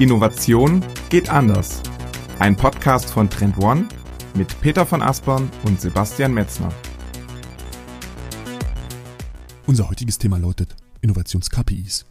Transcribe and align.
Innovation 0.00 0.82
geht 1.10 1.28
anders. 1.28 1.82
Ein 2.38 2.56
Podcast 2.56 3.10
von 3.10 3.28
Trend 3.28 3.58
One 3.58 3.86
mit 4.34 4.58
Peter 4.62 4.86
von 4.86 5.02
Aspern 5.02 5.50
und 5.64 5.78
Sebastian 5.78 6.32
Metzner. 6.32 6.70
Unser 9.66 9.90
heutiges 9.90 10.16
Thema 10.16 10.38
lautet 10.38 10.74
Innovations-KPIs. 11.02 12.06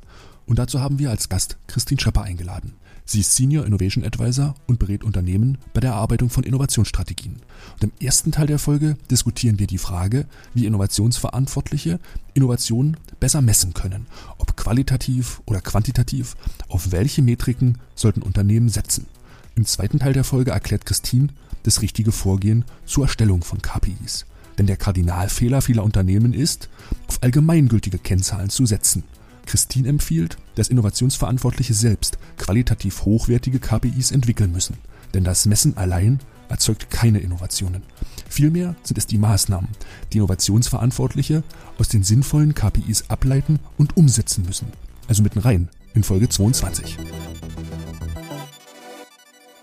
Und 0.50 0.58
dazu 0.58 0.82
haben 0.82 0.98
wir 0.98 1.12
als 1.12 1.30
Gast 1.30 1.58
Christine 1.68 2.02
Schöpper 2.02 2.24
eingeladen. 2.24 2.74
Sie 3.06 3.20
ist 3.20 3.36
Senior 3.36 3.68
Innovation 3.68 4.04
Advisor 4.04 4.56
und 4.66 4.80
berät 4.80 5.04
Unternehmen 5.04 5.60
bei 5.74 5.80
der 5.80 5.92
Erarbeitung 5.92 6.32
von 6.32 6.44
Innovationsstrategien. 6.44 7.36
Und 7.76 7.84
im 7.84 7.92
ersten 8.02 8.32
Teil 8.32 8.48
der 8.48 8.58
Folge 8.58 8.98
diskutieren 9.12 9.60
wir 9.60 9.68
die 9.68 9.78
Frage, 9.78 10.26
wie 10.56 10.66
Innovationsverantwortliche 10.66 12.00
Innovationen 12.34 12.98
besser 13.20 13.44
messen 13.44 13.76
können. 13.76 14.08
Ob 14.40 14.58
qualitativ 14.58 15.44
oder 15.46 15.62
quantitativ, 15.62 16.36
auf 16.68 16.92
welche 16.92 17.22
Metriken 17.22 17.78
sollten 17.94 18.24
Unternehmen 18.24 18.70
setzen. 18.70 19.06
Im 19.54 19.68
zweiten 19.68 20.00
Teil 20.00 20.14
der 20.14 20.24
Folge 20.24 20.50
erklärt 20.50 20.88
Christine 20.88 21.28
das 21.62 21.84
richtige 21.84 22.12
Vorgehen 22.12 22.66
zur 22.88 23.04
Erstellung 23.04 23.44
von 23.44 23.62
KPIs. 23.62 24.26
Denn 24.58 24.66
der 24.66 24.78
Kardinalfehler 24.78 25.62
vieler 25.62 25.84
Unternehmen 25.84 26.34
ist, 26.34 26.70
auf 27.08 27.22
allgemeingültige 27.22 28.00
Kennzahlen 28.00 28.50
zu 28.50 28.66
setzen. 28.66 29.04
Christine 29.50 29.90
empfiehlt, 29.90 30.38
dass 30.54 30.68
Innovationsverantwortliche 30.68 31.74
selbst 31.74 32.20
qualitativ 32.38 33.04
hochwertige 33.06 33.60
KPIs 33.60 34.12
entwickeln 34.12 34.52
müssen. 34.52 34.78
Denn 35.16 35.24
das 35.24 35.48
Messen 35.48 35.76
allein 35.76 36.20
erzeugt 36.50 36.92
keine 36.92 37.18
Innovationen. 37.18 37.82
Vielmehr 38.30 38.76
sind 38.84 39.00
es 39.00 39.08
die 39.08 39.18
Maßnahmen, 39.18 39.68
die 40.14 40.18
Innovationsverantwortliche 40.18 41.42
aus 41.80 41.90
den 41.90 42.04
sinnvollen 42.04 42.54
KPIs 42.54 43.10
ableiten 43.10 43.58
und 43.76 43.98
umsetzen 43.98 44.46
müssen. 44.46 44.68
Also 45.08 45.24
mitten 45.24 45.40
rein 45.40 45.70
in 45.96 46.04
Folge 46.04 46.30
22. 46.30 47.00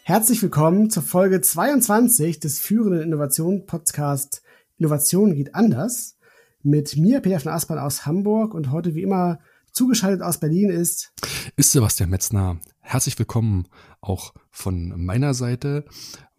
Herzlich 0.02 0.42
willkommen 0.42 0.90
zur 0.90 1.04
Folge 1.04 1.40
22 1.40 2.40
des 2.40 2.58
führenden 2.58 3.02
Innovation-Podcast 3.02 4.42
Innovation 4.78 5.36
geht 5.36 5.54
anders. 5.54 6.16
Mit 6.64 6.96
mir, 6.96 7.20
Peter 7.20 7.38
von 7.38 7.52
Aspern 7.52 7.78
aus 7.78 8.04
Hamburg 8.04 8.52
und 8.52 8.72
heute 8.72 8.96
wie 8.96 9.02
immer 9.02 9.38
zugeschaltet 9.76 10.22
aus 10.22 10.40
Berlin 10.40 10.70
ist. 10.70 11.12
Ist 11.56 11.72
Sebastian 11.72 12.08
Metzner. 12.08 12.58
Herzlich 12.80 13.18
willkommen 13.18 13.68
auch 14.00 14.32
von 14.50 15.04
meiner 15.04 15.34
Seite. 15.34 15.84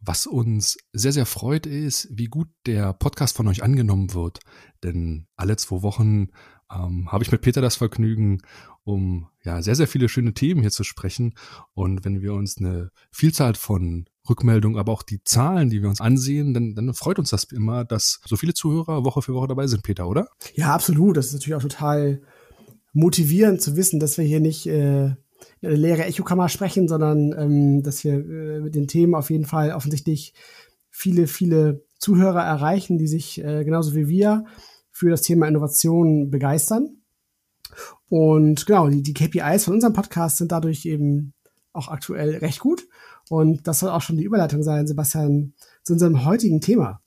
Was 0.02 0.26
uns 0.26 0.78
sehr, 0.92 1.12
sehr 1.12 1.28
freut, 1.28 1.68
ist, 1.68 2.08
wie 2.12 2.26
gut 2.26 2.48
der 2.66 2.94
Podcast 2.94 3.38
von 3.38 3.48
euch 3.48 3.62
angenommen 3.62 4.16
wird. 4.16 4.40
Denn 4.84 5.28
alle 5.36 5.56
zwei 5.56 5.84
Wochen 5.84 6.30
ähm, 6.74 7.12
habe 7.12 7.24
ich 7.24 7.32
mit 7.32 7.42
Peter 7.42 7.62
das 7.62 7.76
Vergnügen, 7.76 8.42
um 8.84 9.28
ja 9.44 9.62
sehr, 9.62 9.76
sehr 9.76 9.88
viele 9.88 10.10
schöne 10.10 10.34
Themen 10.34 10.62
hier 10.62 10.72
zu 10.72 10.84
sprechen. 10.84 11.36
Und 11.76 12.06
wenn 12.06 12.22
wir 12.22 12.34
uns 12.34 12.58
eine 12.58 12.90
Vielzahl 13.12 13.54
von 13.54 14.06
Rückmeldungen, 14.28 14.80
aber 14.80 14.92
auch 14.92 15.04
die 15.04 15.24
Zahlen, 15.24 15.70
die 15.70 15.84
wir 15.84 15.90
uns 15.90 16.02
ansehen, 16.02 16.56
dann, 16.56 16.74
dann 16.74 16.92
freut 16.96 17.20
uns 17.20 17.30
das 17.30 17.44
immer, 17.44 17.86
dass 17.86 18.20
so 18.26 18.36
viele 18.36 18.56
Zuhörer 18.56 19.06
Woche 19.06 19.22
für 19.22 19.36
Woche 19.36 19.48
dabei 19.48 19.68
sind, 19.68 19.84
Peter, 19.84 20.08
oder? 20.08 20.28
Ja, 20.56 20.74
absolut. 20.74 21.18
Das 21.18 21.28
ist 21.28 21.34
natürlich 21.34 21.56
auch 21.56 21.62
total 21.62 22.22
motivierend 22.98 23.62
zu 23.62 23.78
wissen, 23.78 24.00
dass 24.00 24.18
wir 24.18 24.26
hier 24.26 24.40
nicht 24.40 24.66
äh, 24.66 25.06
in 25.06 25.16
eine 25.62 25.76
leere 25.76 26.06
Echokammer 26.06 26.50
sprechen, 26.50 26.88
sondern 26.88 27.32
ähm, 27.38 27.84
dass 27.84 28.04
wir 28.04 28.14
äh, 28.14 28.60
mit 28.60 28.74
den 28.74 28.88
Themen 28.88 29.14
auf 29.14 29.30
jeden 29.30 29.46
Fall 29.46 29.72
offensichtlich 29.72 30.34
viele, 30.90 31.28
viele 31.28 31.86
Zuhörer 32.00 32.42
erreichen, 32.42 32.98
die 32.98 33.08
sich 33.08 33.44
äh, 33.44 33.64
genauso 33.64 33.94
wie 33.96 34.08
wir 34.08 34.46
für 34.92 35.12
das 35.12 35.22
Thema 35.22 35.48
Innovation 35.48 36.32
begeistern. 36.32 36.98
Und 38.10 38.66
genau, 38.66 38.88
die, 38.90 39.04
die 39.04 39.14
KPIs 39.14 39.66
von 39.66 39.76
unserem 39.76 39.94
Podcast 39.94 40.38
sind 40.38 40.52
dadurch 40.52 40.86
eben 40.86 41.34
auch 41.74 41.90
aktuell 41.90 42.38
recht 42.38 42.60
gut. 42.60 42.88
Und 43.30 43.68
das 43.68 43.80
soll 43.80 43.92
auch 43.92 44.02
schon 44.02 44.18
die 44.18 44.24
Überleitung 44.24 44.64
sein, 44.64 44.88
Sebastian, 44.88 45.54
zu 45.84 45.94
unserem 45.94 46.26
heutigen 46.26 46.62
Thema. 46.62 47.02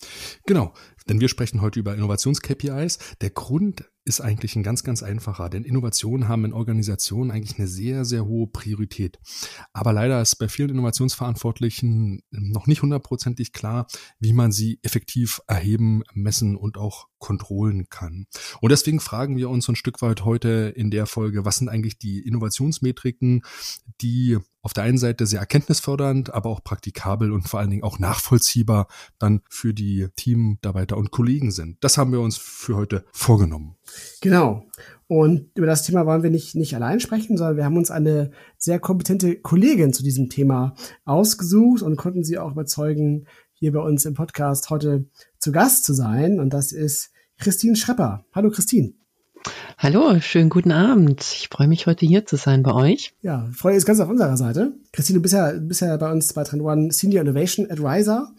Genau, 0.46 0.72
denn 1.08 1.20
wir 1.20 1.28
sprechen 1.28 1.60
heute 1.60 1.80
über 1.80 1.94
Innovations-KPIs. 1.96 2.98
Der 3.20 3.30
Grund 3.30 3.84
ist 4.10 4.21
eigentlich 4.21 4.56
ein 4.56 4.65
ganz, 4.65 4.82
ganz 4.82 5.04
einfacher, 5.04 5.48
denn 5.48 5.62
Innovationen 5.62 6.26
haben 6.26 6.44
in 6.44 6.53
Organisationen 6.53 7.31
eigentlich 7.31 7.59
eine 7.59 7.69
sehr, 7.69 8.04
sehr 8.04 8.26
hohe 8.26 8.48
Priorität. 8.48 9.21
Aber 9.72 9.93
leider 9.93 10.21
ist 10.21 10.34
bei 10.37 10.48
vielen 10.48 10.71
Innovationsverantwortlichen 10.71 12.21
noch 12.31 12.66
nicht 12.66 12.82
hundertprozentig 12.82 13.53
klar, 13.53 13.87
wie 14.19 14.32
man 14.32 14.50
sie 14.50 14.81
effektiv 14.82 15.41
erheben, 15.47 16.03
messen 16.12 16.56
und 16.56 16.76
auch 16.76 17.06
kontrollen 17.21 17.88
kann. 17.88 18.26
Und 18.60 18.71
deswegen 18.71 18.98
fragen 18.98 19.37
wir 19.37 19.48
uns 19.48 19.69
ein 19.69 19.76
Stück 19.76 20.03
weit 20.03 20.25
heute 20.25 20.72
in 20.75 20.91
der 20.91 21.06
Folge, 21.06 21.44
was 21.44 21.59
sind 21.59 21.69
eigentlich 21.69 21.98
die 21.98 22.19
Innovationsmetriken, 22.21 23.42
die 24.00 24.38
auf 24.62 24.72
der 24.72 24.84
einen 24.84 24.98
Seite 24.98 25.27
sehr 25.27 25.41
erkenntnisfördernd, 25.41 26.34
aber 26.34 26.50
auch 26.50 26.65
praktikabel 26.65 27.32
und 27.32 27.48
vor 27.48 27.60
allen 27.60 27.71
Dingen 27.71 27.84
auch 27.84 27.98
nachvollziehbar 27.98 28.88
dann 29.19 29.42
für 29.48 29.72
die 29.72 30.09
Teammitarbeiter 30.16 30.97
und 30.97 31.10
Kollegen 31.10 31.50
sind. 31.50 31.77
Das 31.81 31.97
haben 31.97 32.12
wir 32.12 32.21
uns 32.21 32.37
für 32.37 32.77
heute 32.77 33.04
vorgenommen. 33.12 33.77
Genau. 34.20 34.64
Und 35.08 35.50
über 35.56 35.66
das 35.66 35.82
Thema 35.82 36.06
wollen 36.06 36.22
wir 36.22 36.30
nicht, 36.30 36.54
nicht 36.54 36.76
allein 36.76 37.00
sprechen, 37.00 37.36
sondern 37.36 37.56
wir 37.56 37.64
haben 37.64 37.76
uns 37.76 37.90
eine 37.90 38.30
sehr 38.58 38.78
kompetente 38.78 39.36
Kollegin 39.36 39.92
zu 39.92 40.04
diesem 40.04 40.28
Thema 40.28 40.74
ausgesucht 41.04 41.82
und 41.82 41.96
konnten 41.96 42.22
sie 42.22 42.38
auch 42.38 42.52
überzeugen, 42.52 43.26
hier 43.52 43.72
bei 43.72 43.80
uns 43.80 44.04
im 44.04 44.14
Podcast 44.14 44.70
heute 44.70 45.06
zu 45.38 45.52
Gast 45.52 45.84
zu 45.84 45.94
sein. 45.94 46.38
Und 46.38 46.54
das 46.54 46.72
ist 46.72 47.10
Christine 47.38 47.76
Schrepper. 47.76 48.24
Hallo 48.32 48.50
Christine. 48.50 48.92
Hallo, 49.78 50.20
schönen 50.20 50.50
guten 50.50 50.72
Abend. 50.72 51.22
Ich 51.22 51.48
freue 51.50 51.66
mich, 51.66 51.86
heute 51.86 52.04
hier 52.04 52.26
zu 52.26 52.36
sein 52.36 52.62
bei 52.62 52.72
euch. 52.72 53.14
Ja, 53.22 53.48
Freude 53.52 53.78
ist 53.78 53.86
ganz 53.86 53.98
auf 54.00 54.08
unserer 54.08 54.36
Seite. 54.36 54.74
Christine, 54.92 55.18
du 55.18 55.22
bist 55.22 55.34
ja, 55.34 55.52
bist 55.52 55.80
ja 55.80 55.96
bei 55.96 56.12
uns 56.12 56.32
bei 56.34 56.44
Trend 56.44 56.62
One 56.62 56.92
Senior 56.92 57.22
Innovation 57.22 57.70
Advisor 57.70 58.30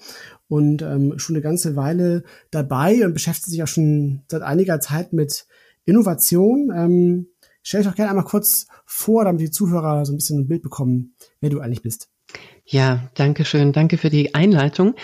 und 0.51 0.81
ähm, 0.81 1.17
schon 1.17 1.35
eine 1.35 1.41
ganze 1.41 1.77
Weile 1.77 2.23
dabei 2.51 3.05
und 3.05 3.13
beschäftigt 3.13 3.51
sich 3.51 3.63
auch 3.63 3.67
schon 3.67 4.23
seit 4.27 4.41
einiger 4.41 4.81
Zeit 4.81 5.13
mit 5.13 5.45
Innovation. 5.85 6.71
Ähm, 6.75 7.27
stell 7.63 7.81
dich 7.81 7.89
doch 7.89 7.95
gerne 7.95 8.09
einmal 8.09 8.25
kurz 8.25 8.67
vor, 8.85 9.23
damit 9.23 9.39
die 9.39 9.49
Zuhörer 9.49 10.05
so 10.05 10.11
ein 10.11 10.17
bisschen 10.17 10.41
ein 10.41 10.47
Bild 10.49 10.61
bekommen, 10.61 11.15
wer 11.39 11.49
du 11.49 11.61
eigentlich 11.61 11.83
bist. 11.83 12.09
Ja, 12.65 13.09
danke 13.15 13.45
schön. 13.45 13.71
Danke 13.71 13.97
für 13.97 14.09
die 14.09 14.35
Einleitung. 14.35 14.95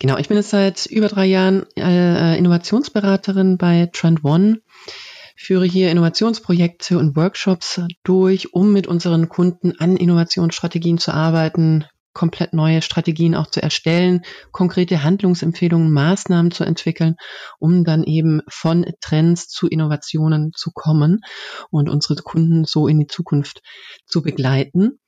Genau, 0.00 0.18
ich 0.18 0.26
bin 0.26 0.36
jetzt 0.36 0.50
seit 0.50 0.86
über 0.86 1.06
drei 1.06 1.26
Jahren 1.26 1.64
äh, 1.76 2.36
Innovationsberaterin 2.36 3.56
bei 3.56 3.88
Trend 3.92 4.24
One 4.24 4.62
führe 5.36 5.64
hier 5.64 5.92
Innovationsprojekte 5.92 6.98
und 6.98 7.14
Workshops 7.14 7.80
durch, 8.02 8.52
um 8.54 8.72
mit 8.72 8.88
unseren 8.88 9.28
Kunden 9.28 9.72
an 9.78 9.96
Innovationsstrategien 9.96 10.98
zu 10.98 11.12
arbeiten, 11.12 11.84
komplett 12.18 12.52
neue 12.52 12.82
Strategien 12.82 13.36
auch 13.36 13.46
zu 13.46 13.62
erstellen, 13.62 14.22
konkrete 14.50 15.04
Handlungsempfehlungen, 15.04 15.92
Maßnahmen 15.92 16.50
zu 16.50 16.64
entwickeln, 16.64 17.14
um 17.60 17.84
dann 17.84 18.02
eben 18.02 18.42
von 18.48 18.84
Trends 19.00 19.46
zu 19.46 19.68
Innovationen 19.68 20.52
zu 20.52 20.72
kommen 20.72 21.20
und 21.70 21.88
unsere 21.88 22.16
Kunden 22.16 22.64
so 22.64 22.88
in 22.88 22.98
die 22.98 23.06
Zukunft 23.06 23.62
zu 24.04 24.20
begleiten. 24.22 24.98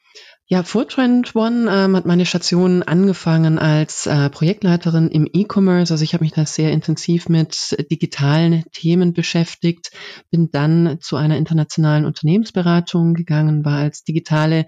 Ja, 0.53 0.65
vor 0.65 0.89
Trend 0.89 1.37
One 1.37 1.71
ähm, 1.71 1.95
hat 1.95 2.07
meine 2.07 2.27
Station 2.27 2.83
angefangen 2.83 3.61
als 3.61 4.07
äh, 4.07 4.29
Projektleiterin 4.31 5.07
im 5.07 5.29
E-Commerce. 5.33 5.95
Also 5.95 6.03
ich 6.03 6.13
habe 6.13 6.25
mich 6.25 6.33
da 6.33 6.45
sehr 6.45 6.73
intensiv 6.73 7.29
mit 7.29 7.77
digitalen 7.89 8.65
Themen 8.73 9.13
beschäftigt, 9.13 9.93
bin 10.33 10.51
dann 10.51 10.99
zu 11.01 11.15
einer 11.15 11.37
internationalen 11.37 12.05
Unternehmensberatung 12.05 13.15
gegangen, 13.15 13.65
war 13.65 13.79
als 13.79 14.03
digitale 14.03 14.67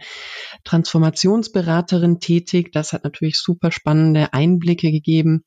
Transformationsberaterin 0.62 2.20
tätig. 2.20 2.70
Das 2.70 2.93
hat 2.93 3.03
natürlich 3.03 3.41
super 3.41 3.72
spannende 3.72 4.32
Einblicke 4.32 4.93
gegeben 4.93 5.43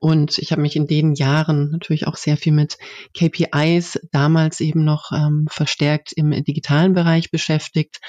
und 0.00 0.38
ich 0.38 0.52
habe 0.52 0.62
mich 0.62 0.76
in 0.76 0.86
den 0.86 1.14
Jahren 1.14 1.70
natürlich 1.70 2.06
auch 2.06 2.16
sehr 2.16 2.36
viel 2.36 2.52
mit 2.52 2.76
KPIs, 3.16 3.98
damals 4.12 4.60
eben 4.60 4.84
noch 4.84 5.12
ähm, 5.12 5.46
verstärkt 5.50 6.12
im 6.12 6.30
digitalen 6.44 6.92
Bereich 6.92 7.30
beschäftigt. 7.30 8.00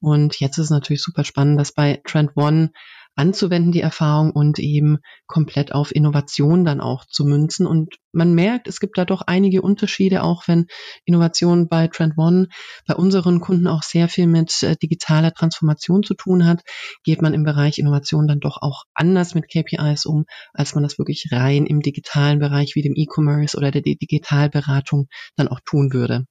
Und 0.00 0.40
jetzt 0.40 0.58
ist 0.58 0.66
es 0.66 0.70
natürlich 0.70 1.02
super 1.02 1.24
spannend, 1.24 1.60
dass 1.60 1.72
bei 1.72 2.00
Trend 2.04 2.36
One 2.36 2.70
anzuwenden, 3.18 3.72
die 3.72 3.80
Erfahrung 3.80 4.30
und 4.30 4.58
eben 4.60 4.98
komplett 5.26 5.72
auf 5.72 5.94
Innovation 5.94 6.64
dann 6.64 6.80
auch 6.80 7.04
zu 7.04 7.24
münzen. 7.24 7.66
Und 7.66 7.96
man 8.12 8.32
merkt, 8.34 8.68
es 8.68 8.78
gibt 8.80 8.96
da 8.96 9.04
doch 9.04 9.22
einige 9.22 9.60
Unterschiede, 9.60 10.22
auch 10.22 10.46
wenn 10.46 10.66
Innovation 11.04 11.68
bei 11.68 11.88
Trend 11.88 12.16
One 12.16 12.48
bei 12.86 12.94
unseren 12.94 13.40
Kunden 13.40 13.66
auch 13.66 13.82
sehr 13.82 14.08
viel 14.08 14.26
mit 14.26 14.62
äh, 14.62 14.76
digitaler 14.76 15.32
Transformation 15.32 16.02
zu 16.02 16.14
tun 16.14 16.46
hat, 16.46 16.62
geht 17.02 17.20
man 17.20 17.34
im 17.34 17.42
Bereich 17.42 17.78
Innovation 17.78 18.28
dann 18.28 18.40
doch 18.40 18.58
auch 18.62 18.84
anders 18.94 19.34
mit 19.34 19.48
KPIs 19.48 20.06
um, 20.06 20.24
als 20.54 20.74
man 20.74 20.84
das 20.84 20.98
wirklich 20.98 21.28
rein 21.32 21.66
im 21.66 21.80
digitalen 21.80 22.38
Bereich 22.38 22.76
wie 22.76 22.82
dem 22.82 22.94
E-Commerce 22.94 23.56
oder 23.56 23.72
der 23.72 23.82
Digitalberatung 23.82 25.08
dann 25.36 25.48
auch 25.48 25.60
tun 25.64 25.92
würde. 25.92 26.24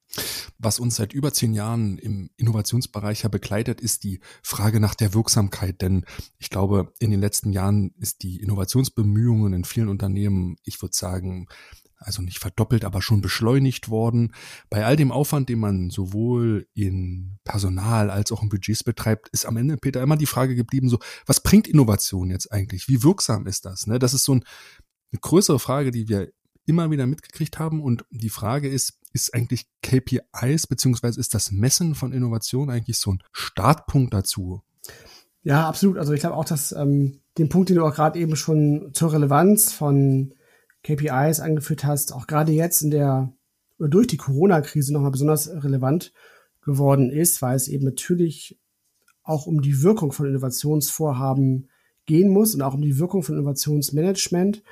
Was 0.58 0.80
uns 0.80 0.96
seit 0.96 1.12
über 1.12 1.32
zehn 1.32 1.52
Jahren 1.52 1.98
im 1.98 2.30
Innovationsbereich 2.36 3.22
ja 3.22 3.28
begleitet, 3.28 3.80
ist 3.80 4.04
die 4.04 4.20
Frage 4.42 4.80
nach 4.80 4.94
der 4.94 5.14
Wirksamkeit. 5.14 5.82
Denn 5.82 6.04
ich 6.38 6.50
glaube, 6.50 6.77
in 6.98 7.10
den 7.10 7.20
letzten 7.20 7.52
Jahren 7.52 7.92
ist 7.98 8.22
die 8.22 8.40
Innovationsbemühungen 8.40 9.52
in 9.52 9.64
vielen 9.64 9.88
Unternehmen, 9.88 10.56
ich 10.64 10.80
würde 10.82 10.96
sagen, 10.96 11.46
also 12.00 12.22
nicht 12.22 12.38
verdoppelt, 12.38 12.84
aber 12.84 13.02
schon 13.02 13.20
beschleunigt 13.20 13.88
worden. 13.88 14.32
Bei 14.70 14.84
all 14.84 14.96
dem 14.96 15.10
Aufwand, 15.10 15.48
den 15.48 15.58
man 15.58 15.90
sowohl 15.90 16.68
in 16.74 17.38
Personal 17.44 18.10
als 18.10 18.30
auch 18.32 18.42
in 18.42 18.48
Budgets 18.48 18.84
betreibt, 18.84 19.28
ist 19.30 19.46
am 19.46 19.56
Ende, 19.56 19.76
Peter, 19.76 20.02
immer 20.02 20.16
die 20.16 20.26
Frage 20.26 20.54
geblieben, 20.54 20.88
so, 20.88 20.98
was 21.26 21.42
bringt 21.42 21.66
Innovation 21.66 22.30
jetzt 22.30 22.52
eigentlich? 22.52 22.88
Wie 22.88 23.02
wirksam 23.02 23.46
ist 23.46 23.64
das? 23.64 23.86
Ne? 23.86 23.98
Das 23.98 24.14
ist 24.14 24.24
so 24.24 24.36
ein, 24.36 24.44
eine 25.12 25.20
größere 25.20 25.58
Frage, 25.58 25.90
die 25.90 26.08
wir 26.08 26.30
immer 26.66 26.90
wieder 26.90 27.06
mitgekriegt 27.06 27.58
haben. 27.58 27.82
Und 27.82 28.04
die 28.10 28.30
Frage 28.30 28.68
ist, 28.68 29.00
ist 29.12 29.34
eigentlich 29.34 29.66
KPIs 29.82 30.66
beziehungsweise 30.66 31.18
ist 31.18 31.34
das 31.34 31.50
Messen 31.50 31.94
von 31.94 32.12
Innovation 32.12 32.70
eigentlich 32.70 32.98
so 32.98 33.12
ein 33.12 33.22
Startpunkt 33.32 34.12
dazu? 34.14 34.62
Ja, 35.48 35.66
absolut. 35.66 35.96
Also 35.96 36.12
ich 36.12 36.20
glaube 36.20 36.36
auch, 36.36 36.44
dass 36.44 36.72
ähm, 36.72 37.20
den 37.38 37.48
Punkt, 37.48 37.70
den 37.70 37.76
du 37.76 37.84
auch 37.86 37.94
gerade 37.94 38.18
eben 38.18 38.36
schon 38.36 38.90
zur 38.92 39.14
Relevanz 39.14 39.72
von 39.72 40.34
KPIs 40.82 41.40
angeführt 41.40 41.84
hast, 41.84 42.12
auch 42.12 42.26
gerade 42.26 42.52
jetzt 42.52 42.82
in 42.82 42.90
der 42.90 43.32
oder 43.78 43.88
durch 43.88 44.08
die 44.08 44.18
Corona-Krise 44.18 44.92
nochmal 44.92 45.10
besonders 45.10 45.48
relevant 45.48 46.12
geworden 46.60 47.08
ist, 47.08 47.40
weil 47.40 47.56
es 47.56 47.66
eben 47.66 47.86
natürlich 47.86 48.60
auch 49.22 49.46
um 49.46 49.62
die 49.62 49.82
Wirkung 49.82 50.12
von 50.12 50.26
Innovationsvorhaben 50.26 51.70
gehen 52.04 52.28
muss 52.28 52.54
und 52.54 52.60
auch 52.60 52.74
um 52.74 52.82
die 52.82 52.98
Wirkung 52.98 53.22
von 53.22 53.36
Innovationsmanagement. 53.36 54.62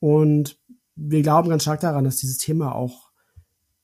Und 0.00 0.58
wir 0.94 1.20
glauben 1.20 1.50
ganz 1.50 1.64
stark 1.64 1.80
daran, 1.80 2.04
dass 2.04 2.16
dieses 2.16 2.38
Thema 2.38 2.74
auch 2.74 3.10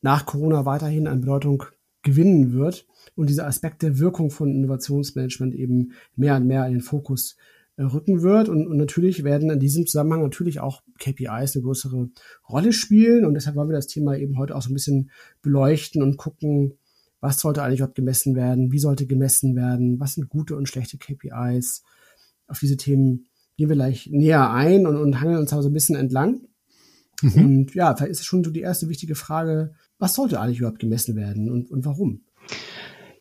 nach 0.01 0.25
Corona 0.25 0.65
weiterhin 0.65 1.07
an 1.09 1.21
Bedeutung 1.21 1.65
gewinnen 2.01 2.55
wird 2.55 2.87
und 3.15 3.29
dieser 3.29 3.47
Aspekt 3.47 3.83
der 3.83 3.99
Wirkung 3.99 4.31
von 4.31 4.55
Innovationsmanagement 4.55 5.55
eben 5.55 5.93
mehr 6.17 6.37
und 6.37 6.47
mehr 6.47 6.67
in 6.67 6.73
den 6.73 6.81
Fokus 6.81 7.37
äh, 7.77 7.83
rücken 7.85 8.23
wird. 8.23 8.49
Und, 8.49 8.67
und 8.67 8.77
natürlich 8.77 9.25
werden 9.25 9.51
in 9.51 9.61
diesem 9.61 9.87
Zusammenhang 9.87 10.23
natürlich 10.23 10.61
auch 10.61 10.83
KPIs 10.99 11.57
eine 11.57 11.63
größere 11.63 12.11
Rolle 12.49 12.73
spielen. 12.73 13.25
Und 13.25 13.35
deshalb 13.35 13.57
wollen 13.57 13.69
wir 13.69 13.77
das 13.77 13.87
Thema 13.87 14.17
eben 14.17 14.39
heute 14.39 14.55
auch 14.55 14.63
so 14.63 14.71
ein 14.71 14.75
bisschen 14.75 15.11
beleuchten 15.43 16.03
und 16.03 16.17
gucken, 16.17 16.75
was 17.21 17.39
sollte 17.39 17.63
eigentlich 17.63 17.79
überhaupt 17.79 17.95
gemessen 17.95 18.35
werden, 18.35 18.73
wie 18.73 18.79
sollte 18.79 19.07
gemessen 19.07 19.55
werden, 19.55 20.01
was 20.01 20.15
sind 20.15 20.29
gute 20.29 20.57
und 20.57 20.69
schlechte 20.69 20.99
KPIs. 20.99 21.83
Auf 22.49 22.59
diese 22.59 22.77
Themen 22.77 23.27
gehen 23.57 23.69
wir 23.69 23.77
gleich 23.77 24.09
näher 24.11 24.51
ein 24.51 24.87
und, 24.87 24.97
und 24.97 25.21
hangeln 25.21 25.39
uns 25.39 25.53
aber 25.53 25.63
so 25.63 25.71
ein 25.71 25.75
bisschen 25.75 25.97
entlang. 25.97 26.43
Mhm. 27.23 27.45
Und 27.45 27.75
ja, 27.75 27.95
vielleicht 27.95 28.13
ist 28.13 28.21
es 28.21 28.27
schon 28.27 28.43
so 28.43 28.51
die 28.51 28.61
erste 28.61 28.89
wichtige 28.89 29.15
Frage, 29.15 29.75
was 29.99 30.15
sollte 30.15 30.41
eigentlich 30.41 30.59
überhaupt 30.59 30.81
gemessen 30.81 31.15
werden 31.15 31.51
und, 31.51 31.71
und 31.71 31.85
warum? 31.85 32.23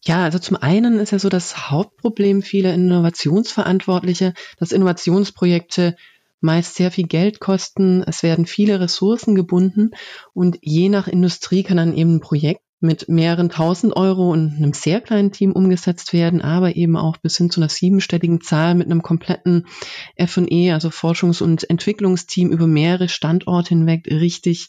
Ja, 0.04 0.24
also 0.24 0.40
zum 0.40 0.58
einen 0.58 1.00
ist 1.00 1.12
ja 1.12 1.20
so 1.20 1.30
das 1.30 1.70
Hauptproblem 1.70 2.42
vieler 2.42 2.74
Innovationsverantwortliche, 2.74 4.34
dass 4.58 4.72
Innovationsprojekte 4.72 5.96
meist 6.40 6.76
sehr 6.76 6.90
viel 6.90 7.08
Geld 7.08 7.40
kosten, 7.40 8.04
es 8.08 8.24
werden 8.24 8.48
viele 8.48 8.80
Ressourcen 8.80 9.36
gebunden 9.36 9.92
und 10.34 10.58
je 10.62 10.90
nach 10.90 11.08
Industrie 11.08 11.62
kann 11.62 11.78
dann 11.78 11.96
eben 11.96 12.16
ein 12.16 12.20
Projekt 12.20 12.64
mit 12.82 13.08
mehreren 13.08 13.50
tausend 13.50 13.96
Euro 13.96 14.32
und 14.32 14.56
einem 14.58 14.74
sehr 14.74 15.02
kleinen 15.02 15.32
Team 15.32 15.52
umgesetzt 15.52 16.14
werden, 16.14 16.42
aber 16.42 16.76
eben 16.76 16.98
auch 16.98 17.18
bis 17.18 17.38
hin 17.38 17.52
zu 17.52 17.62
einer 17.62 17.70
siebenstelligen 17.70 18.42
Zahl 18.42 18.76
mit 18.76 18.88
einem 18.88 19.04
kompletten 19.04 19.68
F&E, 20.16 20.72
also 20.72 20.90
Forschungs- 20.90 21.44
und 21.44 21.70
Entwicklungsteam 21.70 22.52
über 22.52 22.66
mehrere 22.66 23.08
Standorte 23.08 23.70
hinweg 23.70 24.08
richtig 24.08 24.68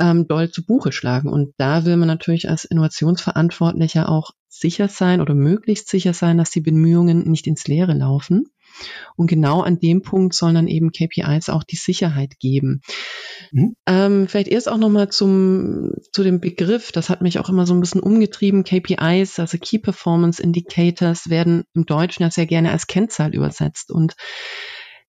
ähm, 0.00 0.26
doll 0.26 0.50
zu 0.50 0.66
Buche 0.66 0.90
schlagen. 0.90 1.28
Und 1.28 1.54
da 1.56 1.84
will 1.84 1.96
man 1.96 2.08
natürlich 2.08 2.48
als 2.50 2.64
Innovationsverantwortlicher 2.64 4.08
auch 4.08 4.32
sicher 4.48 4.88
sein 4.88 5.20
oder 5.20 5.34
möglichst 5.34 5.88
sicher 5.88 6.14
sein, 6.14 6.38
dass 6.38 6.50
die 6.50 6.60
Bemühungen 6.60 7.30
nicht 7.30 7.46
ins 7.46 7.68
Leere 7.68 7.94
laufen. 7.94 8.46
Und 9.16 9.28
genau 9.28 9.62
an 9.62 9.78
dem 9.78 10.02
Punkt 10.02 10.34
sollen 10.34 10.54
dann 10.54 10.68
eben 10.68 10.92
KPIs 10.92 11.48
auch 11.48 11.64
die 11.64 11.76
Sicherheit 11.76 12.38
geben. 12.38 12.80
Mhm. 13.52 13.76
Ähm, 13.86 14.28
vielleicht 14.28 14.48
erst 14.48 14.68
auch 14.68 14.78
nochmal 14.78 15.08
zum, 15.08 15.92
zu 16.12 16.22
dem 16.22 16.40
Begriff, 16.40 16.92
das 16.92 17.08
hat 17.08 17.22
mich 17.22 17.38
auch 17.38 17.48
immer 17.48 17.66
so 17.66 17.74
ein 17.74 17.80
bisschen 17.80 18.00
umgetrieben. 18.00 18.64
KPIs, 18.64 19.38
also 19.38 19.58
Key 19.58 19.78
Performance 19.78 20.42
Indicators, 20.42 21.30
werden 21.30 21.64
im 21.74 21.86
Deutschen 21.86 22.22
ja 22.22 22.30
sehr 22.30 22.46
gerne 22.46 22.72
als 22.72 22.86
Kennzahl 22.86 23.34
übersetzt. 23.34 23.90
Und 23.90 24.14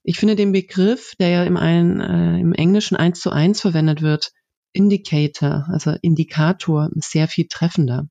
ich 0.03 0.17
finde 0.17 0.35
den 0.35 0.51
Begriff, 0.51 1.13
der 1.19 1.29
ja 1.29 1.43
im, 1.43 1.57
einen, 1.57 1.99
äh, 1.99 2.39
im 2.39 2.53
Englischen 2.53 2.95
eins 2.95 3.19
zu 3.19 3.29
eins 3.29 3.61
verwendet 3.61 4.01
wird, 4.01 4.31
Indicator, 4.71 5.65
also 5.69 5.95
Indikator, 6.01 6.89
sehr 6.95 7.27
viel 7.27 7.47
treffender. 7.49 8.07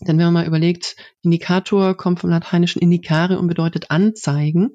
Denn 0.00 0.18
wenn 0.18 0.26
man 0.26 0.34
mal 0.34 0.46
überlegt, 0.46 0.96
Indikator 1.22 1.94
kommt 1.94 2.20
vom 2.20 2.30
lateinischen 2.30 2.80
indicare 2.80 3.38
und 3.38 3.48
bedeutet 3.48 3.90
anzeigen. 3.90 4.70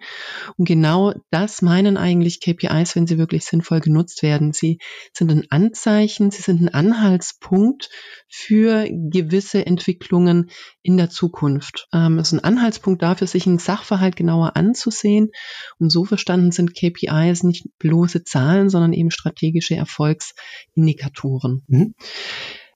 Und 0.57 0.67
genau 0.67 1.13
das 1.31 1.61
meinen 1.61 1.97
eigentlich 1.97 2.41
KPIs, 2.41 2.95
wenn 2.95 3.07
sie 3.07 3.17
wirklich 3.17 3.45
sinnvoll 3.45 3.79
genutzt 3.79 4.21
werden. 4.21 4.53
Sie 4.53 4.77
sind 5.13 5.31
ein 5.31 5.45
Anzeichen, 5.49 6.29
sie 6.29 6.43
sind 6.43 6.61
ein 6.61 6.73
Anhaltspunkt 6.73 7.89
für 8.27 8.87
gewisse 8.91 9.65
Entwicklungen 9.65 10.51
in 10.83 10.97
der 10.97 11.09
Zukunft. 11.09 11.87
Ähm, 11.91 12.19
es 12.19 12.27
ist 12.27 12.33
ein 12.33 12.43
Anhaltspunkt 12.43 13.01
dafür, 13.01 13.25
sich 13.25 13.47
einen 13.47 13.57
Sachverhalt 13.57 14.15
genauer 14.15 14.55
anzusehen. 14.55 15.31
Und 15.79 15.91
so 15.91 16.05
verstanden 16.05 16.51
sind 16.51 16.75
KPIs 16.75 17.43
nicht 17.43 17.65
bloße 17.79 18.23
Zahlen, 18.23 18.69
sondern 18.69 18.93
eben 18.93 19.09
strategische 19.09 19.75
Erfolgsindikatoren. 19.75 21.63
Mhm. 21.67 21.95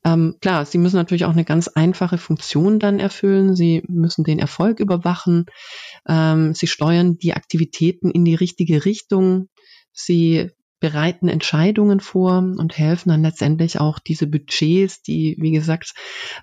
Ähm, 0.06 0.36
klar, 0.42 0.66
sie 0.66 0.78
müssen 0.78 0.96
natürlich 0.96 1.25
auch 1.25 1.34
eine 1.34 1.46
ganz 1.46 1.68
einfache 1.68 2.18
Funktion 2.18 2.80
dann 2.80 3.00
erfüllen. 3.00 3.56
Sie 3.56 3.84
müssen 3.88 4.24
den 4.24 4.40
Erfolg 4.40 4.80
überwachen. 4.80 5.46
Ähm, 6.07 6.54
sie 6.54 6.68
steuern 6.68 7.18
die 7.18 7.34
Aktivitäten 7.34 8.10
in 8.10 8.24
die 8.25 8.36
richtige 8.36 8.86
Richtung. 8.86 9.50
Sie 9.92 10.51
bereiten 10.80 11.28
Entscheidungen 11.28 12.00
vor 12.00 12.38
und 12.38 12.78
helfen 12.78 13.10
dann 13.10 13.22
letztendlich 13.22 13.80
auch 13.80 14.00
diese 14.00 14.28
Budgets, 14.28 15.02
die, 15.02 15.36
wie 15.40 15.52
gesagt, 15.52 15.94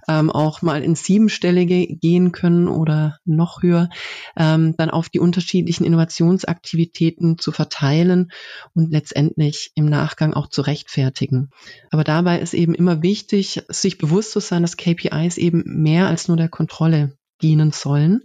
ähm, 0.09 0.31
auch 0.31 0.62
mal 0.62 0.83
ins 0.83 1.05
Siebenstellige 1.05 1.87
gehen 1.87 2.33
können 2.33 2.69
oder 2.69 3.19
noch 3.25 3.62
höher, 3.62 3.88
ähm, 4.37 4.75
dann 4.77 4.91
auf 4.91 5.09
die 5.09 5.21
unterschiedlichen 5.21 5.85
Innovationsaktivitäten 5.85 7.38
zu 7.38 7.53
verteilen 7.53 8.31
und 8.75 8.91
letztendlich 8.91 9.73
im 9.75 9.87
Nachgang 9.87 10.35
auch 10.35 10.49
zu 10.49 10.62
rechtfertigen. 10.62 11.50
Aber 11.91 12.05
dabei 12.05 12.41
ist 12.41 12.55
eben 12.55 12.75
immer 12.75 13.03
wichtig, 13.03 13.62
sich 13.69 13.99
bewusst 13.99 14.33
zu 14.33 14.41
sein, 14.41 14.62
dass 14.62 14.77
KPIs 14.77 15.38
eben 15.38 15.62
mehr 15.65 16.09
als 16.09 16.29
nur 16.29 16.37
der 16.37 16.49
Kontrolle 16.49 17.17
dienen 17.43 17.73
sollen. 17.73 18.23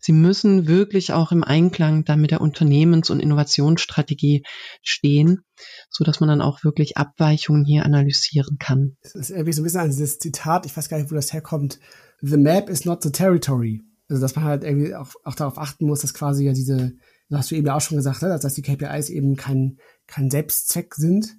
Sie 0.00 0.12
müssen 0.12 0.68
wirklich 0.68 1.12
auch 1.12 1.32
im 1.32 1.42
Einklang 1.42 2.04
dann 2.04 2.20
mit 2.20 2.30
der 2.30 2.40
Unternehmens- 2.40 3.10
und 3.10 3.20
Innovationsstrategie 3.20 4.44
stehen, 4.82 5.40
so 5.90 6.04
dass 6.04 6.20
man 6.20 6.28
dann 6.28 6.40
auch 6.40 6.62
wirklich 6.62 6.96
Abweichungen 6.96 7.64
hier 7.64 7.84
analysieren 7.84 8.58
kann. 8.58 8.96
Das 9.02 9.14
ist 9.14 9.30
irgendwie 9.30 9.52
so 9.52 9.62
ein 9.62 9.64
bisschen 9.64 9.90
dieses 9.90 10.18
Zitat, 10.18 10.66
ich 10.66 10.76
weiß 10.76 10.88
gar 10.88 10.98
nicht, 10.98 11.10
wo 11.10 11.14
das 11.14 11.32
herkommt. 11.32 11.80
The 12.20 12.36
map 12.36 12.68
is 12.68 12.84
not 12.84 13.02
the 13.02 13.10
territory. 13.10 13.82
Also, 14.08 14.22
dass 14.22 14.36
man 14.36 14.44
halt 14.44 14.64
irgendwie 14.64 14.94
auch, 14.94 15.10
auch 15.24 15.34
darauf 15.34 15.58
achten 15.58 15.86
muss, 15.86 16.00
dass 16.00 16.14
quasi 16.14 16.44
ja 16.44 16.52
diese, 16.52 16.94
das 17.28 17.40
hast 17.40 17.50
du 17.50 17.56
eben 17.56 17.68
auch 17.68 17.80
schon 17.80 17.98
gesagt, 17.98 18.22
ne, 18.22 18.38
dass 18.40 18.54
die 18.54 18.62
KPIs 18.62 19.10
eben 19.10 19.36
kein, 19.36 19.78
kein 20.06 20.30
Selbstzweck 20.30 20.94
sind, 20.94 21.36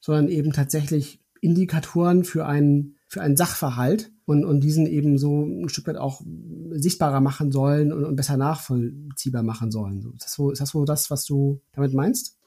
sondern 0.00 0.28
eben 0.28 0.52
tatsächlich 0.52 1.22
Indikatoren 1.40 2.24
für 2.24 2.46
einen, 2.46 2.96
für 3.08 3.22
einen 3.22 3.36
Sachverhalt 3.36 4.10
und, 4.30 4.44
und 4.44 4.60
diesen 4.60 4.86
eben 4.86 5.18
so 5.18 5.44
ein 5.44 5.68
Stück 5.68 5.88
weit 5.88 5.96
auch 5.96 6.22
sichtbarer 6.70 7.20
machen 7.20 7.50
sollen 7.50 7.92
und, 7.92 8.04
und 8.04 8.14
besser 8.14 8.36
nachvollziehbar 8.36 9.42
machen 9.42 9.72
sollen. 9.72 9.98
Ist 10.14 10.24
das, 10.24 10.34
so, 10.34 10.52
ist 10.52 10.60
das 10.60 10.70
so 10.70 10.84
das, 10.84 11.10
was 11.10 11.24
du 11.24 11.60
damit 11.72 11.94
meinst? 11.94 12.38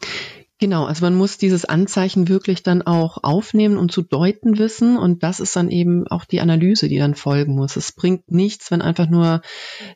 Genau, 0.64 0.86
also 0.86 1.04
man 1.04 1.16
muss 1.16 1.38
dieses 1.38 1.66
Anzeichen 1.66 2.30
wirklich 2.30 2.64
dann 2.64 2.84
auch 2.84 3.22
aufnehmen 3.22 3.76
und 3.76 3.92
zu 3.92 4.02
deuten 4.02 4.58
wissen 4.58 4.98
und 4.98 5.22
das 5.22 5.42
ist 5.42 5.58
dann 5.58 5.70
eben 5.70 6.08
auch 6.08 6.24
die 6.24 6.40
Analyse, 6.40 6.88
die 6.88 7.00
dann 7.00 7.16
folgen 7.16 7.54
muss. 7.54 7.76
Es 7.76 7.92
bringt 7.92 8.32
nichts, 8.32 8.72
wenn 8.72 8.82
einfach 8.82 9.10
nur 9.10 9.42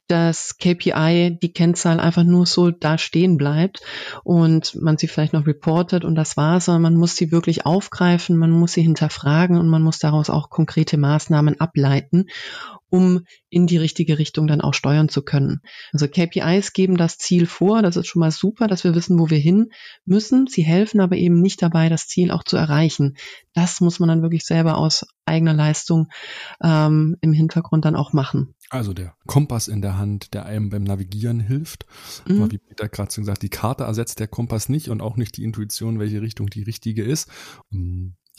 das 0.09 0.57
KPI, 0.57 1.37
die 1.41 1.53
Kennzahl 1.53 2.01
einfach 2.01 2.25
nur 2.25 2.45
so 2.45 2.69
da 2.69 2.97
stehen 2.97 3.37
bleibt 3.37 3.79
und 4.25 4.75
man 4.75 4.97
sie 4.97 5.07
vielleicht 5.07 5.31
noch 5.31 5.47
reportet 5.47 6.03
und 6.03 6.15
das 6.15 6.35
war's, 6.35 6.65
sondern 6.65 6.81
man 6.81 6.95
muss 6.95 7.15
sie 7.15 7.31
wirklich 7.31 7.65
aufgreifen, 7.65 8.35
man 8.35 8.51
muss 8.51 8.73
sie 8.73 8.81
hinterfragen 8.81 9.57
und 9.57 9.69
man 9.69 9.83
muss 9.83 9.99
daraus 9.99 10.29
auch 10.29 10.49
konkrete 10.49 10.97
Maßnahmen 10.97 11.61
ableiten 11.61 12.25
um 12.89 13.21
in 13.49 13.67
die 13.67 13.77
richtige 13.77 14.17
Richtung 14.17 14.47
dann 14.47 14.61
auch 14.61 14.73
steuern 14.73 15.09
zu 15.09 15.21
können. 15.21 15.61
Also 15.93 16.07
KPIs 16.07 16.73
geben 16.73 16.97
das 16.97 17.17
Ziel 17.17 17.45
vor, 17.45 17.81
das 17.81 17.95
ist 17.95 18.07
schon 18.07 18.19
mal 18.19 18.31
super, 18.31 18.67
dass 18.67 18.83
wir 18.83 18.95
wissen, 18.95 19.19
wo 19.19 19.29
wir 19.29 19.37
hin 19.37 19.71
müssen. 20.05 20.47
Sie 20.47 20.63
helfen 20.63 20.99
aber 20.99 21.15
eben 21.15 21.41
nicht 21.41 21.61
dabei, 21.61 21.89
das 21.89 22.07
Ziel 22.07 22.31
auch 22.31 22.43
zu 22.43 22.57
erreichen. 22.57 23.17
Das 23.53 23.81
muss 23.81 23.99
man 23.99 24.09
dann 24.09 24.21
wirklich 24.21 24.45
selber 24.45 24.77
aus 24.77 25.05
eigener 25.25 25.53
Leistung 25.53 26.07
ähm, 26.63 27.17
im 27.21 27.33
Hintergrund 27.33 27.85
dann 27.85 27.95
auch 27.95 28.13
machen. 28.13 28.53
Also 28.69 28.93
der 28.93 29.15
Kompass 29.25 29.67
in 29.67 29.81
der 29.81 29.97
Hand, 29.97 30.33
der 30.33 30.45
einem 30.45 30.69
beim 30.69 30.83
Navigieren 30.83 31.39
hilft. 31.39 31.85
Mhm. 32.27 32.41
Aber 32.41 32.51
wie 32.51 32.57
Peter 32.57 32.89
gerade 32.89 33.11
schon 33.11 33.23
gesagt, 33.23 33.43
die 33.43 33.49
Karte 33.49 33.85
ersetzt 33.85 34.19
der 34.19 34.27
Kompass 34.27 34.69
nicht 34.69 34.89
und 34.89 35.01
auch 35.01 35.15
nicht 35.15 35.37
die 35.37 35.43
Intuition, 35.43 35.99
welche 35.99 36.21
Richtung 36.21 36.47
die 36.47 36.63
richtige 36.63 37.03
ist. 37.03 37.29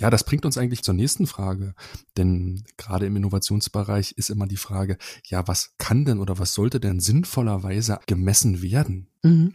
Ja, 0.01 0.11
das 0.11 0.23
bringt 0.25 0.45
uns 0.45 0.57
eigentlich 0.57 0.83
zur 0.83 0.95
nächsten 0.95 1.27
Frage. 1.27 1.75
Denn 2.17 2.65
gerade 2.77 3.07
im 3.07 3.17
Innovationsbereich 3.17 4.13
ist 4.13 4.31
immer 4.31 4.47
die 4.47 4.57
Frage, 4.57 4.97
ja, 5.25 5.47
was 5.49 5.75
kann 5.79 6.05
denn 6.05 6.21
oder 6.21 6.39
was 6.39 6.55
sollte 6.55 6.79
denn 6.79 7.01
sinnvollerweise 7.01 7.99
gemessen 8.07 8.63
werden? 8.63 9.09
Mhm. 9.23 9.55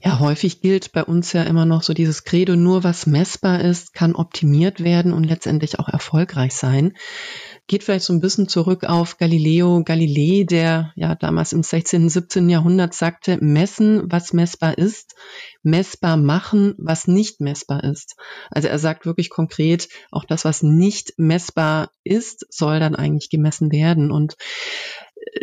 Ja, 0.00 0.20
häufig 0.20 0.60
gilt 0.60 0.92
bei 0.92 1.02
uns 1.02 1.32
ja 1.32 1.42
immer 1.42 1.66
noch 1.66 1.82
so 1.82 1.92
dieses 1.92 2.22
Credo, 2.22 2.54
nur 2.54 2.84
was 2.84 3.06
messbar 3.06 3.60
ist, 3.60 3.94
kann 3.94 4.14
optimiert 4.14 4.84
werden 4.84 5.12
und 5.12 5.24
letztendlich 5.24 5.80
auch 5.80 5.88
erfolgreich 5.88 6.54
sein. 6.54 6.92
Geht 7.66 7.82
vielleicht 7.82 8.04
so 8.04 8.12
ein 8.12 8.20
bisschen 8.20 8.48
zurück 8.48 8.84
auf 8.84 9.18
Galileo 9.18 9.82
Galilei, 9.82 10.44
der 10.44 10.92
ja 10.94 11.16
damals 11.16 11.52
im 11.52 11.64
16., 11.64 12.08
17. 12.08 12.48
Jahrhundert 12.48 12.94
sagte, 12.94 13.38
messen, 13.40 14.04
was 14.10 14.32
messbar 14.32 14.78
ist, 14.78 15.16
messbar 15.64 16.16
machen, 16.16 16.74
was 16.78 17.08
nicht 17.08 17.40
messbar 17.40 17.82
ist. 17.82 18.14
Also 18.50 18.68
er 18.68 18.78
sagt 18.78 19.04
wirklich 19.04 19.30
konkret, 19.30 19.88
auch 20.12 20.24
das, 20.24 20.44
was 20.44 20.62
nicht 20.62 21.14
messbar 21.16 21.90
ist, 22.04 22.46
soll 22.50 22.78
dann 22.78 22.94
eigentlich 22.94 23.30
gemessen 23.30 23.72
werden. 23.72 24.12
Und 24.12 24.36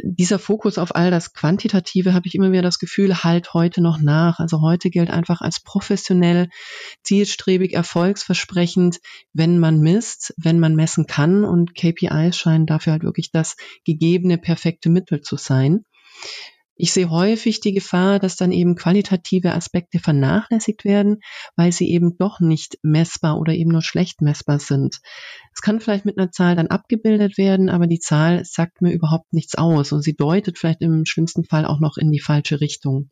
dieser 0.04 0.40
Fokus 0.40 0.78
auf 0.78 0.96
all 0.96 1.12
das 1.12 1.34
Quantitative, 1.34 2.14
habe 2.14 2.28
ich 2.28 2.36
immer 2.36 2.52
wieder 2.52 2.62
das 2.62 2.80
Gefühl, 2.80 3.24
halt 3.24 3.54
heute 3.54 3.82
noch 3.82 4.00
nach. 4.00 4.40
Also 4.40 4.62
heute 4.62 4.90
gilt 4.90 5.10
einfach 5.10 5.42
als 5.42 5.60
professionell, 5.60 6.50
zielstrebig, 7.04 7.74
erfolgsversprechend, 7.74 9.00
wenn 9.34 9.60
man 9.60 9.80
misst, 9.80 10.34
wenn 10.38 10.60
man 10.60 10.76
messen 10.76 11.08
kann 11.08 11.44
und 11.44 11.76
KPIs 11.76 12.38
scheinen 12.38 12.66
dafür 12.66 12.94
halt 12.94 13.04
wirklich 13.04 13.32
das 13.32 13.56
gegebene, 13.84 14.38
perfekte 14.38 14.90
Mittel 14.90 15.22
zu 15.22 15.38
sein. 15.38 15.86
Ich 16.78 16.92
sehe 16.92 17.10
häufig 17.10 17.62
die 17.62 17.74
Gefahr, 17.74 18.20
dass 18.20 18.36
dann 18.36 18.52
eben 18.52 18.76
qualitative 18.76 19.54
Aspekte 19.54 20.00
vernachlässigt 20.00 20.84
werden, 20.84 21.20
weil 21.56 21.72
sie 21.72 21.90
eben 21.90 22.18
doch 22.18 22.42
nicht 22.42 22.78
messbar 22.84 23.40
oder 23.40 23.54
eben 23.54 23.72
nur 23.72 23.82
schlecht 23.82 24.22
messbar 24.22 24.60
sind. 24.60 25.00
Es 25.54 25.62
kann 25.62 25.80
vielleicht 25.80 26.06
mit 26.06 26.18
einer 26.18 26.32
Zahl 26.32 26.56
dann 26.56 26.68
abgebildet 26.68 27.38
werden, 27.38 27.70
aber 27.70 27.88
die 27.88 28.00
Zahl 28.00 28.44
sagt 28.44 28.82
mir 28.82 28.92
überhaupt 28.92 29.32
nichts 29.32 29.56
aus 29.56 29.94
und 29.94 30.02
sie 30.02 30.16
deutet 30.16 30.58
vielleicht 30.58 30.82
im 30.82 31.06
schlimmsten 31.06 31.46
Fall 31.46 31.66
auch 31.66 31.80
noch 31.80 31.98
in 31.98 32.12
die 32.12 32.20
falsche 32.20 32.60
Richtung. 32.60 33.10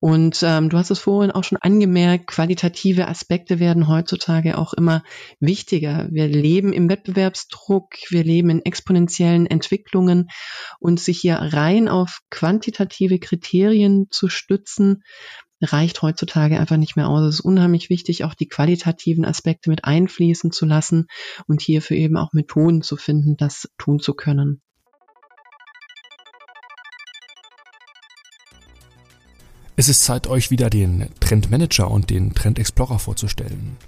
Und 0.00 0.42
ähm, 0.42 0.70
du 0.70 0.78
hast 0.78 0.90
es 0.90 0.98
vorhin 0.98 1.30
auch 1.30 1.44
schon 1.44 1.58
angemerkt, 1.60 2.26
qualitative 2.26 3.06
Aspekte 3.06 3.60
werden 3.60 3.86
heutzutage 3.86 4.56
auch 4.56 4.72
immer 4.72 5.02
wichtiger. 5.40 6.08
Wir 6.10 6.26
leben 6.26 6.72
im 6.72 6.88
Wettbewerbsdruck, 6.88 7.94
wir 8.08 8.24
leben 8.24 8.48
in 8.48 8.64
exponentiellen 8.64 9.46
Entwicklungen 9.46 10.28
und 10.78 11.00
sich 11.00 11.20
hier 11.20 11.36
rein 11.36 11.88
auf 11.88 12.20
quantitative 12.30 13.18
Kriterien 13.18 14.06
zu 14.10 14.28
stützen, 14.28 15.02
reicht 15.60 16.00
heutzutage 16.00 16.58
einfach 16.58 16.78
nicht 16.78 16.96
mehr 16.96 17.08
aus. 17.08 17.22
Es 17.22 17.34
ist 17.36 17.40
unheimlich 17.40 17.90
wichtig, 17.90 18.24
auch 18.24 18.34
die 18.34 18.48
qualitativen 18.48 19.26
Aspekte 19.26 19.68
mit 19.68 19.84
einfließen 19.84 20.50
zu 20.50 20.64
lassen 20.64 21.08
und 21.46 21.60
hierfür 21.60 21.98
eben 21.98 22.16
auch 22.16 22.32
Methoden 22.32 22.80
zu 22.80 22.96
finden, 22.96 23.36
das 23.36 23.68
tun 23.76 24.00
zu 24.00 24.14
können. 24.14 24.62
Es 29.80 29.88
ist 29.88 30.04
Zeit, 30.04 30.26
euch 30.26 30.50
wieder 30.50 30.68
den 30.68 31.08
Trend 31.20 31.50
Manager 31.50 31.90
und 31.90 32.10
den 32.10 32.34
Trend 32.34 32.58
Explorer 32.58 32.98
vorzustellen. 32.98 33.78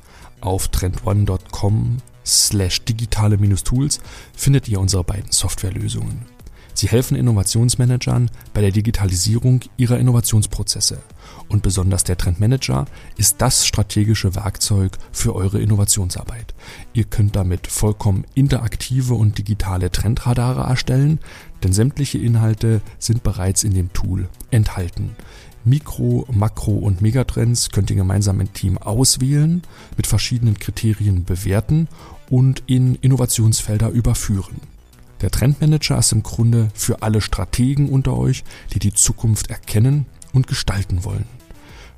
Auf 0.41 0.69
trendone.com 0.69 1.99
slash 2.25 2.83
digitale-tools 2.87 4.01
findet 4.33 4.69
ihr 4.69 4.81
unsere 4.81 5.05
beiden 5.05 5.31
Softwarelösungen. 5.31 6.25
Sie 6.73 6.89
helfen 6.89 7.15
Innovationsmanagern 7.15 8.31
bei 8.55 8.63
der 8.63 8.71
Digitalisierung 8.71 9.61
ihrer 9.77 9.99
Innovationsprozesse. 9.99 11.03
Und 11.49 11.63
besonders 11.63 12.05
der 12.05 12.17
Trendmanager 12.17 12.87
ist 13.19 13.43
das 13.43 13.67
strategische 13.67 14.35
Werkzeug 14.35 14.97
für 15.13 15.35
eure 15.35 15.61
Innovationsarbeit. 15.61 16.55
Ihr 16.95 17.05
könnt 17.05 17.37
damit 17.37 17.67
vollkommen 17.67 18.25
interaktive 18.35 19.13
und 19.13 19.37
digitale 19.37 19.91
Trendradare 19.91 20.63
erstellen, 20.63 21.21
denn 21.63 21.75
sämtliche 21.75 22.17
Inhalte 22.17 22.81
sind 22.99 23.23
bereits 23.23 23.63
in 23.63 23.75
dem 23.75 23.93
Tool 23.93 24.31
enthalten. 24.51 25.11
Mikro-, 25.65 26.27
Makro- 26.33 26.79
und 26.79 27.01
Megatrends 27.01 27.71
könnt 27.71 27.91
ihr 27.91 27.97
gemeinsam 27.97 28.41
im 28.41 28.53
Team 28.53 28.79
auswählen, 28.79 29.63
mit 29.97 30.07
verschiedenen 30.07 30.59
Kriterien 30.59 31.25
bewerten 31.25 31.89
und 32.31 32.63
in 32.67 32.97
Innovationsfelder 32.97 33.91
überführen. 33.91 34.61
Der 35.21 35.31
Trendmanager 35.31 35.99
ist 35.99 36.13
im 36.13 36.23
Grunde 36.23 36.71
für 36.75 37.03
alle 37.03 37.21
Strategen 37.21 37.89
unter 37.89 38.17
euch, 38.17 38.43
die 38.73 38.81
die 38.81 38.93
Zukunft 38.93 39.51
erkennen 39.51 40.07
und 40.33 40.49
gestalten 40.49 41.05
wollen. 41.05 41.27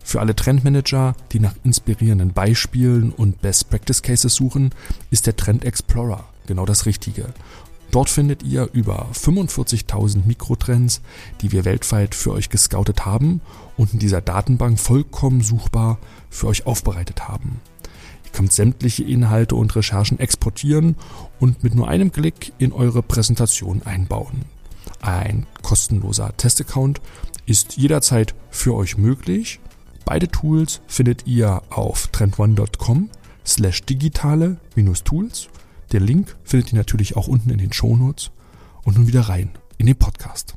Für 0.02 0.21
alle 0.21 0.37
Trendmanager, 0.37 1.16
die 1.33 1.40
nach 1.40 1.54
inspirierenden 1.64 2.35
Beispielen 2.35 3.11
und 3.11 3.40
Best 3.40 3.71
Practice 3.71 4.02
Cases 4.02 4.35
suchen, 4.35 4.71
ist 5.11 5.26
der 5.26 5.37
Trend 5.37 5.64
Explorer 5.64 6.28
genau 6.47 6.66
das 6.66 6.85
Richtige 6.85 7.33
Dort 7.94 8.10
findet 8.10 8.42
ihr 8.42 8.68
über 8.72 9.08
45.000 9.12 10.26
Mikrotrends, 10.26 11.00
die 11.40 11.52
wir 11.52 11.64
weltweit 11.64 12.16
für 12.16 12.32
euch 12.32 12.50
gescoutet 12.50 13.06
haben 13.06 13.40
und 13.76 13.92
in 13.92 14.00
dieser 14.00 14.20
Datenbank 14.20 14.80
vollkommen 14.80 15.42
suchbar 15.42 16.00
für 16.28 16.48
euch 16.48 16.66
aufbereitet 16.66 17.28
haben. 17.28 17.60
Ihr 18.24 18.32
könnt 18.32 18.52
sämtliche 18.52 19.04
Inhalte 19.04 19.54
und 19.54 19.76
Recherchen 19.76 20.18
exportieren 20.18 20.96
und 21.38 21.62
mit 21.62 21.76
nur 21.76 21.86
einem 21.86 22.10
Klick 22.10 22.52
in 22.58 22.72
eure 22.72 23.00
Präsentation 23.00 23.82
einbauen. 23.84 24.44
Ein 25.00 25.46
kostenloser 25.62 26.36
Testaccount 26.36 27.00
ist 27.46 27.76
jederzeit 27.76 28.34
für 28.50 28.74
euch 28.74 28.98
möglich. 28.98 29.60
Beide 30.04 30.26
Tools 30.26 30.80
findet 30.88 31.28
ihr 31.28 31.62
auf 31.70 32.08
trendone.com 32.08 33.10
slash 33.46 33.84
digitale-tools 33.84 35.48
der 35.94 36.00
Link 36.00 36.36
findet 36.42 36.72
ihr 36.72 36.78
natürlich 36.78 37.16
auch 37.16 37.28
unten 37.28 37.50
in 37.50 37.58
den 37.58 37.72
Shownotes. 37.72 38.32
Und 38.84 38.98
nun 38.98 39.06
wieder 39.06 39.22
rein 39.22 39.50
in 39.78 39.86
den 39.86 39.96
Podcast. 39.96 40.56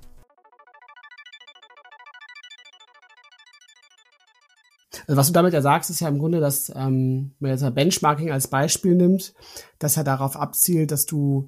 Also 5.08 5.16
was 5.16 5.28
du 5.28 5.34
damit 5.34 5.54
ja 5.54 5.62
sagst, 5.62 5.90
ist 5.90 6.02
ja 6.02 6.10
im 6.10 6.20
Grunde, 6.20 6.42
dass, 6.42 6.70
ähm, 6.76 7.36
wenn 7.40 7.52
jetzt 7.52 7.62
mal 7.62 7.72
Benchmarking 7.72 8.32
als 8.32 8.48
Beispiel 8.48 8.96
nimmt, 8.96 9.34
dass 9.80 9.96
er 9.96 10.04
darauf 10.04 10.36
abzielt, 10.36 10.92
dass 10.92 11.06
du 11.06 11.48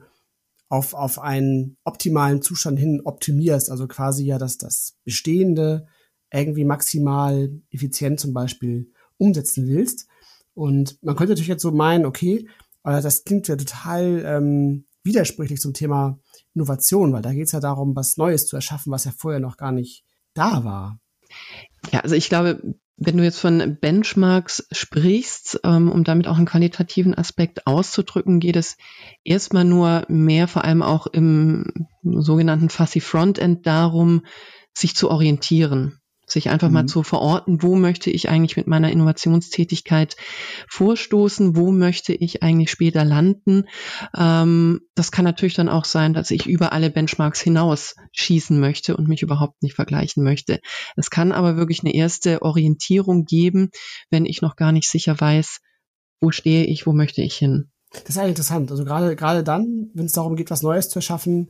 auf, 0.70 0.94
auf 0.94 1.20
einen 1.20 1.76
optimalen 1.84 2.42
Zustand 2.42 2.80
hin 2.80 3.02
optimierst, 3.04 3.70
also 3.70 3.88
quasi 3.88 4.24
ja, 4.24 4.38
dass 4.38 4.58
das 4.58 4.96
Bestehende 5.04 5.88
irgendwie 6.32 6.64
maximal 6.64 7.52
effizient 7.72 8.20
zum 8.20 8.34
Beispiel 8.34 8.92
umsetzen 9.18 9.68
willst. 9.68 10.08
Und 10.54 10.98
man 11.04 11.16
könnte 11.16 11.32
natürlich 11.32 11.50
jetzt 11.50 11.64
so 11.64 11.72
meinen, 11.72 12.06
okay, 12.06 12.48
aber 12.84 13.02
das 13.02 13.24
klingt 13.24 13.48
ja 13.48 13.56
total 13.56 14.24
ähm, 14.26 14.86
widersprüchlich 15.04 15.60
zum 15.60 15.74
Thema 15.74 16.20
Innovation, 16.54 17.14
weil 17.14 17.22
da 17.22 17.34
geht 17.34 17.46
es 17.46 17.52
ja 17.52 17.60
darum, 17.60 17.96
was 17.96 18.18
Neues 18.18 18.48
zu 18.48 18.56
erschaffen, 18.56 18.92
was 18.92 19.06
ja 19.06 19.12
vorher 19.16 19.40
noch 19.40 19.58
gar 19.58 19.72
nicht 19.72 20.04
da 20.34 20.64
war. 20.64 21.00
Ja, 21.92 22.00
also 22.02 22.16
ich 22.16 22.30
glaube, 22.30 22.62
wenn 22.98 23.18
du 23.18 23.24
jetzt 23.24 23.40
von 23.40 23.78
Benchmarks 23.80 24.68
sprichst, 24.72 25.62
ähm, 25.64 25.90
um 25.90 26.04
damit 26.04 26.28
auch 26.28 26.38
einen 26.38 26.46
qualitativen 26.46 27.14
Aspekt 27.14 27.66
auszudrücken, 27.66 28.40
geht 28.40 28.58
es 28.58 28.76
erstmal 29.24 29.64
nur 29.64 30.04
mehr, 30.10 30.48
vor 30.48 30.66
allem 30.66 30.82
auch 30.82 31.08
im 31.08 31.88
sogenannten 32.04 32.70
Fuzzy 32.70 33.00
Frontend 33.00 33.66
darum, 33.66 34.26
sich 34.74 34.96
zu 34.96 35.10
orientieren 35.10 35.99
sich 36.32 36.50
einfach 36.50 36.68
mhm. 36.70 36.74
mal 36.74 36.86
zu 36.86 37.04
verorten, 37.04 37.62
wo 37.62 37.76
möchte 37.76 38.10
ich 38.10 38.30
eigentlich 38.30 38.58
mit 38.58 38.68
meiner 38.68 38.92
Innovationstätigkeit 38.92 40.16
vorstoßen, 40.68 41.56
wo 41.56 41.72
möchte 41.72 42.14
ich 42.14 42.44
eigentlich 42.44 42.72
später 42.72 43.04
landen. 43.04 43.66
Ähm, 44.18 44.82
das 44.96 45.12
kann 45.12 45.26
natürlich 45.26 45.56
dann 45.56 45.70
auch 45.70 45.86
sein, 45.86 46.14
dass 46.14 46.32
ich 46.32 46.46
über 46.46 46.74
alle 46.74 46.90
Benchmarks 46.90 47.42
hinaus 47.42 47.96
schießen 48.12 48.60
möchte 48.60 48.96
und 48.96 49.08
mich 49.08 49.22
überhaupt 49.22 49.62
nicht 49.64 49.76
vergleichen 49.76 50.24
möchte. 50.24 50.60
Es 50.96 51.10
kann 51.10 51.32
aber 51.32 51.58
wirklich 51.58 51.82
eine 51.82 51.94
erste 51.94 52.42
Orientierung 52.42 53.26
geben, 53.26 53.70
wenn 54.10 54.26
ich 54.26 54.42
noch 54.42 54.56
gar 54.56 54.72
nicht 54.72 54.90
sicher 54.90 55.20
weiß, 55.20 55.60
wo 56.22 56.32
stehe 56.32 56.66
ich, 56.66 56.86
wo 56.86 56.94
möchte 56.94 57.22
ich 57.22 57.36
hin. 57.36 57.72
Das 57.92 58.10
ist 58.10 58.18
eigentlich 58.18 58.32
interessant. 58.32 58.72
Also 58.72 58.86
gerade 58.86 59.16
gerade 59.16 59.44
dann, 59.44 59.90
wenn 59.94 60.06
es 60.06 60.14
darum 60.14 60.36
geht, 60.36 60.52
was 60.52 60.62
Neues 60.62 60.90
zu 60.90 61.00
erschaffen, 61.00 61.50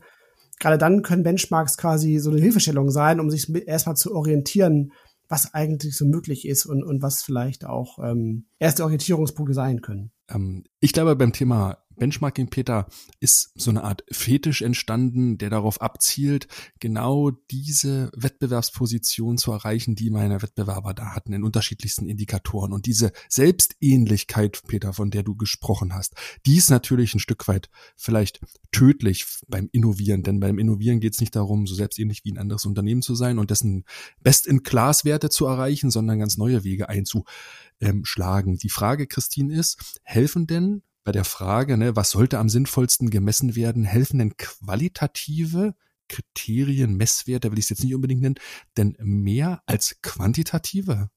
gerade 0.60 0.78
dann 0.78 1.01
können 1.01 1.24
Benchmarks 1.24 1.78
quasi 1.78 2.20
so 2.20 2.30
eine 2.30 2.42
Hilfestellung 2.42 2.92
sein, 2.92 3.20
um 3.20 3.30
sich 3.30 3.50
erstmal 3.68 3.96
zu 3.96 4.13
orientieren, 4.13 4.92
was 5.28 5.54
eigentlich 5.54 5.96
so 5.96 6.06
möglich 6.06 6.48
ist 6.48 6.66
und, 6.66 6.84
und 6.84 7.01
was 7.01 7.22
vielleicht 7.24 7.66
auch 7.66 8.00
ähm, 8.04 8.48
erste 8.58 8.84
Orientierungspunkte 8.84 9.54
sein 9.54 9.82
können. 9.82 10.12
Ähm, 10.30 10.63
ich 10.80 10.92
glaube, 10.92 11.16
beim 11.16 11.34
Thema 11.34 11.78
Benchmarking, 12.00 12.50
Peter, 12.50 12.88
ist 13.20 13.51
so 13.56 13.70
eine 13.70 13.84
Art 13.84 14.03
Fetisch 14.12 14.62
entstanden, 14.62 15.38
der 15.38 15.50
darauf 15.50 15.82
abzielt, 15.82 16.48
genau 16.79 17.32
diese 17.51 18.10
Wettbewerbsposition 18.15 19.38
zu 19.38 19.51
erreichen, 19.51 19.96
die 19.96 20.10
meine 20.10 20.41
Wettbewerber 20.41 20.94
da 20.94 21.13
hatten 21.13 21.34
in 21.34 21.44
unterschiedlichsten 21.44 22.08
Indikatoren. 22.08 22.74
Und 22.74 22.86
diese 22.86 23.12
Selbstähnlichkeit, 23.27 24.62
Peter, 24.68 24.94
von 24.94 25.12
der 25.12 25.24
du 25.24 25.36
gesprochen 25.36 25.94
hast, 25.94 26.15
die 26.46 26.56
ist 26.56 26.70
natürlich 26.70 27.13
ein 27.13 27.20
Stück 27.20 27.48
weit 27.48 27.70
vielleicht 27.96 28.39
tödlich 28.72 29.25
beim 29.48 29.70
Innovieren, 29.72 30.24
denn 30.24 30.39
beim 30.39 30.58
Innovieren 30.58 31.00
geht 31.00 31.13
es 31.13 31.20
nicht 31.20 31.36
darum, 31.36 31.68
so 31.68 31.75
selbstähnlich 31.75 32.24
wie 32.24 32.32
ein 32.32 32.38
anderes 32.38 32.65
Unternehmen 32.65 33.01
zu 33.01 33.15
sein 33.15 33.39
und 33.39 33.51
dessen 33.51 33.84
Best-in-Class-Werte 34.22 35.29
zu 35.29 35.46
erreichen, 35.46 35.91
sondern 35.91 36.20
ganz 36.20 36.38
neue 36.38 36.63
Wege 36.63 36.88
einzuschlagen. 36.89 38.58
Die 38.58 38.70
Frage, 38.70 39.08
Christine, 39.08 39.53
ist, 39.53 40.00
helfen 40.03 40.48
denn 40.48 40.82
bei 41.03 41.12
der 41.12 41.25
Frage, 41.25 41.77
ne, 41.77 41.96
was 41.96 42.12
sollte 42.12 42.39
am 42.39 42.50
sinnvollsten 42.50 43.10
gemessen 43.10 43.56
werden, 43.56 43.84
helfen 43.84 44.20
denn 44.20 44.38
qualitative 44.38 45.75
Kriterien, 46.10 46.98
Messwerte, 46.98 47.51
will 47.51 47.60
ich 47.60 47.65
es 47.65 47.70
jetzt 47.70 47.84
nicht 47.84 47.96
unbedingt 47.96 48.22
nennen, 48.22 48.36
denn 48.77 48.96
mehr 49.00 49.62
als 49.65 49.98
quantitative? 50.01 51.10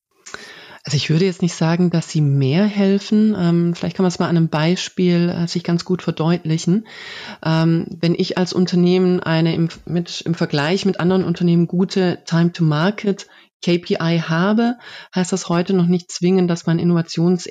Also 0.84 0.96
ich 0.96 1.10
würde 1.10 1.24
jetzt 1.24 1.42
nicht 1.42 1.54
sagen, 1.54 1.90
dass 1.90 2.10
sie 2.10 2.20
mehr 2.20 2.66
helfen. 2.66 3.36
Ähm, 3.38 3.74
vielleicht 3.74 3.96
kann 3.96 4.02
man 4.02 4.08
es 4.08 4.18
mal 4.18 4.28
an 4.28 4.36
einem 4.36 4.48
Beispiel 4.48 5.28
äh, 5.28 5.46
sich 5.46 5.62
ganz 5.62 5.84
gut 5.84 6.02
verdeutlichen. 6.02 6.88
Ähm, 7.44 7.86
wenn 8.00 8.14
ich 8.16 8.36
als 8.36 8.52
Unternehmen 8.52 9.20
eine 9.20 9.54
im, 9.54 9.68
mit, 9.86 10.22
im 10.22 10.34
Vergleich 10.34 10.84
mit 10.84 10.98
anderen 10.98 11.22
Unternehmen 11.22 11.68
gute 11.68 12.22
Time-to-Market 12.26 13.28
KPI 13.64 14.22
habe, 14.26 14.76
heißt 15.14 15.32
das 15.32 15.48
heute 15.48 15.72
noch 15.72 15.86
nicht 15.86 16.10
zwingend, 16.10 16.50
dass 16.50 16.66
mein 16.66 16.80
Innovations 16.80 17.48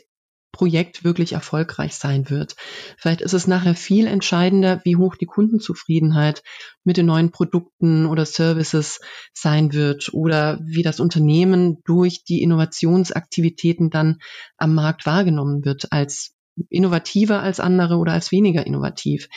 Projekt 0.52 1.04
wirklich 1.04 1.34
erfolgreich 1.34 1.96
sein 1.96 2.30
wird. 2.30 2.56
Vielleicht 2.98 3.22
ist 3.22 3.34
es 3.34 3.48
nachher 3.48 3.76
viel 3.76 4.08
entscheidender, 4.08 4.82
wie 4.84 4.96
hoch 4.96 5.16
die 5.16 5.26
Kundenzufriedenheit 5.26 6.44
mit 6.84 6.98
den 6.98 7.06
neuen 7.06 7.32
Produkten 7.32 8.06
oder 8.06 8.26
Services 8.26 9.00
sein 9.34 9.74
wird 9.74 10.14
oder 10.14 10.60
wie 10.64 10.84
das 10.84 11.00
Unternehmen 11.00 11.82
durch 11.86 12.24
die 12.24 12.42
Innovationsaktivitäten 12.42 13.90
dann 13.90 14.18
am 14.58 14.76
Markt 14.76 15.06
wahrgenommen 15.06 15.64
wird 15.66 15.92
als 15.92 16.36
innovativer 16.70 17.42
als 17.42 17.60
andere 17.60 17.98
oder 17.98 18.14
als 18.14 18.32
weniger 18.32 18.66
innovativ. 18.66 19.30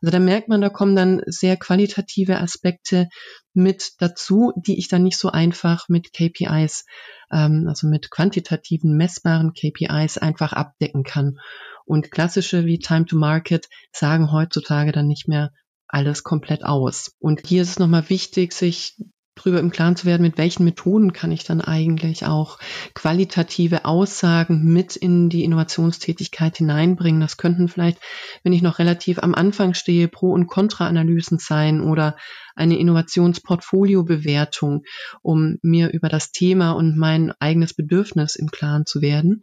Also 0.00 0.10
da 0.10 0.18
merkt 0.18 0.48
man, 0.48 0.60
da 0.60 0.68
kommen 0.68 0.96
dann 0.96 1.22
sehr 1.26 1.56
qualitative 1.56 2.40
Aspekte 2.40 3.08
mit 3.54 3.92
dazu, 3.98 4.52
die 4.56 4.78
ich 4.78 4.88
dann 4.88 5.02
nicht 5.02 5.18
so 5.18 5.30
einfach 5.30 5.88
mit 5.88 6.12
KPIs, 6.12 6.84
ähm, 7.30 7.66
also 7.68 7.86
mit 7.86 8.10
quantitativen, 8.10 8.96
messbaren 8.96 9.52
KPIs 9.52 10.18
einfach 10.18 10.52
abdecken 10.52 11.04
kann. 11.04 11.38
Und 11.84 12.10
klassische 12.10 12.66
wie 12.66 12.78
Time 12.78 13.06
to 13.06 13.16
Market 13.16 13.68
sagen 13.92 14.32
heutzutage 14.32 14.92
dann 14.92 15.06
nicht 15.06 15.28
mehr 15.28 15.52
alles 15.88 16.24
komplett 16.24 16.64
aus. 16.64 17.14
Und 17.20 17.46
hier 17.46 17.62
ist 17.62 17.70
es 17.70 17.78
nochmal 17.78 18.10
wichtig, 18.10 18.52
sich 18.52 18.96
drüber 19.36 19.60
im 19.60 19.70
Klaren 19.70 19.96
zu 19.96 20.06
werden, 20.06 20.22
mit 20.22 20.38
welchen 20.38 20.64
Methoden 20.64 21.12
kann 21.12 21.30
ich 21.30 21.44
dann 21.44 21.60
eigentlich 21.60 22.26
auch 22.26 22.58
qualitative 22.94 23.84
Aussagen 23.84 24.64
mit 24.64 24.96
in 24.96 25.28
die 25.28 25.44
Innovationstätigkeit 25.44 26.56
hineinbringen. 26.56 27.20
Das 27.20 27.36
könnten 27.36 27.68
vielleicht, 27.68 27.98
wenn 28.42 28.52
ich 28.52 28.62
noch 28.62 28.78
relativ 28.78 29.18
am 29.20 29.34
Anfang 29.34 29.74
stehe, 29.74 30.08
Pro- 30.08 30.32
und 30.32 30.46
Kontra-Analysen 30.46 31.38
sein 31.38 31.80
oder 31.80 32.16
eine 32.56 32.78
Innovationsportfolio-Bewertung, 32.78 34.82
um 35.22 35.58
mir 35.62 35.92
über 35.92 36.08
das 36.08 36.32
Thema 36.32 36.72
und 36.72 36.96
mein 36.96 37.32
eigenes 37.38 37.74
Bedürfnis 37.74 38.34
im 38.34 38.48
Klaren 38.48 38.86
zu 38.86 39.02
werden. 39.02 39.42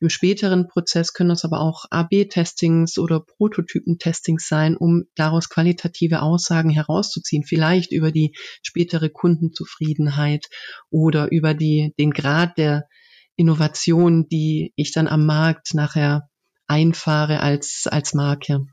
Im 0.00 0.08
späteren 0.08 0.66
Prozess 0.66 1.12
können 1.12 1.28
das 1.28 1.44
aber 1.44 1.60
auch 1.60 1.84
AB-Testings 1.90 2.98
oder 2.98 3.20
Prototypen-Testings 3.20 4.48
sein, 4.48 4.76
um 4.76 5.04
daraus 5.14 5.48
qualitative 5.48 6.22
Aussagen 6.22 6.70
herauszuziehen, 6.70 7.44
vielleicht 7.44 7.92
über 7.92 8.10
die 8.10 8.34
spätere 8.62 9.10
Kundenzufriedenheit 9.10 10.46
oder 10.90 11.30
über 11.30 11.54
die, 11.54 11.94
den 11.98 12.10
Grad 12.10 12.58
der 12.58 12.88
Innovation, 13.36 14.28
die 14.28 14.72
ich 14.76 14.92
dann 14.92 15.08
am 15.08 15.26
Markt 15.26 15.74
nachher 15.74 16.28
einfahre 16.66 17.40
als, 17.40 17.86
als 17.90 18.14
Marke. 18.14 18.66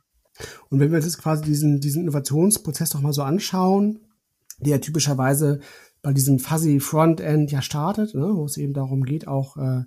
Und 0.69 0.79
wenn 0.79 0.91
wir 0.91 0.97
uns 0.97 1.05
jetzt 1.05 1.19
quasi 1.19 1.43
diesen, 1.43 1.79
diesen 1.79 2.03
Innovationsprozess 2.03 2.93
noch 2.93 3.01
mal 3.01 3.13
so 3.13 3.23
anschauen, 3.23 3.99
der 4.59 4.81
typischerweise 4.81 5.59
bei 6.01 6.13
diesem 6.13 6.39
Fuzzy 6.39 6.79
Frontend 6.79 7.51
ja 7.51 7.61
startet, 7.61 8.15
ne, 8.15 8.31
wo 8.33 8.45
es 8.45 8.57
eben 8.57 8.73
darum 8.73 9.03
geht, 9.03 9.27
auch 9.27 9.57
äh, 9.57 9.83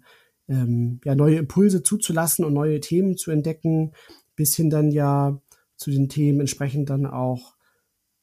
ähm, 0.48 1.00
ja, 1.04 1.14
neue 1.14 1.36
Impulse 1.36 1.82
zuzulassen 1.82 2.44
und 2.44 2.52
neue 2.52 2.80
Themen 2.80 3.16
zu 3.16 3.30
entdecken, 3.30 3.92
bis 4.36 4.54
hin 4.54 4.70
dann 4.70 4.90
ja 4.90 5.40
zu 5.76 5.90
den 5.90 6.08
Themen 6.08 6.40
entsprechend 6.40 6.90
dann 6.90 7.06
auch 7.06 7.54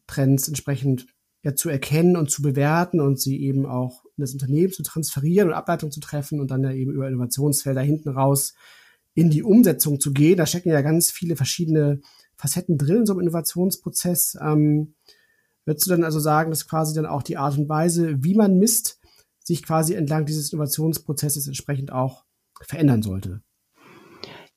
Trends 0.07 0.47
entsprechend 0.47 1.07
ja, 1.43 1.55
zu 1.55 1.69
erkennen 1.69 2.15
und 2.15 2.29
zu 2.29 2.41
bewerten 2.41 2.99
und 3.01 3.19
sie 3.19 3.41
eben 3.41 3.65
auch 3.65 4.05
in 4.17 4.21
das 4.21 4.33
Unternehmen 4.33 4.71
zu 4.71 4.83
transferieren 4.83 5.49
und 5.49 5.55
Ableitungen 5.55 5.91
zu 5.91 5.99
treffen 5.99 6.39
und 6.39 6.51
dann 6.51 6.63
ja 6.63 6.71
eben 6.71 6.91
über 6.91 7.07
Innovationsfelder 7.07 7.81
hinten 7.81 8.09
raus 8.09 8.53
in 9.13 9.29
die 9.29 9.43
Umsetzung 9.43 9.99
zu 9.99 10.13
gehen. 10.13 10.37
Da 10.37 10.45
stecken 10.45 10.69
ja 10.69 10.81
ganz 10.81 11.11
viele 11.11 11.35
verschiedene 11.35 12.01
Facetten 12.35 12.77
drin 12.77 12.97
in 12.97 13.05
so 13.05 13.13
einem 13.13 13.21
Innovationsprozess. 13.21 14.37
Ähm, 14.41 14.95
würdest 15.65 15.85
du 15.85 15.91
dann 15.91 16.03
also 16.03 16.19
sagen, 16.19 16.49
dass 16.49 16.67
quasi 16.67 16.93
dann 16.93 17.05
auch 17.05 17.23
die 17.23 17.37
Art 17.37 17.57
und 17.57 17.69
Weise, 17.69 18.23
wie 18.23 18.35
man 18.35 18.57
misst, 18.57 18.99
sich 19.43 19.63
quasi 19.63 19.93
entlang 19.93 20.25
dieses 20.25 20.51
Innovationsprozesses 20.51 21.47
entsprechend 21.47 21.91
auch 21.91 22.25
verändern 22.61 23.01
sollte? 23.01 23.41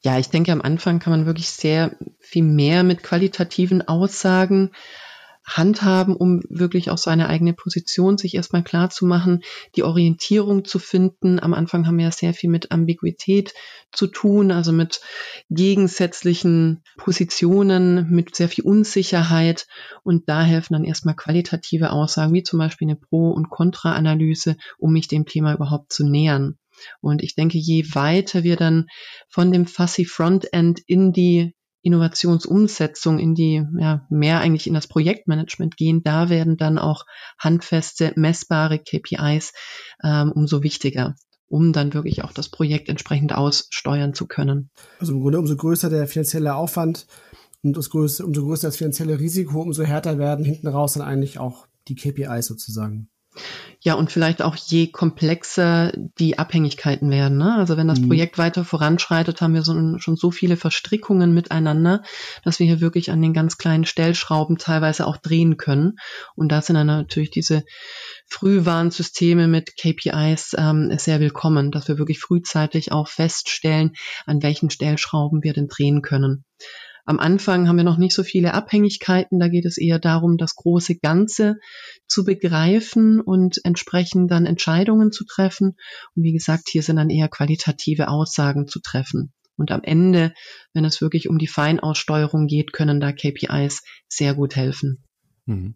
Ja, 0.01 0.19
ich 0.19 0.29
denke, 0.29 0.53
am 0.53 0.61
Anfang 0.61 0.99
kann 0.99 1.13
man 1.13 1.27
wirklich 1.27 1.49
sehr 1.49 1.97
viel 2.19 2.43
mehr 2.43 2.85
mit 2.85 3.03
qualitativen 3.03 3.81
Aussagen 3.81 4.71
handhaben, 5.45 6.17
um 6.17 6.43
wirklich 6.49 6.91
auch 6.91 6.99
seine 6.99 7.29
eigene 7.29 7.53
Position 7.53 8.17
sich 8.19 8.35
erstmal 8.35 8.65
klar 8.65 8.91
zu 8.91 9.05
machen, 9.07 9.43
die 9.77 9.83
Orientierung 9.83 10.65
zu 10.65 10.79
finden. 10.79 11.39
Am 11.39 11.55
Anfang 11.55 11.87
haben 11.87 11.99
wir 11.99 12.07
ja 12.07 12.11
sehr 12.11 12.35
viel 12.35 12.51
mit 12.51 12.73
Ambiguität 12.73 13.55
zu 13.93 14.07
tun, 14.07 14.51
also 14.51 14.73
mit 14.73 15.01
gegensätzlichen 15.51 16.83
Positionen, 16.97 18.11
mit 18.11 18.35
sehr 18.35 18.49
viel 18.49 18.65
Unsicherheit. 18.65 19.67
Und 20.03 20.29
da 20.29 20.43
helfen 20.43 20.73
dann 20.73 20.85
erstmal 20.85 21.15
qualitative 21.15 21.91
Aussagen, 21.91 22.33
wie 22.33 22.43
zum 22.43 22.59
Beispiel 22.59 22.89
eine 22.89 22.97
Pro- 22.97 23.31
und 23.31 23.51
Kontra-Analyse, 23.51 24.57
um 24.79 24.93
mich 24.93 25.09
dem 25.09 25.27
Thema 25.27 25.55
überhaupt 25.55 25.93
zu 25.93 26.07
nähern. 26.09 26.59
Und 27.01 27.23
ich 27.23 27.35
denke, 27.35 27.59
je 27.59 27.85
weiter 27.95 28.43
wir 28.43 28.57
dann 28.57 28.87
von 29.29 29.53
dem 29.53 29.67
Fussy 29.67 30.05
Frontend 30.05 30.81
in 30.87 31.13
die 31.13 31.55
Innovationsumsetzung 31.85 33.19
in 33.19 33.35
die, 33.35 33.63
ja, 33.79 34.07
mehr 34.11 34.41
eigentlich 34.41 34.67
in 34.67 34.75
das 34.75 34.89
Projektmanagement 34.89 35.77
gehen, 35.77 36.03
da 36.03 36.31
werden 36.31 36.57
dann 36.57 36.79
auch 36.79 37.05
handfeste, 37.39 38.13
messbare 38.17 38.79
KPIs 38.79 39.53
ähm, 40.03 40.33
umso 40.33 40.63
wichtiger 40.63 41.15
um 41.47 41.73
dann 41.73 41.95
wirklich 41.95 42.25
auch 42.25 42.33
das 42.33 42.49
Projekt 42.49 42.89
entsprechend 42.89 43.33
aussteuern 43.33 44.13
zu 44.13 44.27
können. 44.27 44.71
Also 44.99 45.13
im 45.13 45.21
Grunde 45.21 45.39
umso 45.39 45.55
größer 45.55 45.89
der 45.89 46.09
finanzielle 46.09 46.57
Aufwand 46.57 47.07
und 47.63 47.79
größer, 47.91 48.25
umso 48.25 48.45
größer 48.45 48.69
das 48.69 48.77
finanzielle 48.77 49.21
Risiko, 49.21 49.61
umso 49.61 49.85
härter 49.85 50.19
werden 50.19 50.45
hinten 50.45 50.67
raus 50.67 50.95
dann 50.95 51.03
eigentlich 51.03 51.39
auch 51.39 51.69
die 51.87 51.95
KPIs 51.95 52.47
sozusagen. 52.47 53.09
Ja, 53.81 53.95
und 53.95 54.11
vielleicht 54.11 54.41
auch 54.41 54.57
je 54.57 54.87
komplexer 54.87 55.93
die 56.19 56.39
Abhängigkeiten 56.39 57.11
werden. 57.11 57.37
Ne? 57.37 57.55
Also 57.55 57.77
wenn 57.77 57.89
das 57.89 58.01
mhm. 58.01 58.09
Projekt 58.09 58.39
weiter 58.39 58.65
voranschreitet, 58.65 59.43
haben 59.43 59.53
wir 59.53 59.63
so, 59.63 59.99
schon 59.99 60.17
so 60.17 60.31
viele 60.31 60.57
Verstrickungen 60.57 61.35
miteinander, 61.35 62.03
dass 62.45 62.59
wir 62.59 62.67
hier 62.67 62.81
wirklich 62.81 63.11
an 63.11 63.21
den 63.21 63.35
ganz 63.35 63.59
kleinen 63.59 63.85
Stellschrauben 63.85 64.57
teilweise 64.57 65.07
auch 65.07 65.19
drehen 65.19 65.59
können. 65.59 65.97
Und 66.35 66.51
da 66.51 66.63
sind 66.63 66.77
dann 66.77 66.87
natürlich 66.87 67.31
diese 67.31 67.65
Frühwarnsysteme 68.27 69.49
mit 69.49 69.77
KPIs 69.77 70.57
ähm, 70.57 70.91
sehr 70.97 71.21
willkommen, 71.21 71.71
dass 71.71 71.87
wir 71.89 71.99
wirklich 71.99 72.21
frühzeitig 72.21 72.91
auch 72.91 73.09
feststellen, 73.09 73.93
an 74.25 74.43
welchen 74.43 74.71
Stellschrauben 74.71 75.43
wir 75.43 75.53
denn 75.53 75.69
drehen 75.69 76.01
können. 76.01 76.45
Am 77.07 77.19
Anfang 77.19 77.69
haben 77.69 77.77
wir 77.77 77.85
noch 77.85 77.99
nicht 77.99 78.15
so 78.15 78.23
viele 78.23 78.55
Abhängigkeiten. 78.55 79.39
Da 79.39 79.49
geht 79.49 79.67
es 79.67 79.77
eher 79.77 79.99
darum, 79.99 80.39
das 80.39 80.55
große 80.55 80.97
Ganze 80.97 81.57
zu 82.07 82.25
begreifen 82.25 83.21
und 83.21 83.61
entsprechend 83.65 84.31
dann 84.31 84.47
Entscheidungen 84.47 85.13
zu 85.13 85.25
treffen. 85.27 85.77
Und 86.15 86.23
wie 86.23 86.33
gesagt, 86.33 86.69
hier 86.71 86.83
sind 86.83 86.97
dann 86.97 87.11
eher 87.11 87.29
qualitative 87.29 88.09
Aussagen 88.09 88.67
zu 88.67 88.81
treffen. 88.81 89.33
Und 89.57 89.71
am 89.71 89.83
Ende, 89.83 90.33
wenn 90.73 90.85
es 90.85 91.01
wirklich 91.01 91.29
um 91.29 91.39
die 91.39 91.47
Feinaussteuerung 91.47 92.47
geht, 92.47 92.73
können 92.73 93.01
da 93.01 93.13
KPIs 93.13 93.83
sehr 94.09 94.35
gut 94.35 94.57
helfen. 94.57 95.04
Mhm. 95.47 95.75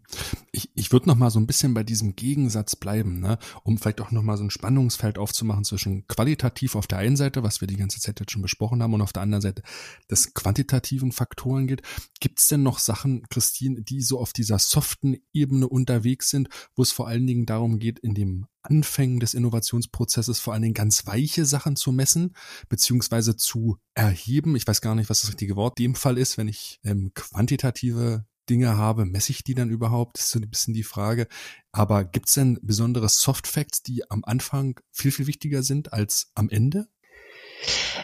Ich, 0.51 0.71
ich 0.73 0.91
würde 0.91 1.07
noch 1.07 1.15
mal 1.15 1.29
so 1.29 1.39
ein 1.39 1.45
bisschen 1.45 1.75
bei 1.75 1.83
diesem 1.83 2.15
Gegensatz 2.15 2.75
bleiben, 2.75 3.19
ne? 3.19 3.37
um 3.63 3.77
vielleicht 3.77 4.01
auch 4.01 4.09
noch 4.09 4.23
mal 4.23 4.35
so 4.35 4.43
ein 4.43 4.49
Spannungsfeld 4.49 5.19
aufzumachen 5.19 5.63
zwischen 5.63 6.07
qualitativ 6.07 6.75
auf 6.75 6.87
der 6.87 6.97
einen 6.97 7.15
Seite, 7.15 7.43
was 7.43 7.61
wir 7.61 7.67
die 7.67 7.77
ganze 7.77 7.99
Zeit 7.99 8.19
jetzt 8.19 8.31
schon 8.31 8.41
besprochen 8.41 8.81
haben, 8.81 8.95
und 8.95 9.01
auf 9.01 9.13
der 9.13 9.21
anderen 9.21 9.41
Seite 9.41 9.61
des 10.09 10.33
quantitativen 10.33 11.11
Faktoren 11.11 11.67
geht. 11.67 11.83
Gibt 12.19 12.39
es 12.39 12.47
denn 12.47 12.63
noch 12.63 12.79
Sachen, 12.79 13.27
Christine, 13.29 13.83
die 13.83 14.01
so 14.01 14.19
auf 14.19 14.33
dieser 14.33 14.57
soften 14.57 15.17
Ebene 15.33 15.67
unterwegs 15.67 16.31
sind, 16.31 16.49
wo 16.75 16.81
es 16.81 16.91
vor 16.91 17.07
allen 17.07 17.27
Dingen 17.27 17.45
darum 17.45 17.77
geht, 17.77 17.99
in 17.99 18.15
dem 18.15 18.47
Anfängen 18.63 19.19
des 19.19 19.35
Innovationsprozesses 19.35 20.39
vor 20.39 20.53
allen 20.53 20.63
Dingen 20.63 20.73
ganz 20.73 21.05
weiche 21.05 21.45
Sachen 21.45 21.75
zu 21.75 21.91
messen, 21.91 22.35
beziehungsweise 22.67 23.35
zu 23.35 23.77
erheben. 23.93 24.55
Ich 24.55 24.67
weiß 24.67 24.81
gar 24.81 24.95
nicht, 24.95 25.09
was 25.09 25.21
das 25.21 25.29
richtige 25.29 25.55
Wort 25.55 25.77
dem 25.77 25.95
Fall 25.95 26.17
ist, 26.17 26.37
wenn 26.37 26.47
ich 26.47 26.79
ähm, 26.83 27.11
quantitative 27.13 28.25
Dinge 28.49 28.77
habe, 28.77 29.05
messe 29.05 29.31
ich 29.31 29.43
die 29.43 29.53
dann 29.53 29.69
überhaupt? 29.69 30.17
Das 30.17 30.25
ist 30.25 30.31
so 30.31 30.39
ein 30.39 30.49
bisschen 30.49 30.73
die 30.73 30.83
Frage. 30.83 31.27
Aber 31.71 32.03
gibt 32.03 32.27
es 32.27 32.33
denn 32.33 32.59
besondere 32.61 33.09
Soft 33.09 33.47
Facts, 33.47 33.83
die 33.83 34.09
am 34.09 34.23
Anfang 34.25 34.79
viel, 34.91 35.11
viel 35.11 35.27
wichtiger 35.27 35.63
sind 35.63 35.93
als 35.93 36.31
am 36.35 36.49
Ende? 36.49 36.87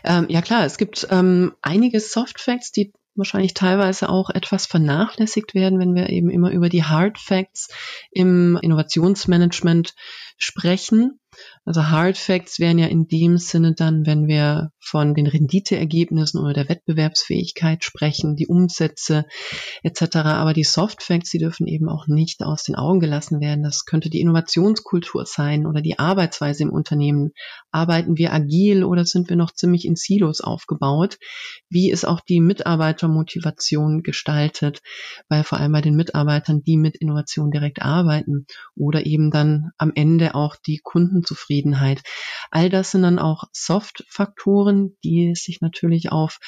Ähm, 0.04 0.28
ja 0.30 0.42
klar, 0.42 0.66
es 0.66 0.78
gibt 0.78 1.08
ähm, 1.10 1.54
einige 1.62 2.00
Soft 2.00 2.40
Facts, 2.40 2.72
die 2.72 2.94
wahrscheinlich 3.16 3.54
teilweise 3.54 4.10
auch 4.10 4.30
etwas 4.30 4.66
vernachlässigt 4.66 5.54
werden, 5.54 5.80
wenn 5.80 5.96
wir 5.96 6.10
eben 6.10 6.30
immer 6.30 6.52
über 6.52 6.70
die 6.70 6.84
Hard 6.84 7.18
Facts 7.18 7.70
im 8.12 8.60
Innovationsmanagement 8.62 9.96
sprechen. 10.38 11.20
Also 11.66 11.90
Hard 11.90 12.18
Facts 12.18 12.60
wären 12.60 12.78
ja 12.78 12.88
in 12.88 13.08
dem 13.08 13.38
Sinne 13.38 13.74
dann, 13.74 14.06
wenn 14.06 14.28
wir 14.28 14.72
von 14.80 15.16
den 15.16 15.28
Renditeergebnissen 15.28 16.40
oder 16.40 16.54
der 16.54 16.70
Wettbewerbsfähigkeit 16.70 17.84
sprechen, 17.84 18.36
die 18.36 18.48
Umsätze 18.48 19.26
etc. 19.84 20.18
Aber 20.18 20.54
die 20.54 20.64
Soft 20.64 21.02
Facts, 21.02 21.32
die 21.32 21.40
dürfen 21.40 21.68
eben 21.68 21.90
auch 21.90 22.08
nicht 22.08 22.44
aus 22.44 22.64
den 22.64 22.76
Augen 22.76 23.00
gelassen 23.00 23.42
werden. 23.42 23.64
Das 23.64 23.86
könnte 23.86 24.10
die 24.10 24.22
Innovationskultur 24.22 25.26
sein 25.26 25.66
oder 25.66 25.82
die 25.82 25.98
Arbeitsweise 25.98 26.64
im 26.64 26.70
Unternehmen. 26.70 27.32
Arbeiten 27.72 28.18
wir 28.18 28.32
agil 28.32 28.84
oder 28.84 29.06
sind 29.06 29.30
wir 29.30 29.36
noch 29.36 29.52
ziemlich 29.52 29.86
in 29.86 29.96
Silos 29.96 30.42
aufgebaut? 30.42 31.18
Wie 31.70 31.90
ist 31.90 32.06
auch 32.06 32.22
die 32.22 32.40
Mitarbeitermotivation 32.40 34.04
gestaltet? 34.04 34.82
Weil 35.30 35.44
vor 35.44 35.60
allem 35.60 35.72
bei 35.72 35.82
den 35.82 35.96
Mitarbeitern, 35.96 36.62
die 36.62 36.78
mit 36.78 36.96
Innovation 36.96 37.52
direkt 37.52 37.82
arbeiten 37.82 38.46
oder 38.76 39.06
eben 39.06 39.32
dann 39.32 39.72
am 39.78 39.92
Ende 39.96 40.25
auch 40.34 40.56
die 40.56 40.80
Kundenzufriedenheit. 40.82 42.02
All 42.50 42.70
das 42.70 42.92
sind 42.92 43.04
dann 43.04 43.20
auch 43.20 43.44
Soft-Faktoren, 43.54 44.98
die 45.04 45.36
sich 45.36 45.62
natürlich 45.62 46.12
auf 46.12 46.40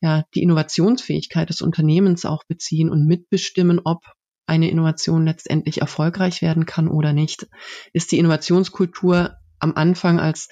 ja, 0.00 0.24
die 0.34 0.42
Innovationsfähigkeit 0.42 1.48
des 1.48 1.62
Unternehmens 1.62 2.26
auch 2.26 2.44
beziehen 2.44 2.90
und 2.90 3.06
mitbestimmen, 3.06 3.80
ob 3.84 4.02
eine 4.46 4.68
Innovation 4.68 5.24
letztendlich 5.24 5.80
erfolgreich 5.80 6.42
werden 6.42 6.66
kann 6.66 6.88
oder 6.88 7.12
nicht. 7.12 7.46
Ist 7.92 8.12
die 8.12 8.18
Innovationskultur 8.18 9.36
am 9.60 9.72
Anfang 9.74 10.18
als 10.18 10.48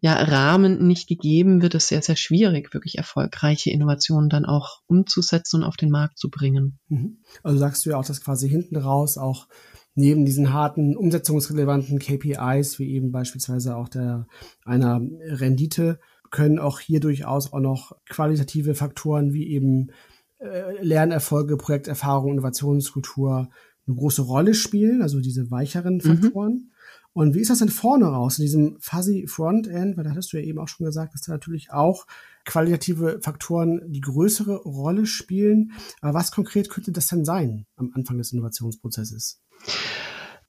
ja, 0.00 0.14
Rahmen 0.14 0.86
nicht 0.86 1.08
gegeben, 1.08 1.60
wird 1.60 1.74
es 1.74 1.88
sehr, 1.88 2.00
sehr 2.00 2.16
schwierig, 2.16 2.72
wirklich 2.72 2.96
erfolgreiche 2.96 3.70
Innovationen 3.70 4.30
dann 4.30 4.46
auch 4.46 4.80
umzusetzen 4.86 5.56
und 5.56 5.64
auf 5.64 5.76
den 5.76 5.90
Markt 5.90 6.18
zu 6.18 6.30
bringen. 6.30 6.78
Mhm. 6.88 7.18
Also 7.42 7.58
sagst 7.58 7.84
du 7.84 7.90
ja 7.90 7.98
auch, 7.98 8.04
dass 8.04 8.22
quasi 8.22 8.48
hinten 8.48 8.76
raus 8.76 9.18
auch 9.18 9.46
neben 9.94 10.24
diesen 10.24 10.52
harten, 10.52 10.96
umsetzungsrelevanten 10.96 11.98
KPIs, 11.98 12.78
wie 12.78 12.92
eben 12.92 13.12
beispielsweise 13.12 13.76
auch 13.76 13.88
der 13.88 14.26
einer 14.64 15.00
Rendite, 15.22 15.98
können 16.30 16.58
auch 16.58 16.80
hier 16.80 17.00
durchaus 17.00 17.52
auch 17.52 17.60
noch 17.60 17.92
qualitative 18.08 18.74
Faktoren 18.74 19.32
wie 19.32 19.48
eben 19.48 19.90
äh, 20.38 20.82
Lernerfolge, 20.82 21.56
Projekterfahrung, 21.56 22.32
Innovationskultur 22.32 23.50
eine 23.86 23.96
große 23.96 24.22
Rolle 24.22 24.54
spielen, 24.54 25.02
also 25.02 25.20
diese 25.20 25.50
weicheren 25.50 25.96
mhm. 25.96 26.00
Faktoren. 26.00 26.52
Mhm. 26.52 26.70
Und 27.12 27.34
wie 27.34 27.40
ist 27.40 27.50
das 27.50 27.58
denn 27.58 27.68
vorne 27.68 28.06
raus, 28.06 28.38
in 28.38 28.44
diesem 28.44 28.76
fuzzy 28.78 29.26
Frontend? 29.26 29.96
Weil 29.96 30.04
da 30.04 30.10
hattest 30.10 30.32
du 30.32 30.36
ja 30.36 30.44
eben 30.44 30.60
auch 30.60 30.68
schon 30.68 30.86
gesagt, 30.86 31.12
dass 31.12 31.22
da 31.22 31.32
natürlich 31.32 31.72
auch 31.72 32.06
qualitative 32.44 33.18
Faktoren 33.20 33.80
die 33.88 34.00
größere 34.00 34.56
Rolle 34.58 35.06
spielen. 35.06 35.72
Aber 36.00 36.14
was 36.14 36.30
konkret 36.30 36.70
könnte 36.70 36.92
das 36.92 37.08
denn 37.08 37.24
sein 37.24 37.66
am 37.74 37.90
Anfang 37.94 38.16
des 38.18 38.32
Innovationsprozesses? 38.32 39.42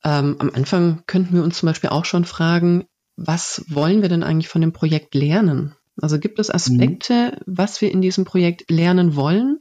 Ähm, 0.04 0.36
am 0.40 0.52
Anfang 0.54 1.04
könnten 1.08 1.36
wir 1.36 1.44
uns 1.44 1.60
zum 1.60 1.68
Beispiel 1.68 1.90
auch 1.90 2.06
schon 2.06 2.26
fragen, 2.26 2.86
was 3.16 3.64
wollen 3.68 4.02
wir 4.02 4.10
denn 4.10 4.24
eigentlich 4.24 4.48
von 4.48 4.62
dem 4.62 4.74
Projekt 4.74 5.14
lernen? 5.16 5.76
Also 6.02 6.20
gibt 6.20 6.40
es 6.40 6.50
Aspekte, 6.50 7.38
mhm. 7.38 7.44
was 7.46 7.82
wir 7.82 7.92
in 7.92 8.02
diesem 8.02 8.26
Projekt 8.26 8.70
lernen 8.72 9.16
wollen? 9.16 9.60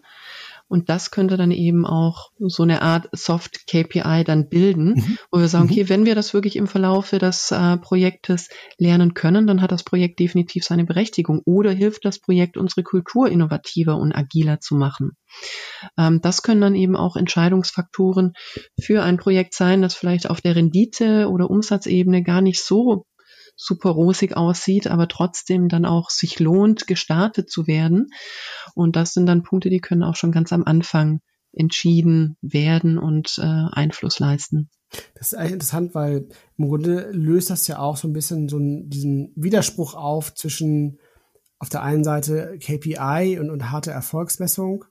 Und 0.71 0.89
das 0.89 1.11
könnte 1.11 1.37
dann 1.37 1.51
eben 1.51 1.85
auch 1.85 2.31
so 2.39 2.63
eine 2.63 2.81
Art 2.81 3.09
Soft 3.13 3.67
KPI 3.67 4.23
dann 4.25 4.49
bilden, 4.49 4.95
mhm. 4.95 5.19
wo 5.33 5.41
wir 5.41 5.49
sagen, 5.49 5.65
mhm. 5.65 5.73
okay, 5.73 5.89
wenn 5.89 6.07
wir 6.07 6.15
das 6.15 6.33
wirklich 6.33 6.55
im 6.55 6.69
Verlaufe 6.69 7.19
des 7.19 7.51
äh, 7.51 7.77
Projektes 7.77 8.49
lernen 8.79 9.15
können, 9.15 9.49
dann 9.49 9.63
hat 9.63 9.73
das 9.73 9.83
Projekt 9.83 10.21
definitiv 10.21 10.65
seine 10.65 10.85
Berechtigung 10.85 11.43
oder 11.45 11.73
hilft 11.73 12.05
das 12.05 12.21
Projekt, 12.21 12.57
unsere 12.57 12.85
Kultur 12.85 13.29
innovativer 13.29 13.97
und 13.97 14.13
agiler 14.13 14.61
zu 14.61 14.77
machen. 14.77 15.17
Ähm, 15.99 16.21
das 16.21 16.43
können 16.43 16.61
dann 16.61 16.77
eben 16.77 16.95
auch 16.95 17.17
Entscheidungsfaktoren 17.17 18.35
für 18.81 19.03
ein 19.03 19.17
Projekt 19.17 19.55
sein, 19.55 19.83
das 19.83 19.95
vielleicht 19.95 20.31
auf 20.31 20.41
der 20.41 20.55
Rendite 20.55 21.29
oder 21.29 21.51
Umsatzebene 21.51 22.23
gar 22.23 22.43
nicht 22.43 22.63
so 22.63 23.07
super 23.63 23.91
rosig 23.91 24.37
aussieht, 24.37 24.87
aber 24.87 25.07
trotzdem 25.07 25.69
dann 25.69 25.85
auch 25.85 26.09
sich 26.09 26.41
lohnt, 26.41 26.87
gestartet 26.87 27.51
zu 27.51 27.67
werden. 27.67 28.09
Und 28.75 28.97
das 28.97 29.13
sind 29.13 29.27
dann 29.27 29.43
Punkte, 29.43 29.69
die 29.69 29.81
können 29.81 30.03
auch 30.03 30.17
schon 30.17 30.33
ganz 30.33 30.51
am 30.53 30.65
Anfang 30.65 31.21
entschieden 31.53 32.39
werden 32.41 32.97
und 32.97 33.39
äh, 33.39 33.43
Einfluss 33.45 34.19
leisten. 34.19 34.71
Das 35.15 35.33
ist 35.33 35.35
eigentlich 35.35 35.53
interessant, 35.53 35.95
weil 35.95 36.29
im 36.57 36.69
Grunde 36.69 37.11
löst 37.13 37.51
das 37.51 37.67
ja 37.67 37.79
auch 37.79 37.99
so 37.99 38.09
ein 38.09 38.15
bisschen 38.15 38.49
so 38.49 38.57
einen, 38.57 38.89
diesen 38.89 39.33
Widerspruch 39.37 39.95
auf 39.95 40.35
zwischen 40.35 40.99
auf 41.59 41.69
der 41.69 41.83
einen 41.83 42.03
Seite 42.03 42.59
KPI 42.59 43.39
und, 43.39 43.51
und 43.51 43.71
harte 43.71 43.91
Erfolgsmessung 43.91 44.87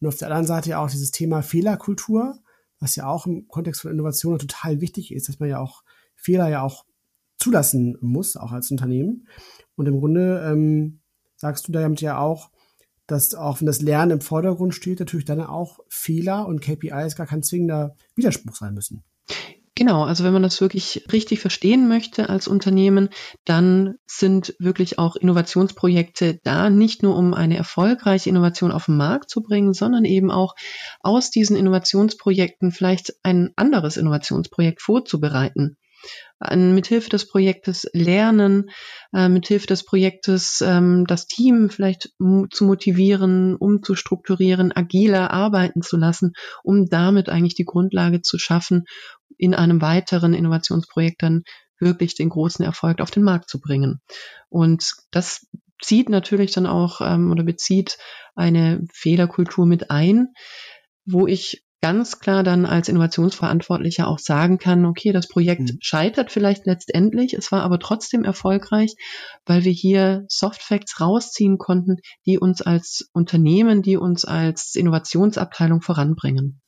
und 0.00 0.08
auf 0.08 0.16
der 0.16 0.28
anderen 0.28 0.46
Seite 0.46 0.70
ja 0.70 0.78
auch 0.78 0.90
dieses 0.90 1.10
Thema 1.10 1.42
Fehlerkultur, 1.42 2.38
was 2.80 2.96
ja 2.96 3.06
auch 3.06 3.26
im 3.26 3.46
Kontext 3.48 3.82
von 3.82 3.90
Innovation 3.90 4.38
total 4.38 4.80
wichtig 4.80 5.12
ist, 5.12 5.28
dass 5.28 5.38
man 5.38 5.50
ja 5.50 5.58
auch 5.58 5.82
Fehler 6.16 6.48
ja 6.48 6.62
auch 6.62 6.86
zulassen 7.44 7.96
muss, 8.00 8.36
auch 8.36 8.52
als 8.52 8.70
Unternehmen. 8.70 9.28
Und 9.76 9.86
im 9.86 10.00
Grunde 10.00 10.42
ähm, 10.46 11.00
sagst 11.36 11.68
du 11.68 11.72
damit 11.72 12.00
ja 12.00 12.18
auch, 12.18 12.50
dass 13.06 13.34
auch 13.34 13.60
wenn 13.60 13.66
das 13.66 13.82
Lernen 13.82 14.12
im 14.12 14.20
Vordergrund 14.22 14.74
steht, 14.74 14.98
natürlich 14.98 15.26
dann 15.26 15.42
auch 15.42 15.80
Fehler 15.88 16.46
und 16.46 16.62
KPIs 16.62 17.16
gar 17.16 17.26
kein 17.26 17.42
zwingender 17.42 17.96
Widerspruch 18.16 18.56
sein 18.56 18.72
müssen. 18.72 19.04
Genau, 19.76 20.04
also 20.04 20.22
wenn 20.22 20.32
man 20.32 20.44
das 20.44 20.60
wirklich 20.60 21.04
richtig 21.12 21.40
verstehen 21.40 21.88
möchte 21.88 22.28
als 22.30 22.46
Unternehmen, 22.46 23.08
dann 23.44 23.96
sind 24.06 24.54
wirklich 24.60 24.98
auch 25.00 25.16
Innovationsprojekte 25.16 26.38
da, 26.44 26.70
nicht 26.70 27.02
nur 27.02 27.16
um 27.16 27.34
eine 27.34 27.56
erfolgreiche 27.56 28.30
Innovation 28.30 28.70
auf 28.70 28.86
den 28.86 28.96
Markt 28.96 29.28
zu 29.28 29.42
bringen, 29.42 29.74
sondern 29.74 30.04
eben 30.04 30.30
auch 30.30 30.54
aus 31.00 31.30
diesen 31.30 31.56
Innovationsprojekten 31.56 32.70
vielleicht 32.70 33.14
ein 33.24 33.50
anderes 33.56 33.96
Innovationsprojekt 33.96 34.80
vorzubereiten 34.80 35.76
an, 36.38 36.74
mithilfe 36.74 37.10
des 37.10 37.28
Projektes 37.28 37.86
lernen, 37.92 38.70
äh, 39.12 39.28
mithilfe 39.28 39.66
des 39.66 39.84
Projektes 39.84 40.62
ähm, 40.64 41.06
das 41.06 41.26
Team 41.26 41.70
vielleicht 41.70 42.10
zu 42.50 42.64
motivieren, 42.64 43.56
umzustrukturieren, 43.56 44.72
agiler 44.72 45.30
arbeiten 45.30 45.82
zu 45.82 45.96
lassen, 45.96 46.32
um 46.62 46.86
damit 46.86 47.28
eigentlich 47.28 47.54
die 47.54 47.64
Grundlage 47.64 48.20
zu 48.22 48.38
schaffen, 48.38 48.84
in 49.36 49.54
einem 49.54 49.80
weiteren 49.80 50.34
Innovationsprojekt 50.34 51.22
dann 51.22 51.42
wirklich 51.80 52.14
den 52.14 52.28
großen 52.28 52.64
Erfolg 52.64 53.00
auf 53.00 53.10
den 53.10 53.24
Markt 53.24 53.48
zu 53.48 53.60
bringen. 53.60 54.00
Und 54.48 54.92
das 55.10 55.46
zieht 55.82 56.08
natürlich 56.08 56.52
dann 56.52 56.66
auch 56.66 57.00
ähm, 57.00 57.30
oder 57.30 57.42
bezieht 57.42 57.98
eine 58.34 58.86
Fehlerkultur 58.92 59.66
mit 59.66 59.90
ein, 59.90 60.28
wo 61.04 61.26
ich 61.26 61.63
ganz 61.84 62.18
klar 62.18 62.42
dann 62.42 62.64
als 62.64 62.88
Innovationsverantwortlicher 62.88 64.08
auch 64.08 64.18
sagen 64.18 64.56
kann, 64.56 64.86
okay, 64.86 65.12
das 65.12 65.28
Projekt 65.28 65.60
mhm. 65.60 65.78
scheitert 65.82 66.32
vielleicht 66.32 66.64
letztendlich, 66.64 67.34
es 67.34 67.52
war 67.52 67.62
aber 67.62 67.78
trotzdem 67.78 68.24
erfolgreich, 68.24 68.94
weil 69.44 69.64
wir 69.64 69.72
hier 69.72 70.24
Soft 70.28 70.62
Facts 70.62 70.98
rausziehen 70.98 71.58
konnten, 71.58 71.98
die 72.24 72.38
uns 72.38 72.62
als 72.62 73.10
Unternehmen, 73.12 73.82
die 73.82 73.98
uns 73.98 74.24
als 74.24 74.76
Innovationsabteilung 74.76 75.82
voranbringen. 75.82 76.62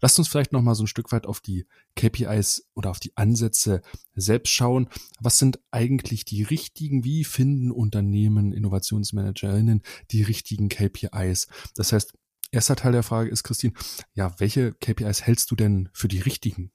Lasst 0.00 0.18
uns 0.18 0.28
vielleicht 0.28 0.52
noch 0.52 0.62
mal 0.62 0.74
so 0.74 0.84
ein 0.84 0.88
Stück 0.88 1.12
weit 1.12 1.26
auf 1.26 1.40
die 1.40 1.66
KPIs 1.94 2.66
oder 2.74 2.88
auf 2.88 2.98
die 2.98 3.14
Ansätze 3.14 3.82
selbst 4.14 4.54
schauen. 4.54 4.88
Was 5.20 5.36
sind 5.36 5.58
eigentlich 5.70 6.24
die 6.24 6.42
richtigen? 6.42 7.04
Wie 7.04 7.24
finden 7.24 7.70
Unternehmen, 7.70 8.52
Innovationsmanagerinnen 8.52 9.82
die 10.12 10.22
richtigen 10.22 10.70
KPIs? 10.70 11.48
Das 11.74 11.92
heißt, 11.92 12.14
Erster 12.56 12.74
Teil 12.74 12.92
der 12.92 13.02
Frage 13.02 13.28
ist, 13.28 13.42
Christine, 13.42 13.74
ja, 14.14 14.32
welche 14.38 14.72
KPIs 14.72 15.26
hältst 15.26 15.50
du 15.50 15.56
denn 15.56 15.90
für 15.92 16.08
die 16.08 16.20
richtigen? 16.20 16.70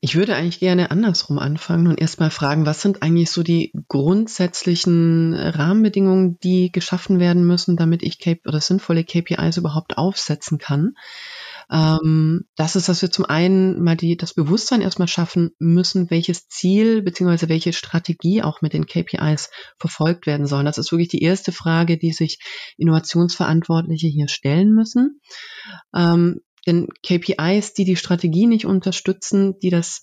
Ich 0.00 0.16
würde 0.16 0.34
eigentlich 0.34 0.60
gerne 0.60 0.90
andersrum 0.90 1.38
anfangen 1.38 1.88
und 1.88 2.00
erstmal 2.00 2.30
fragen, 2.30 2.64
was 2.64 2.80
sind 2.80 3.02
eigentlich 3.02 3.30
so 3.30 3.42
die 3.42 3.70
grundsätzlichen 3.88 5.34
Rahmenbedingungen, 5.34 6.38
die 6.38 6.72
geschaffen 6.72 7.20
werden 7.20 7.46
müssen, 7.46 7.76
damit 7.76 8.02
ich 8.02 8.18
K 8.18 8.40
oder 8.46 8.62
sinnvolle 8.62 9.04
KPIs 9.04 9.58
überhaupt 9.58 9.98
aufsetzen 9.98 10.56
kann? 10.56 10.94
Ähm, 11.70 12.46
das 12.56 12.74
ist, 12.74 12.88
dass 12.88 13.02
wir 13.02 13.10
zum 13.10 13.24
einen 13.24 13.82
mal 13.82 13.96
die, 13.96 14.16
das 14.16 14.34
Bewusstsein 14.34 14.80
erstmal 14.80 15.08
schaffen 15.08 15.50
müssen, 15.58 16.10
welches 16.10 16.48
Ziel 16.48 17.02
beziehungsweise 17.02 17.48
welche 17.48 17.72
Strategie 17.72 18.42
auch 18.42 18.60
mit 18.60 18.72
den 18.72 18.86
KPIs 18.86 19.50
verfolgt 19.78 20.26
werden 20.26 20.46
sollen. 20.46 20.66
Das 20.66 20.78
ist 20.78 20.90
wirklich 20.90 21.08
die 21.08 21.22
erste 21.22 21.52
Frage, 21.52 21.96
die 21.96 22.12
sich 22.12 22.38
Innovationsverantwortliche 22.76 24.08
hier 24.08 24.28
stellen 24.28 24.72
müssen. 24.72 25.20
Ähm, 25.94 26.40
denn 26.66 26.88
KPIs, 27.04 27.72
die 27.74 27.84
die 27.84 27.96
Strategie 27.96 28.46
nicht 28.46 28.66
unterstützen, 28.66 29.58
die 29.60 29.70
das 29.70 30.02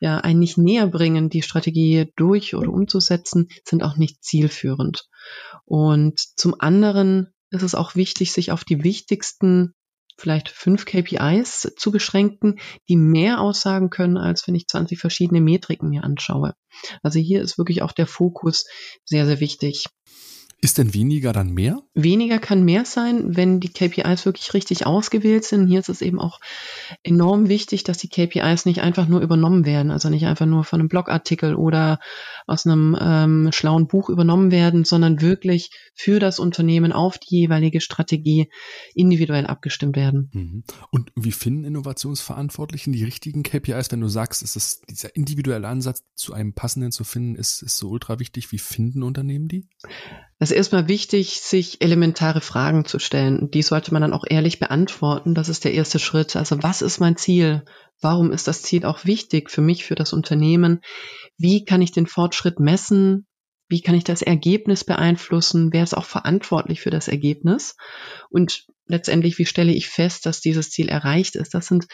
ja 0.00 0.18
eigentlich 0.18 0.56
näher 0.56 0.86
bringen, 0.88 1.30
die 1.30 1.42
Strategie 1.42 2.12
durch 2.16 2.54
oder 2.54 2.70
umzusetzen, 2.70 3.48
sind 3.64 3.82
auch 3.82 3.96
nicht 3.96 4.22
zielführend. 4.22 5.08
Und 5.64 6.20
zum 6.36 6.56
anderen 6.58 7.32
ist 7.50 7.62
es 7.62 7.74
auch 7.74 7.94
wichtig, 7.94 8.32
sich 8.32 8.50
auf 8.50 8.64
die 8.64 8.82
wichtigsten 8.82 9.74
vielleicht 10.16 10.48
fünf 10.48 10.84
KPIs 10.84 11.72
zu 11.76 11.90
beschränken, 11.90 12.58
die 12.88 12.96
mehr 12.96 13.40
aussagen 13.40 13.90
können, 13.90 14.16
als 14.16 14.46
wenn 14.46 14.54
ich 14.54 14.66
20 14.66 14.98
verschiedene 14.98 15.40
Metriken 15.40 15.88
mir 15.88 16.04
anschaue. 16.04 16.54
Also 17.02 17.18
hier 17.18 17.42
ist 17.42 17.58
wirklich 17.58 17.82
auch 17.82 17.92
der 17.92 18.06
Fokus 18.06 18.66
sehr, 19.04 19.26
sehr 19.26 19.40
wichtig. 19.40 19.86
Ist 20.64 20.78
denn 20.78 20.94
weniger 20.94 21.34
dann 21.34 21.52
mehr? 21.52 21.82
Weniger 21.92 22.38
kann 22.38 22.64
mehr 22.64 22.86
sein, 22.86 23.36
wenn 23.36 23.60
die 23.60 23.68
KPIs 23.68 24.24
wirklich 24.24 24.54
richtig 24.54 24.86
ausgewählt 24.86 25.44
sind. 25.44 25.66
Hier 25.66 25.78
ist 25.78 25.90
es 25.90 26.00
eben 26.00 26.18
auch 26.18 26.40
enorm 27.02 27.50
wichtig, 27.50 27.84
dass 27.84 27.98
die 27.98 28.08
KPIs 28.08 28.64
nicht 28.64 28.80
einfach 28.80 29.06
nur 29.06 29.20
übernommen 29.20 29.66
werden, 29.66 29.90
also 29.90 30.08
nicht 30.08 30.24
einfach 30.24 30.46
nur 30.46 30.64
von 30.64 30.80
einem 30.80 30.88
Blogartikel 30.88 31.54
oder 31.54 31.98
aus 32.46 32.64
einem 32.64 32.96
ähm, 32.98 33.50
schlauen 33.52 33.88
Buch 33.88 34.08
übernommen 34.08 34.50
werden, 34.50 34.86
sondern 34.86 35.20
wirklich 35.20 35.68
für 35.94 36.18
das 36.18 36.38
Unternehmen 36.38 36.92
auf 36.92 37.18
die 37.18 37.40
jeweilige 37.40 37.82
Strategie 37.82 38.50
individuell 38.94 39.46
abgestimmt 39.46 39.96
werden. 39.96 40.30
Mhm. 40.32 40.64
Und 40.90 41.12
wie 41.14 41.32
finden 41.32 41.64
Innovationsverantwortlichen 41.64 42.94
die 42.94 43.04
richtigen 43.04 43.42
KPIs, 43.42 43.92
wenn 43.92 44.00
du 44.00 44.08
sagst, 44.08 44.42
ist 44.42 44.56
es 44.56 44.80
dieser 44.88 45.14
individuelle 45.14 45.68
Ansatz 45.68 46.04
zu 46.14 46.32
einem 46.32 46.54
passenden 46.54 46.90
zu 46.90 47.04
finden, 47.04 47.34
ist, 47.34 47.60
ist 47.60 47.76
so 47.76 47.90
ultra 47.90 48.18
wichtig. 48.18 48.50
Wie 48.50 48.58
finden 48.58 49.02
Unternehmen 49.02 49.48
die? 49.48 49.68
Es 50.44 50.50
ist 50.50 50.58
erstmal 50.58 50.88
wichtig, 50.88 51.40
sich 51.40 51.80
elementare 51.80 52.42
Fragen 52.42 52.84
zu 52.84 52.98
stellen. 52.98 53.50
Die 53.50 53.62
sollte 53.62 53.94
man 53.94 54.02
dann 54.02 54.12
auch 54.12 54.24
ehrlich 54.28 54.58
beantworten. 54.58 55.34
Das 55.34 55.48
ist 55.48 55.64
der 55.64 55.72
erste 55.72 55.98
Schritt. 55.98 56.36
Also 56.36 56.62
was 56.62 56.82
ist 56.82 57.00
mein 57.00 57.16
Ziel? 57.16 57.64
Warum 58.02 58.30
ist 58.30 58.46
das 58.46 58.60
Ziel 58.60 58.84
auch 58.84 59.06
wichtig 59.06 59.50
für 59.50 59.62
mich, 59.62 59.86
für 59.86 59.94
das 59.94 60.12
Unternehmen? 60.12 60.82
Wie 61.38 61.64
kann 61.64 61.80
ich 61.80 61.92
den 61.92 62.06
Fortschritt 62.06 62.60
messen? 62.60 63.26
Wie 63.70 63.80
kann 63.80 63.94
ich 63.94 64.04
das 64.04 64.20
Ergebnis 64.20 64.84
beeinflussen? 64.84 65.72
Wer 65.72 65.82
ist 65.82 65.96
auch 65.96 66.04
verantwortlich 66.04 66.82
für 66.82 66.90
das 66.90 67.08
Ergebnis? 67.08 67.74
Und 68.28 68.66
letztendlich, 68.84 69.38
wie 69.38 69.46
stelle 69.46 69.72
ich 69.72 69.88
fest, 69.88 70.26
dass 70.26 70.42
dieses 70.42 70.68
Ziel 70.68 70.90
erreicht 70.90 71.36
ist? 71.36 71.54
Das 71.54 71.68
sind 71.68 71.86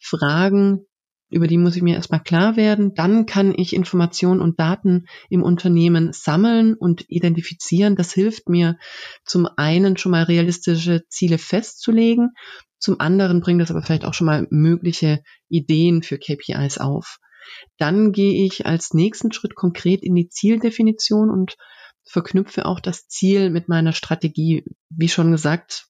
Fragen, 0.00 0.86
über 1.30 1.46
die 1.46 1.58
muss 1.58 1.76
ich 1.76 1.82
mir 1.82 1.94
erstmal 1.94 2.22
klar 2.22 2.56
werden. 2.56 2.94
Dann 2.94 3.26
kann 3.26 3.52
ich 3.56 3.74
Informationen 3.74 4.40
und 4.40 4.58
Daten 4.58 5.06
im 5.28 5.42
Unternehmen 5.42 6.12
sammeln 6.12 6.74
und 6.74 7.04
identifizieren. 7.08 7.96
Das 7.96 8.12
hilft 8.12 8.48
mir 8.48 8.78
zum 9.24 9.48
einen 9.56 9.96
schon 9.96 10.12
mal 10.12 10.22
realistische 10.22 11.02
Ziele 11.08 11.38
festzulegen. 11.38 12.30
Zum 12.78 13.00
anderen 13.00 13.40
bringt 13.40 13.60
das 13.60 13.70
aber 13.70 13.82
vielleicht 13.82 14.04
auch 14.04 14.14
schon 14.14 14.26
mal 14.26 14.46
mögliche 14.50 15.22
Ideen 15.48 16.02
für 16.02 16.18
KPIs 16.18 16.78
auf. 16.78 17.18
Dann 17.76 18.12
gehe 18.12 18.44
ich 18.44 18.66
als 18.66 18.94
nächsten 18.94 19.32
Schritt 19.32 19.54
konkret 19.54 20.02
in 20.02 20.14
die 20.14 20.28
Zieldefinition 20.28 21.30
und 21.30 21.56
verknüpfe 22.04 22.66
auch 22.66 22.80
das 22.80 23.06
Ziel 23.06 23.50
mit 23.50 23.68
meiner 23.68 23.92
Strategie. 23.92 24.64
Wie 24.90 25.08
schon 25.08 25.30
gesagt, 25.30 25.88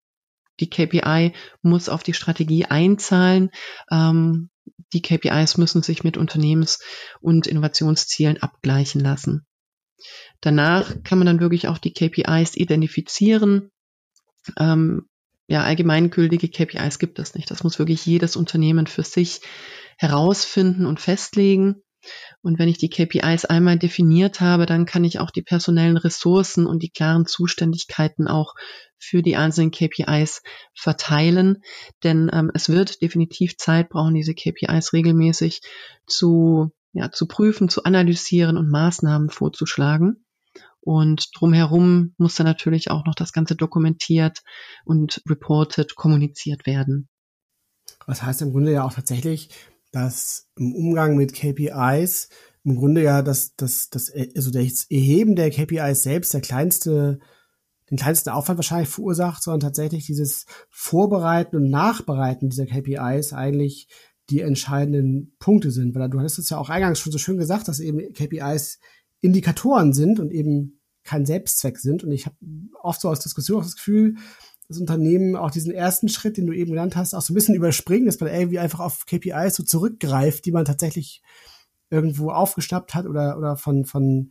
die 0.61 0.70
KPI 0.70 1.33
muss 1.62 1.88
auf 1.88 2.03
die 2.03 2.14
Strategie 2.14 2.64
einzahlen. 2.64 3.51
Ähm, 3.90 4.51
die 4.92 5.02
KPIs 5.02 5.57
müssen 5.57 5.83
sich 5.83 6.04
mit 6.04 6.16
Unternehmens- 6.16 6.81
und 7.20 7.46
Innovationszielen 7.46 8.42
abgleichen 8.42 9.00
lassen. 9.00 9.46
Danach 10.40 11.02
kann 11.02 11.18
man 11.18 11.26
dann 11.26 11.40
wirklich 11.40 11.68
auch 11.68 11.78
die 11.78 11.92
KPIs 11.92 12.57
identifizieren. 12.57 13.70
Ähm, 14.59 15.09
ja, 15.48 15.62
allgemeingültige 15.64 16.48
KPIs 16.48 16.98
gibt 16.98 17.18
es 17.18 17.35
nicht. 17.35 17.50
Das 17.50 17.64
muss 17.64 17.78
wirklich 17.78 18.04
jedes 18.07 18.37
Unternehmen 18.37 18.87
für 18.87 19.02
sich 19.02 19.40
herausfinden 19.96 20.87
und 20.87 21.00
festlegen. 21.00 21.83
Und 22.42 22.59
wenn 22.59 22.68
ich 22.68 22.79
die 22.79 22.90
KPIs 22.90 23.44
einmal 23.44 23.79
definiert 23.79 24.40
habe, 24.40 24.66
dann 24.66 24.87
kann 24.87 25.05
ich 25.05 25.18
auch 25.18 25.31
die 25.31 25.42
personellen 25.42 25.97
Ressourcen 25.97 26.66
und 26.66 26.83
die 26.83 26.90
klaren 26.90 27.27
Zuständigkeiten 27.27 28.29
auch 28.29 28.55
für 28.99 29.23
die 29.23 29.37
einzelnen 29.37 29.71
KPIs 29.71 30.42
verteilen. 30.75 31.62
Denn 32.05 32.31
ähm, 32.33 32.51
es 32.55 32.68
wird 32.68 33.03
definitiv 33.03 33.57
Zeit 33.57 33.88
brauchen, 33.88 34.14
diese 34.14 34.35
KPIs 34.35 34.92
regelmäßig 34.92 35.61
zu, 36.07 36.71
ja, 36.92 37.11
zu 37.11 37.27
prüfen, 37.27 37.68
zu 37.68 37.85
analysieren 37.85 38.57
und 38.57 38.71
Maßnahmen 38.71 39.31
vorzuschlagen. 39.31 40.25
Und 40.81 41.29
drumherum 41.35 42.14
muss 42.16 42.37
dann 42.37 42.47
natürlich 42.47 42.90
auch 42.90 43.05
noch 43.05 43.14
das 43.14 43.33
Ganze 43.33 43.57
dokumentiert 43.57 44.42
und 44.85 45.23
reported, 45.29 45.97
kommuniziert 45.97 46.66
werden. 46.66 47.09
Was 48.07 48.23
heißt 48.23 48.42
im 48.42 48.53
Grunde 48.53 48.73
ja 48.73 48.85
auch 48.85 48.94
tatsächlich, 48.94 49.51
dass 49.90 50.48
im 50.57 50.74
Umgang 50.74 51.16
mit 51.16 51.33
KPIs 51.33 52.29
im 52.64 52.77
Grunde 52.77 53.03
ja 53.03 53.22
das, 53.22 53.55
das, 53.57 53.88
das, 53.88 54.12
also 54.37 54.51
das 54.51 54.87
Erheben 54.90 55.37
der 55.37 55.51
KPIs 55.51 56.03
selbst 56.03 56.35
der 56.35 56.40
kleinste, 56.40 57.18
den 57.90 57.96
kleinsten 57.96 58.31
Aufwand 58.31 58.59
wahrscheinlich 58.59 58.90
verursacht, 58.90 59.42
sondern 59.42 59.61
tatsächlich 59.61 60.07
dieses 60.07 60.44
Vorbereiten 60.68 61.57
und 61.57 61.70
Nachbereiten 61.70 62.51
dieser 62.51 62.66
KPIs 62.66 63.33
eigentlich 63.33 63.88
die 64.29 64.40
entscheidenden 64.40 65.35
Punkte 65.38 65.70
sind. 65.70 65.94
Weil 65.94 66.11
du 66.11 66.18
hattest 66.18 66.38
es 66.38 66.51
ja 66.51 66.59
auch 66.59 66.68
eingangs 66.68 66.98
schon 66.98 67.12
so 67.12 67.18
schön 67.18 67.38
gesagt, 67.38 67.68
dass 67.68 67.81
eben 67.81 68.12
KPIs 68.12 68.81
Indikatoren 69.20 69.94
sind 69.94 70.20
und 70.20 70.31
eben 70.31 70.81
kein 71.05 71.24
Selbstzweck 71.24 71.79
sind. 71.79 72.05
Und 72.05 72.12
ich 72.12 72.27
habe 72.27 72.37
oft 72.83 73.01
so 73.01 73.09
aus 73.09 73.20
Diskussion 73.20 73.61
auch 73.61 73.64
das 73.64 73.77
Gefühl, 73.77 74.16
das 74.68 74.78
Unternehmen 74.78 75.35
auch 75.35 75.50
diesen 75.50 75.72
ersten 75.72 76.09
Schritt, 76.09 76.37
den 76.37 76.46
du 76.46 76.52
eben 76.52 76.72
genannt 76.72 76.94
hast, 76.94 77.14
auch 77.14 77.22
so 77.22 77.33
ein 77.33 77.35
bisschen 77.35 77.54
überspringen, 77.54 78.07
dass 78.07 78.20
man 78.20 78.33
irgendwie 78.33 78.59
einfach 78.59 78.81
auf 78.81 79.07
KPIs 79.07 79.57
so 79.57 79.62
zurückgreift, 79.62 80.44
die 80.44 80.52
man 80.52 80.66
tatsächlich 80.66 81.22
irgendwo 81.90 82.31
aufgeschnappt 82.31 82.94
hat 82.94 83.07
oder, 83.07 83.38
oder 83.38 83.57
von, 83.57 83.87
von 83.87 84.31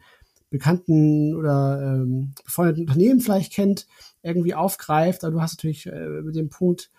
bekannten 0.49 1.35
oder 1.35 1.81
ähm, 1.81 2.33
befreundeten 2.45 2.83
Unternehmen 2.83 3.19
vielleicht 3.19 3.51
kennt, 3.51 3.87
irgendwie 4.21 4.53
aufgreift. 4.53 5.23
Aber 5.23 5.33
du 5.33 5.41
hast 5.41 5.57
natürlich 5.57 5.87
äh, 5.87 6.21
mit 6.21 6.35
dem 6.35 6.49
Punkt, 6.49 6.91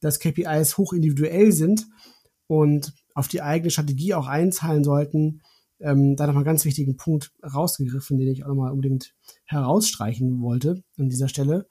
dass 0.00 0.20
KPIs 0.20 0.76
hoch 0.76 0.92
individuell 0.92 1.52
sind 1.52 1.86
und 2.46 2.92
auf 3.14 3.28
die 3.28 3.42
eigene 3.42 3.70
Strategie 3.70 4.14
auch 4.14 4.26
einzahlen 4.26 4.84
sollten, 4.84 5.40
ähm, 5.80 6.16
da 6.16 6.26
nochmal 6.26 6.42
einen 6.42 6.46
ganz 6.46 6.64
wichtigen 6.64 6.96
Punkt 6.96 7.32
rausgegriffen, 7.42 8.18
den 8.18 8.28
ich 8.28 8.44
auch 8.44 8.48
nochmal 8.48 8.72
unbedingt 8.72 9.14
herausstreichen 9.44 10.40
wollte 10.40 10.82
an 10.98 11.08
dieser 11.08 11.28
Stelle. 11.28 11.66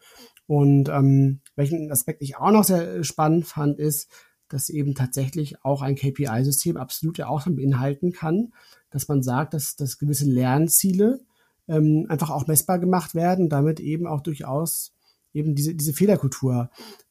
Und 0.47 0.89
ähm, 0.89 1.39
welchen 1.55 1.91
Aspekt 1.91 2.21
ich 2.21 2.37
auch 2.37 2.51
noch 2.51 2.63
sehr 2.63 3.03
spannend 3.03 3.45
fand, 3.45 3.79
ist, 3.79 4.09
dass 4.49 4.69
eben 4.69 4.93
tatsächlich 4.93 5.63
auch 5.63 5.81
ein 5.81 5.95
KPI-System 5.95 6.77
absolut 6.77 7.17
ja 7.17 7.27
auch 7.27 7.43
dann 7.43 7.55
beinhalten 7.55 8.11
kann, 8.11 8.53
dass 8.91 9.07
man 9.07 9.23
sagt, 9.23 9.53
dass, 9.53 9.75
dass 9.75 9.97
gewisse 9.97 10.25
Lernziele 10.25 11.21
ähm, 11.67 12.05
einfach 12.09 12.29
auch 12.29 12.45
messbar 12.45 12.77
gemacht 12.79 13.15
werden, 13.15 13.49
damit 13.49 13.79
eben 13.79 14.05
auch 14.05 14.21
durchaus 14.21 14.93
eben 15.33 15.55
diese, 15.55 15.73
diese 15.73 15.93
Fehlerkultur 15.93 16.69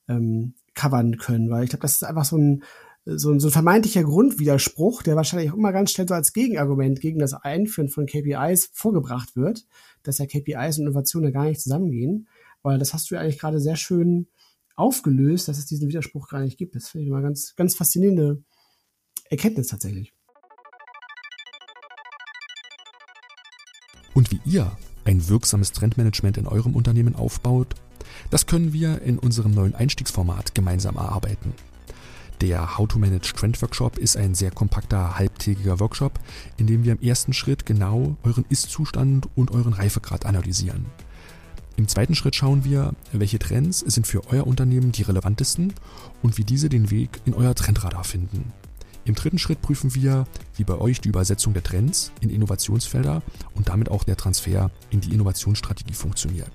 ähm, 0.09 0.55
covern 0.75 1.17
können. 1.17 1.51
Weil 1.51 1.65
ich 1.65 1.71
glaube, 1.71 1.83
das 1.83 1.95
ist 1.95 2.05
einfach 2.05 2.25
so 2.25 2.37
ein, 2.37 2.63
so 3.05 3.33
ein, 3.33 3.41
so 3.41 3.49
ein 3.49 3.53
vermeintlicher 3.53 4.05
Grundwiderspruch, 4.05 5.03
der 5.03 5.17
wahrscheinlich 5.17 5.51
auch 5.51 5.57
immer 5.57 5.73
ganz 5.73 5.91
schnell 5.91 6.07
so 6.07 6.15
als 6.15 6.33
Gegenargument 6.33 7.01
gegen 7.01 7.19
das 7.19 7.35
Einführen 7.35 7.89
von 7.89 8.07
KPIs 8.07 8.71
vorgebracht 8.73 9.35
wird, 9.35 9.67
dass 10.05 10.19
ja 10.19 10.27
KPIs 10.27 10.79
und 10.79 10.87
Innovationen 10.87 11.33
gar 11.33 11.45
nicht 11.45 11.61
zusammengehen. 11.61 12.29
Weil 12.63 12.79
das 12.79 12.95
hast 12.95 13.11
du 13.11 13.15
ja 13.15 13.21
eigentlich 13.21 13.39
gerade 13.39 13.61
sehr 13.61 13.77
schön 13.77 14.29
aufgelöst, 14.77 15.49
dass 15.49 15.59
es 15.59 15.67
diesen 15.67 15.89
Widerspruch 15.89 16.29
gar 16.29 16.41
nicht 16.41 16.59
gibt. 16.59 16.75
Das 16.75 16.89
finde 16.89 17.05
ich 17.05 17.11
immer 17.11 17.23
ganz, 17.23 17.55
ganz 17.57 17.75
faszinierende 17.75 18.43
Erkenntnis 19.31 19.69
tatsächlich. 19.69 20.13
Und 24.15 24.31
wie 24.31 24.41
ihr 24.45 24.77
ein 25.05 25.29
wirksames 25.29 25.73
Trendmanagement 25.73 26.37
in 26.37 26.47
eurem 26.47 26.77
Unternehmen 26.77 27.17
aufbaut, 27.17 27.75
das 28.31 28.47
können 28.47 28.73
wir 28.73 29.03
in 29.03 29.19
unserem 29.19 29.53
neuen 29.53 29.75
Einstiegsformat 29.75 30.55
gemeinsam 30.55 30.97
erarbeiten. 30.97 31.55
Der 32.41 32.77
How 32.77 32.89
to 32.89 32.99
Manage 32.99 33.33
Trend 33.35 33.61
Workshop 33.63 33.99
ist 33.99 34.17
ein 34.17 34.35
sehr 34.35 34.51
kompakter 34.51 35.17
halbtägiger 35.17 35.81
Workshop, 35.81 36.19
in 36.57 36.67
dem 36.67 36.85
wir 36.85 36.93
im 36.93 37.01
ersten 37.01 37.33
Schritt 37.33 37.67
genau 37.67 38.17
euren 38.23 38.45
Ist-Zustand 38.49 39.29
und 39.37 39.53
euren 39.53 39.73
Reifegrad 39.73 40.27
analysieren. 40.27 40.87
Im 41.77 41.89
zweiten 41.89 42.15
Schritt 42.15 42.35
schauen 42.35 42.65
wir, 42.65 42.95
welche 43.13 43.39
Trends 43.39 43.81
sind 43.81 44.07
für 44.07 44.27
euer 44.29 44.47
Unternehmen 44.47 44.93
die 44.93 45.03
relevantesten 45.03 45.73
und 46.23 46.39
wie 46.39 46.45
diese 46.45 46.69
den 46.69 46.91
Weg 46.91 47.21
in 47.25 47.35
euer 47.35 47.55
Trendradar 47.55 48.05
finden. 48.05 48.53
Im 49.05 49.15
dritten 49.15 49.39
Schritt 49.39 49.63
prüfen 49.63 49.95
wir, 49.95 50.27
wie 50.57 50.65
bei 50.65 50.77
euch 50.77 51.01
die 51.01 51.09
Übersetzung 51.09 51.55
der 51.55 51.65
Trends 51.65 52.13
in 52.21 52.31
Innovationsfelder 52.31 53.23
und 53.55 53.69
damit 53.69 53.91
auch 53.91 54.05
der 54.05 54.17
Transfer 54.17 54.71
in 54.91 55.01
die 55.01 55.13
Innovationsstrategie 55.13 55.95
funktioniert. 55.95 56.51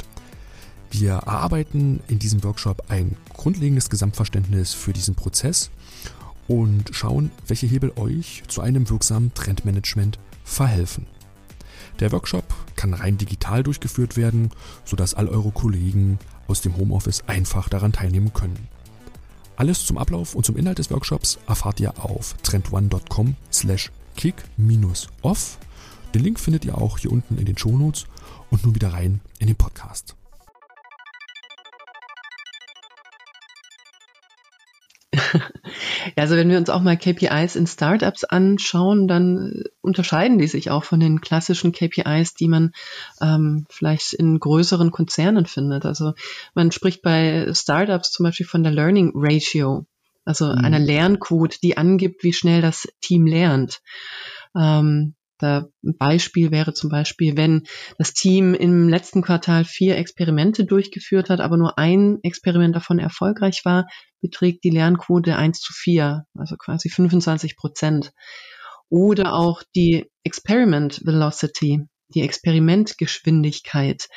Wir 0.92 1.14
erarbeiten 1.14 2.00
in 2.08 2.20
diesem 2.20 2.44
Workshop 2.44 2.84
ein 2.90 3.18
grundlegendes 3.34 3.90
Gesamtverständnis 3.90 4.74
für 4.74 4.94
diesen 4.94 5.16
Prozess 5.16 5.70
und 6.48 6.92
schauen, 6.94 7.32
welche 7.46 7.68
Hebel 7.68 7.92
euch 7.98 8.44
zu 8.48 8.62
einem 8.62 8.90
wirksamen 8.90 9.34
Trendmanagement 9.34 10.18
verhelfen. 10.46 11.06
Der 12.00 12.12
Workshop 12.12 12.44
kann 12.76 12.94
rein 12.94 13.18
digital 13.18 13.64
durchgeführt 13.64 14.18
werden, 14.18 14.52
sodass 14.86 15.14
all 15.14 15.28
eure 15.28 15.52
Kollegen 15.52 16.20
aus 16.48 16.62
dem 16.62 16.78
Homeoffice 16.78 17.24
einfach 17.28 17.70
daran 17.70 17.92
teilnehmen 17.92 18.34
können. 18.34 18.68
Alles 19.56 19.86
zum 19.86 19.98
Ablauf 19.98 20.36
und 20.36 20.46
zum 20.46 20.56
Inhalt 20.56 20.78
des 20.78 20.92
Workshops 20.92 21.40
erfahrt 21.48 21.80
ihr 21.80 21.94
auf 22.04 22.36
trendone.com 22.44 23.36
slash 23.52 23.92
kick-off. 24.16 25.58
Den 26.14 26.24
Link 26.24 26.40
findet 26.40 26.66
ihr 26.66 26.78
auch 26.78 27.00
hier 27.00 27.12
unten 27.12 27.38
in 27.38 27.46
den 27.46 27.58
Shownotes 27.58 28.06
und 28.52 28.64
nun 28.64 28.76
wieder 28.76 28.94
rein 28.94 29.20
in 29.40 29.48
den 29.48 29.56
Podcast. 29.56 30.17
Ja, 36.16 36.24
also 36.24 36.36
wenn 36.36 36.50
wir 36.50 36.58
uns 36.58 36.70
auch 36.70 36.82
mal 36.82 36.98
KPIs 36.98 37.56
in 37.56 37.68
Startups 37.68 38.24
anschauen, 38.24 39.08
dann 39.08 39.64
unterscheiden 39.82 40.38
die 40.38 40.48
sich 40.48 40.72
auch 40.72 40.84
von 40.84 41.00
den 41.00 41.22
klassischen 41.22 41.72
KPIs, 41.72 42.34
die 42.36 42.48
man 42.48 42.72
ähm, 43.22 43.66
vielleicht 43.70 44.14
in 44.14 44.40
größeren 44.40 44.92
Konzernen 44.92 45.46
findet. 45.46 45.86
Also 45.86 46.14
man 46.54 46.72
spricht 46.72 47.02
bei 47.02 47.52
Startups 47.54 48.12
zum 48.12 48.26
Beispiel 48.26 48.46
von 48.46 48.64
der 48.64 48.72
Learning 48.72 49.12
Ratio, 49.16 49.86
also 50.26 50.46
mhm. 50.46 50.66
einer 50.66 50.80
Lernquote, 50.80 51.60
die 51.62 51.78
angibt, 51.78 52.24
wie 52.24 52.34
schnell 52.34 52.62
das 52.62 52.88
Team 53.02 53.26
lernt. 53.26 53.82
Ähm, 54.56 55.16
ein 55.44 55.68
Beispiel 55.98 56.52
wäre 56.52 56.74
zum 56.74 56.90
Beispiel, 56.90 57.38
wenn 57.38 57.64
das 57.98 58.14
Team 58.14 58.54
im 58.54 58.90
letzten 58.90 59.22
Quartal 59.22 59.66
vier 59.66 59.98
Experimente 59.98 60.66
durchgeführt 60.66 61.30
hat, 61.30 61.40
aber 61.40 61.58
nur 61.58 61.78
ein 61.78 62.20
Experiment 62.24 62.76
davon 62.76 63.00
erfolgreich 63.00 63.62
war, 63.64 63.88
beträgt 64.22 64.64
die 64.64 64.70
Lernquote 64.70 65.36
1 65.36 65.60
zu 65.60 65.74
4, 65.74 66.26
also 66.34 66.56
quasi 66.58 66.90
25 66.90 67.56
Prozent. 67.56 68.12
Oder 68.90 69.34
auch 69.34 69.64
die 69.76 70.06
Experiment 70.24 71.02
Velocity, 71.06 71.86
die 72.16 72.22
Experimentgeschwindigkeit, 72.22 74.08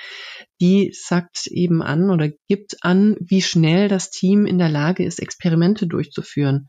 die 0.60 0.92
sagt 0.92 1.48
eben 1.48 1.82
an 1.82 2.10
oder 2.10 2.30
gibt 2.48 2.76
an, 2.82 3.16
wie 3.20 3.42
schnell 3.42 3.88
das 3.88 4.10
Team 4.10 4.46
in 4.46 4.58
der 4.58 4.68
Lage 4.68 5.04
ist, 5.04 5.20
Experimente 5.20 5.86
durchzuführen. 5.86 6.68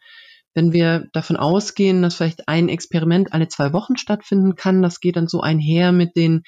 Wenn 0.53 0.73
wir 0.73 1.07
davon 1.13 1.37
ausgehen, 1.37 2.01
dass 2.01 2.15
vielleicht 2.15 2.47
ein 2.47 2.69
Experiment 2.69 3.33
alle 3.33 3.47
zwei 3.47 3.73
Wochen 3.73 3.97
stattfinden 3.97 4.55
kann, 4.55 4.81
das 4.81 4.99
geht 4.99 5.15
dann 5.15 5.27
so 5.27 5.41
einher 5.41 5.91
mit 5.91 6.15
den 6.15 6.43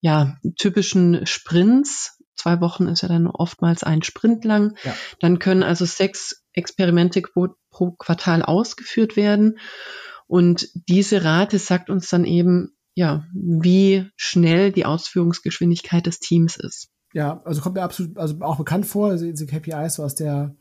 ja, 0.00 0.36
typischen 0.58 1.26
Sprints. 1.26 2.18
Zwei 2.36 2.60
Wochen 2.60 2.88
ist 2.88 3.02
ja 3.02 3.08
dann 3.08 3.26
oftmals 3.26 3.82
ein 3.82 4.02
Sprint 4.02 4.44
lang. 4.44 4.76
Ja. 4.84 4.94
Dann 5.20 5.38
können 5.38 5.62
also 5.62 5.84
sechs 5.84 6.44
Experimente 6.52 7.22
pro 7.22 7.92
Quartal 7.92 8.42
ausgeführt 8.42 9.16
werden. 9.16 9.58
Und 10.26 10.68
diese 10.88 11.24
Rate 11.24 11.58
sagt 11.58 11.90
uns 11.90 12.08
dann 12.08 12.24
eben, 12.24 12.76
ja, 12.94 13.24
wie 13.32 14.08
schnell 14.16 14.72
die 14.72 14.84
Ausführungsgeschwindigkeit 14.84 16.06
des 16.06 16.20
Teams 16.20 16.56
ist. 16.56 16.88
Ja, 17.12 17.42
also 17.44 17.60
kommt 17.60 17.76
mir 17.76 17.82
absolut, 17.82 18.16
also 18.18 18.36
auch 18.40 18.58
bekannt 18.58 18.86
vor, 18.86 19.10
also 19.10 19.24
diese 19.24 19.46
KPIs 19.46 19.94
so 19.94 20.04
aus 20.04 20.14
der 20.14 20.54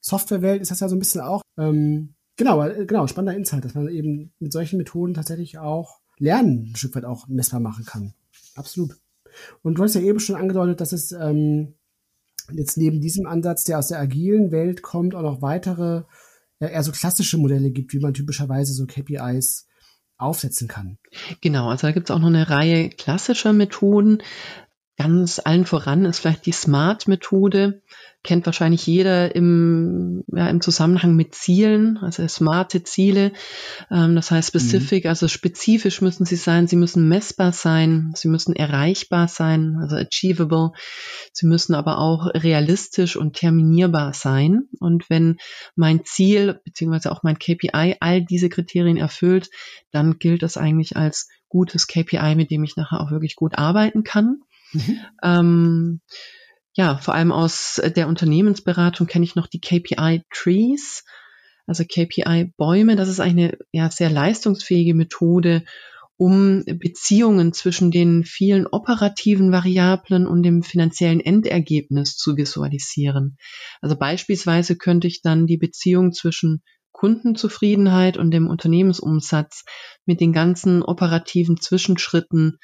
Softwarewelt 0.00 0.62
ist 0.62 0.70
das 0.70 0.80
ja 0.80 0.88
so 0.88 0.96
ein 0.96 1.00
bisschen 1.00 1.20
auch. 1.20 1.42
Ähm, 1.58 2.14
Genau, 2.36 2.62
äh, 2.62 2.86
genau, 2.86 3.06
spannender 3.06 3.36
Insight, 3.36 3.64
dass 3.64 3.74
man 3.74 3.88
eben 3.88 4.32
mit 4.38 4.52
solchen 4.52 4.76
Methoden 4.76 5.14
tatsächlich 5.14 5.58
auch 5.58 6.00
Lernen 6.18 6.70
ein 6.70 6.76
Stück 6.76 6.94
weit 6.94 7.04
auch 7.04 7.28
messbar 7.28 7.60
machen 7.60 7.84
kann. 7.84 8.14
Absolut. 8.54 8.96
Und 9.62 9.78
du 9.78 9.82
hast 9.82 9.94
ja 9.94 10.00
eben 10.00 10.20
schon 10.20 10.36
angedeutet, 10.36 10.80
dass 10.80 10.92
es 10.92 11.12
ähm, 11.12 11.74
jetzt 12.52 12.76
neben 12.76 13.00
diesem 13.00 13.26
Ansatz, 13.26 13.64
der 13.64 13.78
aus 13.78 13.88
der 13.88 14.00
agilen 14.00 14.50
Welt 14.50 14.82
kommt, 14.82 15.14
auch 15.14 15.22
noch 15.22 15.42
weitere, 15.42 16.02
ja, 16.60 16.68
eher 16.68 16.82
so 16.82 16.92
klassische 16.92 17.38
Modelle 17.38 17.70
gibt, 17.70 17.92
wie 17.92 18.00
man 18.00 18.14
typischerweise 18.14 18.72
so 18.72 18.86
KPIs 18.86 19.66
aufsetzen 20.18 20.68
kann. 20.68 20.98
Genau, 21.42 21.68
also 21.68 21.86
da 21.86 21.92
gibt 21.92 22.08
es 22.08 22.14
auch 22.14 22.18
noch 22.18 22.28
eine 22.28 22.48
Reihe 22.48 22.88
klassischer 22.88 23.52
Methoden. 23.52 24.22
Ganz 24.96 25.40
allen 25.44 25.66
voran 25.66 26.04
ist 26.04 26.20
vielleicht 26.20 26.46
die 26.46 26.52
Smart-Methode 26.52 27.82
kennt 28.26 28.44
wahrscheinlich 28.44 28.86
jeder 28.86 29.34
im, 29.34 30.24
ja, 30.26 30.48
im 30.48 30.60
Zusammenhang 30.60 31.14
mit 31.14 31.34
Zielen, 31.34 31.96
also 31.98 32.26
smarte 32.26 32.82
Ziele. 32.82 33.32
Ähm, 33.90 34.16
das 34.16 34.30
heißt 34.30 34.48
specific, 34.48 35.04
mhm. 35.04 35.10
also 35.10 35.28
spezifisch 35.28 36.02
müssen 36.02 36.26
sie 36.26 36.36
sein, 36.36 36.66
sie 36.66 36.76
müssen 36.76 37.08
messbar 37.08 37.52
sein, 37.52 38.12
sie 38.16 38.28
müssen 38.28 38.54
erreichbar 38.54 39.28
sein, 39.28 39.78
also 39.80 39.96
achievable. 39.96 40.72
Sie 41.32 41.46
müssen 41.46 41.74
aber 41.74 41.98
auch 41.98 42.26
realistisch 42.34 43.16
und 43.16 43.36
terminierbar 43.36 44.12
sein. 44.12 44.64
Und 44.80 45.08
wenn 45.08 45.36
mein 45.76 46.04
Ziel 46.04 46.60
beziehungsweise 46.64 47.12
auch 47.12 47.22
mein 47.22 47.38
KPI 47.38 47.96
all 48.00 48.22
diese 48.22 48.48
Kriterien 48.48 48.96
erfüllt, 48.96 49.50
dann 49.92 50.18
gilt 50.18 50.42
das 50.42 50.56
eigentlich 50.56 50.96
als 50.96 51.28
gutes 51.48 51.86
KPI, 51.86 52.34
mit 52.34 52.50
dem 52.50 52.64
ich 52.64 52.76
nachher 52.76 53.00
auch 53.00 53.12
wirklich 53.12 53.36
gut 53.36 53.56
arbeiten 53.56 54.02
kann. 54.02 54.40
Mhm. 54.76 55.00
Ähm, 55.22 56.00
ja, 56.74 56.98
vor 56.98 57.14
allem 57.14 57.32
aus 57.32 57.80
der 57.96 58.06
Unternehmensberatung 58.06 59.06
kenne 59.06 59.24
ich 59.24 59.34
noch 59.34 59.46
die 59.46 59.60
KPI 59.60 60.22
Trees, 60.30 61.04
also 61.66 61.84
KPI 61.84 62.52
Bäume. 62.56 62.96
Das 62.96 63.08
ist 63.08 63.20
eine 63.20 63.56
ja, 63.72 63.90
sehr 63.90 64.10
leistungsfähige 64.10 64.94
Methode, 64.94 65.64
um 66.18 66.64
Beziehungen 66.66 67.52
zwischen 67.52 67.90
den 67.90 68.24
vielen 68.24 68.66
operativen 68.66 69.52
Variablen 69.52 70.26
und 70.26 70.42
dem 70.42 70.62
finanziellen 70.62 71.20
Endergebnis 71.20 72.16
zu 72.16 72.36
visualisieren. 72.36 73.36
Also 73.80 73.96
beispielsweise 73.96 74.76
könnte 74.76 75.06
ich 75.06 75.22
dann 75.22 75.46
die 75.46 75.58
Beziehung 75.58 76.12
zwischen 76.12 76.62
Kundenzufriedenheit 76.92 78.16
und 78.16 78.30
dem 78.30 78.48
Unternehmensumsatz 78.48 79.64
mit 80.06 80.20
den 80.20 80.32
ganzen 80.32 80.82
operativen 80.82 81.60
Zwischenschritten 81.60 82.58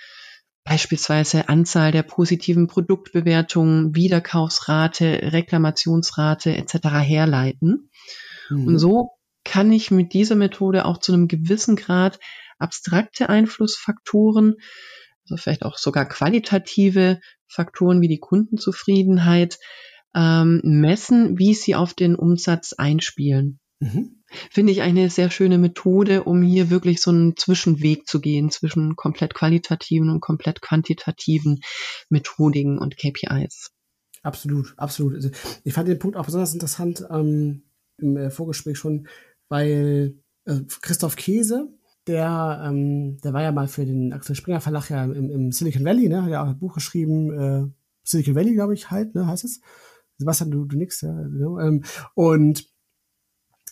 beispielsweise 0.64 1.48
Anzahl 1.48 1.92
der 1.92 2.02
positiven 2.02 2.66
Produktbewertungen, 2.66 3.94
Wiederkaufsrate, 3.94 5.32
Reklamationsrate 5.32 6.56
etc. 6.56 6.74
herleiten. 7.00 7.90
Mhm. 8.48 8.66
Und 8.66 8.78
so 8.78 9.10
kann 9.44 9.72
ich 9.72 9.90
mit 9.90 10.12
dieser 10.12 10.36
Methode 10.36 10.84
auch 10.84 10.98
zu 10.98 11.12
einem 11.12 11.28
gewissen 11.28 11.76
Grad 11.76 12.20
abstrakte 12.58 13.28
Einflussfaktoren, 13.28 14.54
also 15.24 15.36
vielleicht 15.36 15.64
auch 15.64 15.78
sogar 15.78 16.06
qualitative 16.06 17.20
Faktoren 17.48 18.00
wie 18.00 18.08
die 18.08 18.20
Kundenzufriedenheit 18.20 19.58
ähm, 20.14 20.60
messen, 20.62 21.38
wie 21.38 21.54
sie 21.54 21.74
auf 21.74 21.94
den 21.94 22.14
Umsatz 22.14 22.72
einspielen. 22.72 23.58
Mhm. 23.82 24.22
Finde 24.50 24.72
ich 24.72 24.80
eine 24.80 25.10
sehr 25.10 25.30
schöne 25.30 25.58
Methode, 25.58 26.22
um 26.22 26.40
hier 26.42 26.70
wirklich 26.70 27.00
so 27.00 27.10
einen 27.10 27.36
Zwischenweg 27.36 28.06
zu 28.06 28.20
gehen 28.20 28.48
zwischen 28.50 28.94
komplett 28.94 29.34
qualitativen 29.34 30.08
und 30.08 30.20
komplett 30.20 30.62
quantitativen 30.62 31.60
Methodiken 32.08 32.78
und 32.78 32.96
KPIs. 32.96 33.72
Absolut, 34.22 34.72
absolut. 34.76 35.14
Also 35.16 35.30
ich 35.64 35.74
fand 35.74 35.88
den 35.88 35.98
Punkt 35.98 36.16
auch 36.16 36.24
besonders 36.24 36.54
interessant 36.54 37.04
ähm, 37.10 37.64
im 37.98 38.16
äh, 38.16 38.30
Vorgespräch 38.30 38.78
schon, 38.78 39.08
weil 39.48 40.14
äh, 40.44 40.60
Christoph 40.80 41.16
Käse, 41.16 41.68
der, 42.06 42.62
ähm, 42.64 43.18
der 43.22 43.32
war 43.32 43.42
ja 43.42 43.50
mal 43.50 43.66
für 43.66 43.84
den 43.84 44.12
Axel 44.12 44.36
Springer 44.36 44.60
Verlag 44.60 44.90
ja 44.90 45.04
im, 45.04 45.28
im 45.28 45.50
Silicon 45.50 45.84
Valley, 45.84 46.08
ne, 46.08 46.22
hat 46.22 46.30
ja 46.30 46.44
auch 46.44 46.48
ein 46.48 46.58
Buch 46.58 46.74
geschrieben, 46.74 47.32
äh, 47.32 47.66
Silicon 48.04 48.36
Valley, 48.36 48.54
glaube 48.54 48.74
ich, 48.74 48.92
halt, 48.92 49.16
ne, 49.16 49.26
heißt 49.26 49.44
es. 49.44 49.60
Sebastian, 50.18 50.52
du, 50.52 50.64
du 50.66 50.76
nix, 50.76 51.00
ja. 51.00 51.12
Genau. 51.12 51.58
Ähm, 51.58 51.82
und 52.14 52.71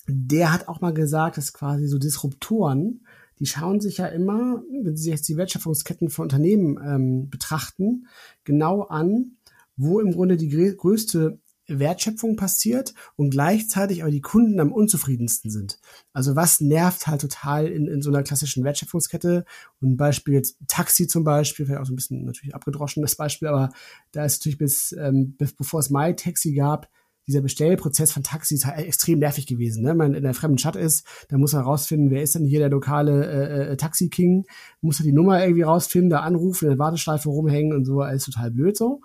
der 0.07 0.53
hat 0.53 0.69
auch 0.69 0.81
mal 0.81 0.95
gesagt, 0.95 1.37
dass 1.37 1.53
quasi 1.53 1.87
so 1.87 1.99
Disruptoren, 1.99 3.07
die 3.39 3.47
schauen 3.47 3.81
sich 3.81 3.99
ja 3.99 4.07
immer, 4.07 4.63
wenn 4.83 4.97
sie 4.97 5.11
jetzt 5.11 5.29
die 5.29 5.37
Wertschöpfungsketten 5.37 6.11
von 6.11 6.25
Unternehmen 6.25 6.79
ähm, 6.85 7.31
betrachten, 7.31 8.07
genau 8.45 8.83
an, 8.83 9.37
wo 9.77 10.01
im 10.01 10.13
Grunde 10.13 10.37
die 10.37 10.75
größte 10.77 11.39
Wertschöpfung 11.79 12.37
passiert 12.37 12.95
und 13.17 13.31
gleichzeitig 13.31 14.03
aber 14.03 14.11
die 14.11 14.21
Kunden 14.21 14.59
am 14.61 14.73
unzufriedensten 14.73 15.51
sind. 15.51 15.79
Also 16.13 16.37
was 16.37 16.61
nervt 16.61 17.07
halt 17.07 17.21
total 17.21 17.69
in, 17.69 17.87
in 17.87 18.03
so 18.03 18.11
einer 18.11 18.23
klassischen 18.23 18.65
Wertschöpfungskette? 18.65 19.45
Und 19.81 19.93
ein 19.93 19.97
Beispiel 19.97 20.35
jetzt 20.35 20.57
Taxi 20.67 21.07
zum 21.07 21.25
Beispiel, 21.25 21.67
vielleicht 21.67 21.81
auch 21.81 21.87
so 21.87 21.93
ein 21.93 21.97
bisschen 21.97 22.25
natürlich 22.25 22.55
abgedroschen 22.55 23.03
das 23.03 23.17
Beispiel, 23.17 23.49
aber 23.49 23.71
da 24.13 24.25
ist 24.25 24.41
natürlich 24.41 24.59
bis, 24.59 24.93
ähm, 24.93 25.37
bevor 25.57 25.81
es 25.81 25.91
MyTaxi 25.91 26.55
gab, 26.55 26.91
dieser 27.27 27.41
Bestellprozess 27.41 28.13
von 28.13 28.23
Taxis 28.23 28.65
halt 28.65 28.87
extrem 28.87 29.19
nervig 29.19 29.47
gewesen. 29.47 29.83
Ne? 29.83 29.95
Man 29.95 30.15
in 30.15 30.25
einer 30.25 30.35
fremden 30.35 30.59
Stadt 30.59 30.77
ist, 30.77 31.07
da 31.29 31.39
muss 31.39 31.53
man 31.53 31.63
rausfinden, 31.63 32.11
wer 32.11 32.23
ist 32.23 32.35
denn 32.35 32.45
hier 32.45 32.61
der 32.61 32.71
lokale 32.71 33.27
äh, 33.27 33.73
äh, 33.73 33.77
Taxi-King, 33.77 34.47
muss 34.81 35.01
er 35.01 35.05
die 35.05 35.13
Nummer 35.13 35.41
irgendwie 35.43 35.63
rausfinden, 35.63 36.11
da 36.11 36.21
anrufen, 36.21 36.65
in 36.65 36.71
der 36.71 36.79
Warteschleife 36.79 37.29
rumhängen 37.29 37.77
und 37.77 37.85
so, 37.85 38.01
alles 38.01 38.25
total 38.25 38.51
blöd 38.51 38.77
so. 38.77 39.01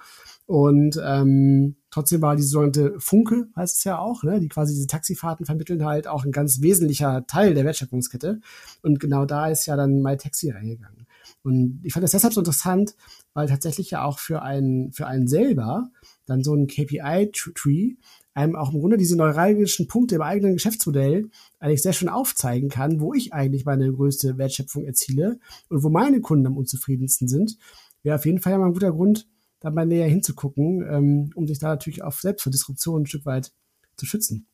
Und 0.48 1.02
ähm, 1.04 1.76
trotzdem 1.90 2.22
war 2.22 2.36
diese 2.36 2.50
sogenannte 2.50 3.00
Funke, 3.00 3.48
heißt 3.56 3.78
es 3.78 3.84
ja 3.84 3.98
auch, 3.98 4.22
ne, 4.22 4.40
die 4.40 4.48
quasi 4.48 4.76
diese 4.76 4.86
Taxifahrten 4.86 5.46
vermitteln 5.46 5.84
halt 5.84 6.08
auch 6.08 6.24
ein 6.24 6.32
ganz 6.32 6.62
wesentlicher 6.62 7.26
Teil 7.26 7.56
der 7.56 7.66
Wertschöpfungskette. 7.66 8.42
Und 8.84 9.00
genau 9.00 9.26
da 9.26 9.48
ist 9.48 9.66
ja 9.66 9.76
dann 9.76 10.02
MyTaxi 10.02 10.52
reingegangen. 10.52 11.08
Und 11.44 11.80
ich 11.84 11.94
fand 11.94 12.04
das 12.04 12.12
deshalb 12.12 12.34
so 12.34 12.42
interessant, 12.42 12.96
weil 13.34 13.48
tatsächlich 13.48 13.92
ja 13.92 14.04
auch 14.04 14.20
für 14.20 14.44
einen, 14.44 14.92
für 14.92 15.08
einen 15.08 15.28
selber 15.28 15.90
dann 16.26 16.44
so 16.44 16.54
ein 16.54 16.68
KPI-Tree 16.68 17.96
einem 18.36 18.56
auch 18.56 18.74
im 18.74 18.82
Grunde 18.82 18.98
diese 18.98 19.16
neuralgischen 19.16 19.88
Punkte 19.88 20.16
im 20.16 20.22
eigenen 20.22 20.54
Geschäftsmodell 20.54 21.30
eigentlich 21.60 21.82
sehr 21.82 21.94
schön 21.94 22.10
aufzeigen 22.10 22.70
kann, 22.70 23.00
wo 23.00 23.14
ich 23.14 23.34
eigentlich 23.34 23.66
meine 23.66 23.92
größte 23.92 24.38
Wertschöpfung 24.38 24.84
erziele 24.86 25.40
und 25.70 25.84
wo 25.84 25.90
meine 25.90 26.20
Kunden 26.20 26.46
am 26.46 26.58
unzufriedensten 26.58 27.28
sind, 27.28 27.58
wäre 28.04 28.18
auf 28.18 28.26
jeden 28.26 28.42
Fall 28.42 28.52
ja 28.52 28.60
mal 28.60 28.68
ein 28.68 28.74
guter 28.74 28.92
Grund, 28.92 29.28
da 29.62 29.72
mal 29.72 29.86
näher 29.86 30.08
hinzugucken, 30.08 30.86
ähm, 30.88 31.32
um 31.34 31.48
sich 31.48 31.60
da 31.60 31.70
natürlich 31.70 32.04
auch 32.04 32.12
selbst 32.12 32.44
vor 32.44 32.52
Disruption 32.52 33.04
ein 33.04 33.06
Stück 33.06 33.26
weit 33.26 33.54
zu 33.96 34.06
schützen. 34.06 34.48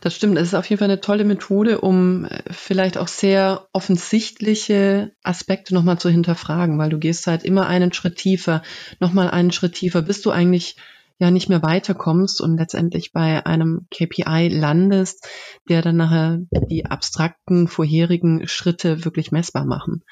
Das 0.00 0.14
stimmt. 0.14 0.38
Es 0.38 0.48
ist 0.48 0.54
auf 0.54 0.66
jeden 0.66 0.78
Fall 0.78 0.90
eine 0.90 1.00
tolle 1.00 1.24
Methode, 1.24 1.80
um 1.80 2.24
äh, 2.24 2.42
vielleicht 2.50 2.98
auch 2.98 3.08
sehr 3.08 3.68
offensichtliche 3.72 5.12
Aspekte 5.22 5.74
nochmal 5.74 5.98
zu 5.98 6.08
hinterfragen, 6.08 6.78
weil 6.78 6.90
du 6.90 6.98
gehst 6.98 7.26
halt 7.26 7.44
immer 7.44 7.66
einen 7.66 7.92
Schritt 7.92 8.16
tiefer, 8.16 8.62
nochmal 9.00 9.30
einen 9.30 9.52
Schritt 9.52 9.74
tiefer, 9.74 10.02
bis 10.02 10.22
du 10.22 10.30
eigentlich 10.30 10.76
ja 11.18 11.30
nicht 11.30 11.48
mehr 11.48 11.62
weiterkommst 11.62 12.40
und 12.40 12.56
letztendlich 12.56 13.12
bei 13.12 13.44
einem 13.44 13.86
KPI 13.90 14.48
landest, 14.48 15.26
der 15.68 15.82
dann 15.82 15.96
nachher 15.96 16.38
die 16.70 16.86
abstrakten 16.86 17.68
vorherigen 17.68 18.46
Schritte 18.46 19.04
wirklich 19.04 19.32
messbar 19.32 19.64
machen. 19.64 20.04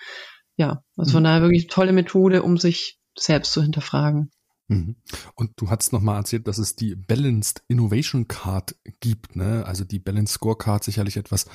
Ja, 0.56 0.82
also 0.96 1.12
von 1.12 1.22
mhm. 1.22 1.24
daher 1.24 1.42
wirklich 1.42 1.68
tolle 1.68 1.92
Methode, 1.92 2.42
um 2.42 2.56
sich 2.56 2.98
selbst 3.16 3.52
zu 3.52 3.62
hinterfragen. 3.62 4.30
Mhm. 4.68 4.96
Und 5.34 5.52
du 5.56 5.70
hast 5.70 5.92
nochmal 5.92 6.16
erzählt, 6.16 6.48
dass 6.48 6.58
es 6.58 6.74
die 6.74 6.96
Balanced 6.96 7.62
Innovation 7.68 8.26
Card 8.26 8.74
gibt, 9.00 9.36
ne? 9.36 9.64
Also 9.64 9.84
die 9.84 10.00
Balanced 10.00 10.34
Scorecard 10.34 10.82
sicherlich 10.82 11.16
etwas, 11.16 11.46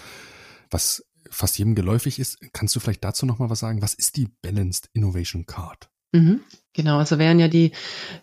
was 0.69 1.05
fast 1.29 1.57
jedem 1.57 1.75
geläufig 1.75 2.19
ist. 2.19 2.39
Kannst 2.53 2.75
du 2.75 2.79
vielleicht 2.79 3.03
dazu 3.03 3.25
nochmal 3.25 3.49
was 3.49 3.59
sagen? 3.59 3.81
Was 3.81 3.93
ist 3.93 4.15
die 4.15 4.29
Balanced 4.41 4.89
Innovation 4.93 5.45
Card? 5.45 5.89
Mhm. 6.11 6.41
Genau, 6.73 6.99
also 6.99 7.19
wären 7.19 7.37
ja 7.39 7.49
die 7.49 7.73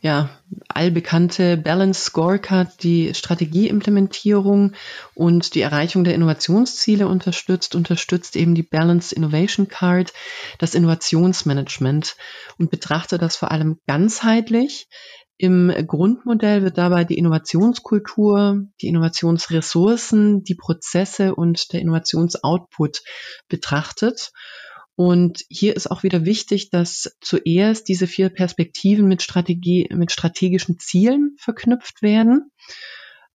ja, 0.00 0.30
allbekannte 0.68 1.58
Balance 1.58 2.00
Scorecard 2.00 2.82
die 2.82 3.12
Strategieimplementierung 3.12 4.72
und 5.14 5.54
die 5.54 5.60
Erreichung 5.60 6.02
der 6.02 6.14
Innovationsziele 6.14 7.08
unterstützt, 7.08 7.74
unterstützt 7.74 8.36
eben 8.36 8.54
die 8.54 8.62
Balanced 8.62 9.12
Innovation 9.12 9.68
Card 9.68 10.14
das 10.58 10.74
Innovationsmanagement 10.74 12.16
und 12.58 12.70
betrachtet 12.70 13.20
das 13.20 13.36
vor 13.36 13.50
allem 13.50 13.80
ganzheitlich. 13.86 14.88
Im 15.36 15.70
Grundmodell 15.86 16.62
wird 16.62 16.78
dabei 16.78 17.04
die 17.04 17.18
Innovationskultur, 17.18 18.62
die 18.80 18.88
Innovationsressourcen, 18.88 20.42
die 20.42 20.56
Prozesse 20.56 21.34
und 21.34 21.72
der 21.74 21.80
Innovationsoutput 21.80 23.02
betrachtet. 23.48 24.32
Und 24.98 25.44
hier 25.48 25.76
ist 25.76 25.88
auch 25.88 26.02
wieder 26.02 26.24
wichtig, 26.24 26.70
dass 26.70 27.16
zuerst 27.20 27.86
diese 27.86 28.08
vier 28.08 28.30
Perspektiven 28.30 29.06
mit 29.06 29.22
Strategie, 29.22 29.88
mit 29.94 30.10
strategischen 30.10 30.80
Zielen 30.80 31.36
verknüpft 31.38 32.02
werden. 32.02 32.50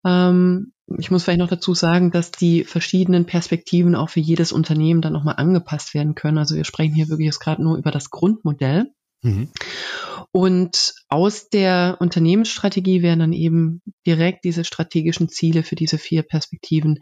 Ähm, 0.05 0.74
ich 0.97 1.09
muss 1.09 1.24
vielleicht 1.24 1.39
noch 1.39 1.47
dazu 1.47 1.74
sagen, 1.74 2.11
dass 2.11 2.32
die 2.32 2.66
verschiedenen 2.66 3.26
Perspektiven 3.26 3.95
auch 3.95 4.09
für 4.09 4.20
jedes 4.20 4.51
Unternehmen 4.51 5.01
dann 5.01 5.14
nochmal 5.14 5.36
angepasst 5.38 5.93
werden 5.93 6.16
können. 6.16 6.38
Also 6.38 6.57
wir 6.57 6.66
sprechen 6.66 6.95
hier 6.95 7.07
wirklich 7.07 7.28
jetzt 7.28 7.39
gerade 7.39 7.64
nur 7.64 7.78
über 7.78 7.91
das 7.91 8.09
Grundmodell. 8.09 8.91
Mhm. 9.24 9.49
Und 10.32 10.95
aus 11.09 11.49
der 11.49 11.97
Unternehmensstrategie 11.99 13.01
werden 13.01 13.19
dann 13.19 13.34
eben 13.34 13.82
direkt 14.05 14.43
diese 14.45 14.63
strategischen 14.63 15.30
Ziele 15.30 15.63
für 15.63 15.76
diese 15.76 15.97
vier 15.97 16.24
Perspektiven 16.24 16.99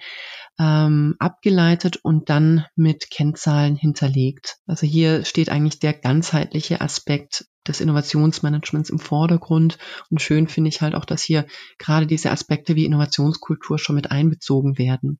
ähm, 0.60 1.16
abgeleitet 1.18 1.98
und 2.04 2.30
dann 2.30 2.66
mit 2.76 3.10
Kennzahlen 3.10 3.76
hinterlegt. 3.76 4.58
Also 4.68 4.86
hier 4.86 5.24
steht 5.24 5.50
eigentlich 5.50 5.80
der 5.80 5.94
ganzheitliche 5.94 6.82
Aspekt 6.82 7.46
des 7.68 7.80
Innovationsmanagements 7.80 8.90
im 8.90 9.00
Vordergrund. 9.00 9.78
Und 10.10 10.22
schön 10.22 10.48
finde 10.48 10.70
ich 10.70 10.82
halt 10.82 10.94
auch, 10.94 11.06
dass 11.06 11.24
hier 11.24 11.46
gerade 11.78 12.08
diese 12.08 12.32
Aspekte 12.32 12.76
wie 12.76 12.86
Innovationskultur 12.86 13.80
schon 13.80 13.96
mit 13.96 14.12
einbezogen 14.12 14.78
werden. 14.78 15.20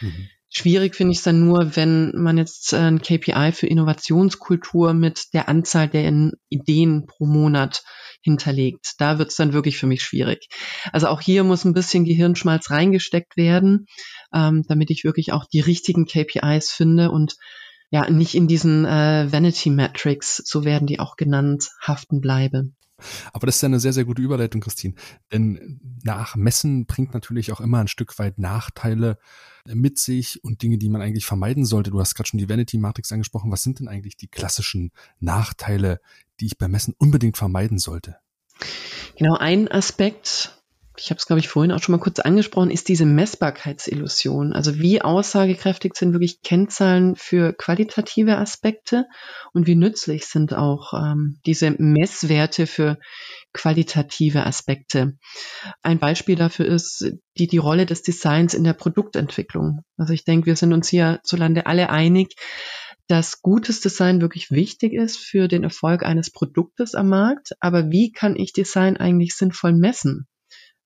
Mhm. 0.00 0.28
Schwierig 0.52 0.96
finde 0.96 1.12
ich 1.12 1.18
es 1.18 1.24
dann 1.24 1.46
nur, 1.46 1.76
wenn 1.76 2.10
man 2.16 2.36
jetzt 2.36 2.74
ein 2.74 3.00
KPI 3.00 3.52
für 3.52 3.68
Innovationskultur 3.68 4.94
mit 4.94 5.32
der 5.32 5.48
Anzahl 5.48 5.88
der 5.88 6.32
Ideen 6.48 7.06
pro 7.06 7.24
Monat 7.24 7.84
hinterlegt. 8.20 8.94
Da 8.98 9.18
wird 9.18 9.30
es 9.30 9.36
dann 9.36 9.52
wirklich 9.52 9.78
für 9.78 9.86
mich 9.86 10.02
schwierig. 10.02 10.48
Also 10.92 11.06
auch 11.06 11.20
hier 11.20 11.44
muss 11.44 11.64
ein 11.64 11.72
bisschen 11.72 12.04
Gehirnschmalz 12.04 12.68
reingesteckt 12.70 13.36
werden, 13.36 13.86
ähm, 14.34 14.64
damit 14.66 14.90
ich 14.90 15.04
wirklich 15.04 15.32
auch 15.32 15.44
die 15.46 15.60
richtigen 15.60 16.04
KPIs 16.04 16.72
finde 16.72 17.12
und 17.12 17.36
ja 17.90 18.10
nicht 18.10 18.34
in 18.34 18.48
diesen 18.48 18.84
äh, 18.84 19.28
Vanity 19.30 19.70
Metrics, 19.70 20.42
so 20.44 20.64
werden 20.64 20.88
die 20.88 20.98
auch 20.98 21.14
genannt, 21.14 21.70
haften 21.80 22.20
bleibe. 22.20 22.70
Aber 23.32 23.46
das 23.46 23.56
ist 23.56 23.62
ja 23.62 23.66
eine 23.66 23.80
sehr, 23.80 23.92
sehr 23.92 24.04
gute 24.04 24.22
Überleitung, 24.22 24.60
Christine. 24.60 24.94
Denn 25.32 25.80
nach 26.02 26.36
Messen 26.36 26.86
bringt 26.86 27.14
natürlich 27.14 27.52
auch 27.52 27.60
immer 27.60 27.78
ein 27.78 27.88
Stück 27.88 28.18
weit 28.18 28.38
Nachteile 28.38 29.18
mit 29.66 29.98
sich 29.98 30.42
und 30.42 30.62
Dinge, 30.62 30.78
die 30.78 30.88
man 30.88 31.02
eigentlich 31.02 31.26
vermeiden 31.26 31.64
sollte. 31.64 31.90
Du 31.90 32.00
hast 32.00 32.14
gerade 32.14 32.28
schon 32.28 32.38
die 32.38 32.48
Vanity 32.48 32.78
Matrix 32.78 33.12
angesprochen. 33.12 33.50
Was 33.50 33.62
sind 33.62 33.80
denn 33.80 33.88
eigentlich 33.88 34.16
die 34.16 34.28
klassischen 34.28 34.92
Nachteile, 35.18 36.00
die 36.40 36.46
ich 36.46 36.58
beim 36.58 36.70
Messen 36.70 36.94
unbedingt 36.98 37.36
vermeiden 37.36 37.78
sollte? 37.78 38.16
Genau, 39.16 39.36
ein 39.36 39.68
Aspekt, 39.68 40.59
ich 41.00 41.10
habe 41.10 41.18
es, 41.18 41.26
glaube 41.26 41.40
ich, 41.40 41.48
vorhin 41.48 41.72
auch 41.72 41.82
schon 41.82 41.94
mal 41.94 42.00
kurz 42.00 42.20
angesprochen, 42.20 42.70
ist 42.70 42.88
diese 42.88 43.06
Messbarkeitsillusion. 43.06 44.52
Also 44.52 44.78
wie 44.78 45.00
aussagekräftig 45.00 45.94
sind 45.96 46.12
wirklich 46.12 46.42
Kennzahlen 46.42 47.16
für 47.16 47.54
qualitative 47.54 48.36
Aspekte 48.36 49.06
und 49.52 49.66
wie 49.66 49.76
nützlich 49.76 50.26
sind 50.26 50.54
auch 50.54 50.92
ähm, 50.92 51.38
diese 51.46 51.70
Messwerte 51.70 52.66
für 52.66 52.98
qualitative 53.52 54.44
Aspekte. 54.44 55.16
Ein 55.82 55.98
Beispiel 55.98 56.36
dafür 56.36 56.66
ist 56.66 57.10
die, 57.38 57.46
die 57.46 57.58
Rolle 57.58 57.86
des 57.86 58.02
Designs 58.02 58.52
in 58.52 58.64
der 58.64 58.74
Produktentwicklung. 58.74 59.80
Also 59.96 60.12
ich 60.12 60.24
denke, 60.24 60.46
wir 60.46 60.56
sind 60.56 60.72
uns 60.72 60.88
hier 60.88 61.20
zu 61.24 61.36
Lande 61.36 61.66
alle 61.66 61.90
einig, 61.90 62.34
dass 63.08 63.42
gutes 63.42 63.80
Design 63.80 64.20
wirklich 64.20 64.50
wichtig 64.50 64.92
ist 64.92 65.16
für 65.16 65.48
den 65.48 65.64
Erfolg 65.64 66.04
eines 66.04 66.30
Produktes 66.30 66.94
am 66.94 67.08
Markt. 67.08 67.52
Aber 67.58 67.90
wie 67.90 68.12
kann 68.12 68.36
ich 68.36 68.52
Design 68.52 68.96
eigentlich 68.98 69.34
sinnvoll 69.34 69.72
messen? 69.72 70.28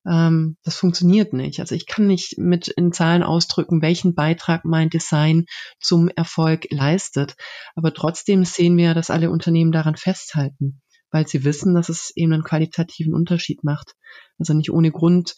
Ähm, 0.07 0.57
das 0.63 0.75
funktioniert 0.75 1.33
nicht. 1.33 1.59
Also 1.59 1.75
ich 1.75 1.85
kann 1.85 2.07
nicht 2.07 2.37
mit 2.37 2.67
in 2.67 2.91
Zahlen 2.91 3.23
ausdrücken, 3.23 3.81
welchen 3.81 4.15
Beitrag 4.15 4.65
mein 4.65 4.89
Design 4.89 5.45
zum 5.79 6.09
Erfolg 6.09 6.67
leistet. 6.69 7.35
Aber 7.75 7.93
trotzdem 7.93 8.45
sehen 8.45 8.77
wir, 8.77 8.93
dass 8.93 9.09
alle 9.09 9.31
Unternehmen 9.31 9.71
daran 9.71 9.95
festhalten 9.95 10.81
weil 11.11 11.27
sie 11.27 11.45
wissen, 11.45 11.75
dass 11.75 11.87
es 11.87 12.11
eben 12.17 12.33
einen 12.33 12.43
qualitativen 12.43 13.13
Unterschied 13.13 13.63
macht. 13.63 13.93
Also 14.37 14.53
nicht 14.53 14.69
ohne 14.69 14.91
Grund 14.91 15.35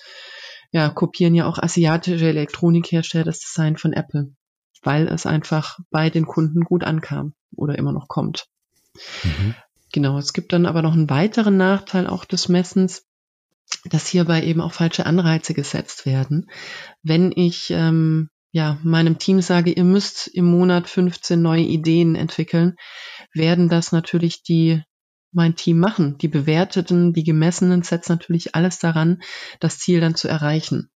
ja, 0.72 0.90
kopieren 0.90 1.36
ja 1.36 1.48
auch 1.48 1.60
asiatische 1.60 2.28
Elektronikhersteller 2.28 3.26
das 3.26 3.40
Design 3.40 3.78
von 3.78 3.94
Apple, 3.94 4.34
weil 4.82 5.08
es 5.08 5.26
einfach 5.26 5.80
bei 5.90 6.10
den 6.10 6.26
Kunden 6.26 6.62
gut 6.62 6.84
ankam 6.84 7.34
oder 7.56 7.78
immer 7.78 7.92
noch 7.92 8.08
kommt. 8.08 8.48
Mhm. 9.24 9.56
Genau, 9.94 10.18
es 10.18 10.34
gibt 10.34 10.52
dann 10.52 10.66
aber 10.66 10.82
noch 10.82 10.94
einen 10.94 11.10
weiteren 11.10 11.56
Nachteil 11.56 12.08
auch 12.08 12.26
des 12.26 12.50
Messens, 12.50 13.07
dass 13.86 14.08
hierbei 14.08 14.44
eben 14.44 14.62
auch 14.62 14.74
falsche 14.74 15.06
Anreize 15.06 15.54
gesetzt 15.54 16.06
werden. 16.06 16.50
Wenn 17.04 17.32
ich 17.32 17.70
ähm, 17.72 18.30
ja, 18.52 18.80
meinem 18.84 19.20
Team 19.20 19.42
sage, 19.42 19.72
ihr 19.72 19.84
müsst 19.84 20.28
im 20.28 20.46
Monat 20.46 20.88
15 20.88 21.42
neue 21.42 21.62
Ideen 21.62 22.16
entwickeln, 22.16 22.76
werden 23.34 23.70
das 23.70 23.92
natürlich 23.92 24.44
die 24.44 24.82
mein 25.32 25.56
Team 25.56 25.80
machen. 25.80 26.18
Die 26.18 26.28
bewerteten, 26.28 27.14
die 27.14 27.24
gemessenen 27.24 27.84
setzen 27.84 28.14
natürlich 28.14 28.56
alles 28.56 28.80
daran, 28.80 29.22
das 29.60 29.80
Ziel 29.80 30.00
dann 30.00 30.16
zu 30.16 30.28
erreichen. 30.28 30.90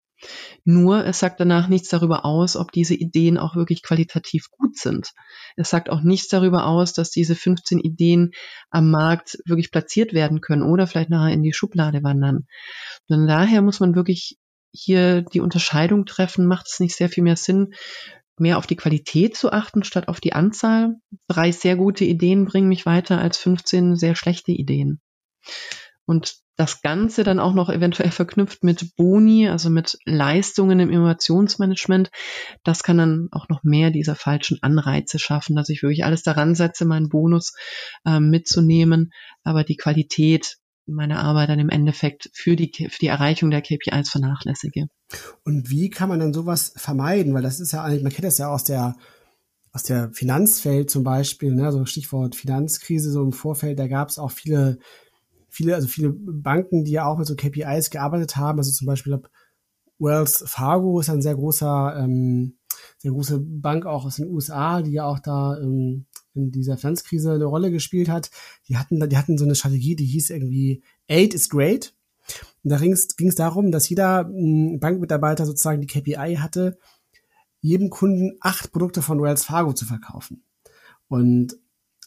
Nur 0.63 1.05
es 1.05 1.19
sagt 1.19 1.39
danach 1.39 1.67
nichts 1.67 1.89
darüber 1.89 2.25
aus, 2.25 2.55
ob 2.55 2.71
diese 2.71 2.93
Ideen 2.93 3.37
auch 3.37 3.55
wirklich 3.55 3.81
qualitativ 3.81 4.49
gut 4.51 4.77
sind. 4.77 5.11
Es 5.55 5.69
sagt 5.69 5.89
auch 5.89 6.01
nichts 6.01 6.27
darüber 6.27 6.65
aus, 6.65 6.93
dass 6.93 7.09
diese 7.09 7.35
15 7.35 7.79
Ideen 7.79 8.31
am 8.69 8.91
Markt 8.91 9.39
wirklich 9.45 9.71
platziert 9.71 10.13
werden 10.13 10.41
können 10.41 10.63
oder 10.63 10.87
vielleicht 10.87 11.09
nachher 11.09 11.33
in 11.33 11.43
die 11.43 11.53
Schublade 11.53 12.03
wandern. 12.03 12.45
Und 13.07 13.27
daher 13.27 13.61
muss 13.61 13.79
man 13.79 13.95
wirklich 13.95 14.37
hier 14.71 15.21
die 15.21 15.41
Unterscheidung 15.41 16.05
treffen, 16.05 16.45
macht 16.45 16.67
es 16.67 16.79
nicht 16.79 16.95
sehr 16.95 17.09
viel 17.09 17.23
mehr 17.23 17.35
Sinn, 17.35 17.73
mehr 18.37 18.57
auf 18.57 18.67
die 18.67 18.75
Qualität 18.75 19.35
zu 19.35 19.51
achten, 19.51 19.83
statt 19.83 20.07
auf 20.07 20.19
die 20.19 20.33
Anzahl. 20.33 20.95
Drei 21.27 21.51
sehr 21.51 21.75
gute 21.75 22.05
Ideen 22.05 22.45
bringen 22.45 22.69
mich 22.69 22.85
weiter 22.85 23.19
als 23.19 23.37
15 23.37 23.95
sehr 23.95 24.15
schlechte 24.15 24.51
Ideen. 24.51 25.01
Und 26.05 26.37
das 26.57 26.81
Ganze 26.81 27.23
dann 27.23 27.39
auch 27.39 27.53
noch 27.53 27.69
eventuell 27.69 28.11
verknüpft 28.11 28.63
mit 28.63 28.95
Boni, 28.95 29.47
also 29.47 29.69
mit 29.69 29.97
Leistungen 30.05 30.79
im 30.79 30.89
Innovationsmanagement, 30.89 32.11
das 32.63 32.83
kann 32.83 32.97
dann 32.97 33.29
auch 33.31 33.49
noch 33.49 33.63
mehr 33.63 33.89
dieser 33.91 34.15
falschen 34.15 34.59
Anreize 34.61 35.17
schaffen, 35.17 35.55
dass 35.55 35.69
ich 35.69 35.81
wirklich 35.81 36.05
alles 36.05 36.23
daran 36.23 36.55
setze, 36.55 36.85
meinen 36.85 37.09
Bonus 37.09 37.53
äh, 38.05 38.19
mitzunehmen, 38.19 39.11
aber 39.43 39.63
die 39.63 39.77
Qualität 39.77 40.57
meine 40.87 41.19
Arbeit 41.19 41.49
dann 41.49 41.59
im 41.59 41.69
Endeffekt 41.69 42.29
für 42.33 42.55
die, 42.55 42.71
für 42.89 42.99
die 42.99 43.07
Erreichung 43.07 43.49
der 43.51 43.61
KPIs 43.61 44.09
vernachlässige. 44.09 44.87
Und 45.43 45.69
wie 45.69 45.89
kann 45.89 46.09
man 46.09 46.19
denn 46.19 46.33
sowas 46.33 46.73
vermeiden? 46.75 47.33
Weil 47.33 47.43
das 47.43 47.59
ist 47.59 47.71
ja 47.71 47.83
eigentlich, 47.83 48.03
man 48.03 48.11
kennt 48.11 48.25
das 48.25 48.37
ja 48.37 48.49
aus 48.49 48.63
der, 48.63 48.95
aus 49.71 49.83
der 49.83 50.11
Finanzfeld 50.11 50.89
zum 50.89 51.03
Beispiel, 51.03 51.53
ne, 51.53 51.71
so 51.71 51.85
Stichwort 51.85 52.35
Finanzkrise, 52.35 53.11
so 53.11 53.23
im 53.23 53.31
Vorfeld, 53.31 53.79
da 53.79 53.87
gab 53.87 54.09
es 54.09 54.19
auch 54.19 54.31
viele 54.31 54.79
viele, 55.51 55.75
also 55.75 55.87
viele 55.87 56.09
Banken, 56.11 56.85
die 56.85 56.91
ja 56.91 57.05
auch 57.05 57.17
mit 57.17 57.27
so 57.27 57.35
KPIs 57.35 57.91
gearbeitet 57.91 58.37
haben, 58.37 58.57
also 58.57 58.71
zum 58.71 58.87
Beispiel 58.87 59.11
glaub, 59.11 59.29
Wells 59.99 60.43
Fargo 60.47 60.99
ist 60.99 61.09
ein 61.09 61.21
sehr 61.21 61.35
großer, 61.35 61.95
ähm, 61.99 62.57
sehr 62.97 63.11
große 63.11 63.39
Bank 63.39 63.85
auch 63.85 64.05
aus 64.05 64.15
den 64.15 64.29
USA, 64.29 64.81
die 64.81 64.93
ja 64.93 65.05
auch 65.05 65.19
da 65.19 65.59
ähm, 65.59 66.07
in 66.33 66.51
dieser 66.51 66.77
Finanzkrise 66.77 67.33
eine 67.33 67.45
Rolle 67.45 67.69
gespielt 67.69 68.09
hat. 68.09 68.31
Die 68.67 68.77
hatten, 68.77 69.07
die 69.07 69.17
hatten 69.17 69.37
so 69.37 69.45
eine 69.45 69.53
Strategie, 69.53 69.95
die 69.95 70.05
hieß 70.05 70.31
irgendwie 70.31 70.81
Eight 71.07 71.33
is 71.33 71.49
great. 71.49 71.93
Und 72.63 72.71
da 72.71 72.77
ging 72.77 72.93
es 72.93 73.35
darum, 73.35 73.71
dass 73.71 73.89
jeder 73.89 74.25
hm, 74.25 74.79
Bankmitarbeiter 74.79 75.45
sozusagen 75.45 75.81
die 75.81 75.87
KPI 75.87 76.37
hatte, 76.39 76.79
jedem 77.59 77.89
Kunden 77.89 78.37
acht 78.39 78.71
Produkte 78.71 79.01
von 79.01 79.21
Wells 79.21 79.43
Fargo 79.43 79.73
zu 79.73 79.85
verkaufen. 79.85 80.43
Und 81.07 81.57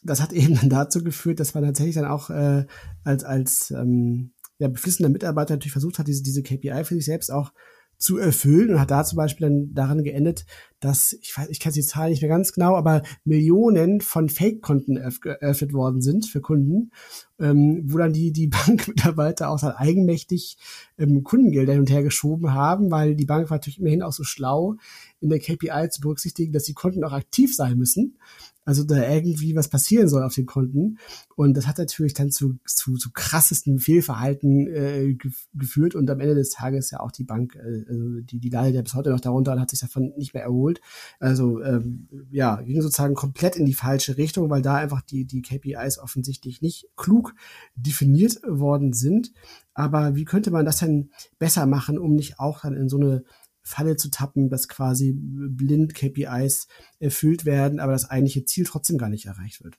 das 0.05 0.21
hat 0.21 0.33
eben 0.35 0.55
dann 0.55 0.69
dazu 0.69 1.03
geführt, 1.03 1.41
dass 1.41 1.55
man 1.55 1.65
tatsächlich 1.65 1.97
dann 1.97 2.05
auch 2.05 2.31
äh, 2.31 2.67
als, 3.03 3.25
als 3.25 3.71
ähm, 3.71 4.33
ja, 4.59 4.69
beflissener 4.69 5.09
Mitarbeiter 5.09 5.55
natürlich 5.55 5.73
versucht 5.73 5.99
hat, 5.99 6.07
diese, 6.07 6.23
diese 6.23 6.43
KPI 6.43 6.85
für 6.85 6.95
sich 6.95 7.05
selbst 7.05 7.33
auch 7.33 7.53
zu 7.97 8.19
erfüllen 8.19 8.71
und 8.71 8.81
hat 8.81 8.91
da 8.91 9.05
zum 9.05 9.17
Beispiel 9.17 9.49
dann 9.49 9.73
daran 9.73 10.03
geendet, 10.03 10.45
dass, 10.81 11.15
ich 11.15 11.37
weiß, 11.37 11.49
ich 11.49 11.61
kann 11.61 11.73
die 11.73 11.83
Zahl 11.83 12.11
nicht 12.11 12.21
mehr 12.21 12.29
ganz 12.29 12.53
genau, 12.53 12.75
aber 12.77 13.03
Millionen 13.25 14.01
von 14.01 14.29
Fake-Konten 14.29 14.97
eröffnet 14.97 15.73
worden 15.73 16.03
sind 16.03 16.27
für 16.27 16.41
Kunden, 16.41 16.91
ähm, 17.39 17.83
wo 17.87 17.97
dann 17.97 18.13
die, 18.13 18.33
die 18.33 18.47
Bankmitarbeiter 18.67 19.49
auch 19.49 19.61
dann 19.61 19.73
eigenmächtig 19.73 20.59
ähm, 20.99 21.23
Kundengelder 21.23 21.73
hin 21.73 21.81
und 21.81 21.91
her 21.91 22.03
geschoben 22.03 22.53
haben, 22.53 22.91
weil 22.91 23.15
die 23.15 23.27
Bank 23.27 23.49
war 23.49 23.57
natürlich 23.57 23.81
immerhin 23.81 24.03
auch 24.03 24.13
so 24.13 24.25
schlau, 24.25 24.75
in 25.21 25.31
der 25.31 25.39
KPI 25.39 25.89
zu 25.89 26.01
berücksichtigen, 26.03 26.53
dass 26.53 26.65
die 26.65 26.75
Konten 26.75 27.05
auch 27.05 27.13
aktiv 27.13 27.55
sein 27.55 27.79
müssen 27.79 28.19
also 28.65 28.85
da 28.85 29.09
irgendwie 29.09 29.55
was 29.55 29.69
passieren 29.69 30.09
soll 30.09 30.23
auf 30.23 30.35
den 30.35 30.47
Konten. 30.47 30.99
Und 31.37 31.57
das 31.57 31.67
hat 31.67 31.79
natürlich 31.79 32.15
dann 32.15 32.31
zu, 32.31 32.57
zu, 32.65 32.97
zu 32.97 33.11
krassesten 33.13 33.79
Fehlverhalten 33.79 34.67
äh, 34.67 35.17
geführt 35.53 35.95
und 35.95 36.09
am 36.11 36.21
Ende 36.21 36.35
des 36.35 36.51
Tages 36.51 36.91
ja 36.91 37.01
auch 37.01 37.11
die 37.11 37.25
Bank, 37.25 37.57
äh, 37.57 37.85
also 37.89 38.21
die, 38.21 38.39
die 38.39 38.49
leidet 38.49 38.75
ja 38.75 38.83
bis 38.83 38.95
heute 38.95 39.11
noch 39.11 39.21
darunter 39.21 39.53
und 39.53 39.61
hat 39.61 39.71
sich 39.71 39.81
davon 39.81 40.13
nicht 40.17 40.35
mehr 40.35 40.45
erholt. 40.45 40.81
Also 41.21 41.63
ähm, 41.63 42.09
ja, 42.31 42.61
ging 42.63 42.81
sozusagen 42.81 43.15
komplett 43.15 43.57
in 43.57 43.67
die 43.67 43.75
falsche 43.75 44.17
Richtung, 44.17 44.51
weil 44.51 44.63
da 44.63 44.77
einfach 44.77 45.03
die, 45.03 45.25
die 45.25 45.43
KPIs 45.43 45.99
offensichtlich 45.99 46.63
nicht 46.63 46.89
klug 46.97 47.35
definiert 47.77 48.41
worden 48.47 48.93
sind. 48.93 49.33
Aber 49.75 50.15
wie 50.15 50.25
könnte 50.25 50.51
man 50.51 50.65
das 50.65 50.79
denn 50.79 51.11
besser 51.39 51.67
machen, 51.67 51.99
um 51.99 52.15
nicht 52.15 52.39
auch 52.39 52.61
dann 52.63 52.75
in 52.75 52.89
so 52.89 52.97
eine 52.97 53.25
Falle 53.65 53.97
zu 53.97 54.11
tappen, 54.11 54.51
dass 54.51 54.69
quasi 54.69 55.15
blind 55.17 55.95
KPIs 55.95 56.69
erfüllt 56.99 57.45
werden, 57.45 57.81
aber 57.81 57.93
das 57.93 58.11
eigentliche 58.11 58.45
Ziel 58.45 58.65
trotzdem 58.65 58.99
gar 58.99 59.09
nicht 59.09 59.27
erreicht 59.27 59.65
wird. 59.65 59.79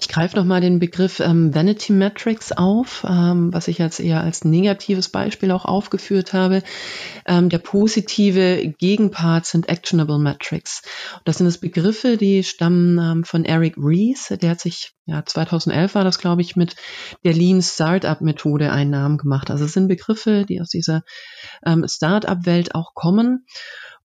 Ich 0.00 0.08
greife 0.08 0.36
nochmal 0.36 0.60
den 0.60 0.78
Begriff 0.78 1.20
ähm, 1.20 1.54
Vanity 1.54 1.92
Metrics 1.92 2.52
auf, 2.52 3.04
ähm, 3.08 3.52
was 3.52 3.68
ich 3.68 3.78
jetzt 3.78 3.98
eher 4.00 4.22
als 4.22 4.44
negatives 4.44 5.08
Beispiel 5.08 5.50
auch 5.50 5.64
aufgeführt 5.64 6.32
habe. 6.32 6.62
Ähm, 7.26 7.48
der 7.48 7.58
positive 7.58 8.74
Gegenpart 8.78 9.46
sind 9.46 9.68
Actionable 9.68 10.18
Metrics. 10.18 10.82
Das 11.24 11.38
sind 11.38 11.46
das 11.46 11.58
Begriffe, 11.58 12.16
die 12.16 12.44
stammen 12.44 12.98
ähm, 12.98 13.24
von 13.24 13.44
Eric 13.44 13.74
Rees. 13.76 14.28
Der 14.40 14.50
hat 14.50 14.60
sich, 14.60 14.92
ja, 15.06 15.24
2011 15.24 15.94
war 15.94 16.04
das, 16.04 16.18
glaube 16.18 16.42
ich, 16.42 16.54
mit 16.54 16.76
der 17.24 17.34
Lean 17.34 17.60
Startup 17.62 18.20
Methode 18.20 18.70
einen 18.70 18.90
Namen 18.90 19.18
gemacht. 19.18 19.50
Also 19.50 19.64
es 19.64 19.72
sind 19.72 19.88
Begriffe, 19.88 20.44
die 20.48 20.60
aus 20.60 20.68
dieser 20.68 21.02
ähm, 21.66 21.84
Startup-Welt 21.88 22.74
auch 22.74 22.94
kommen. 22.94 23.44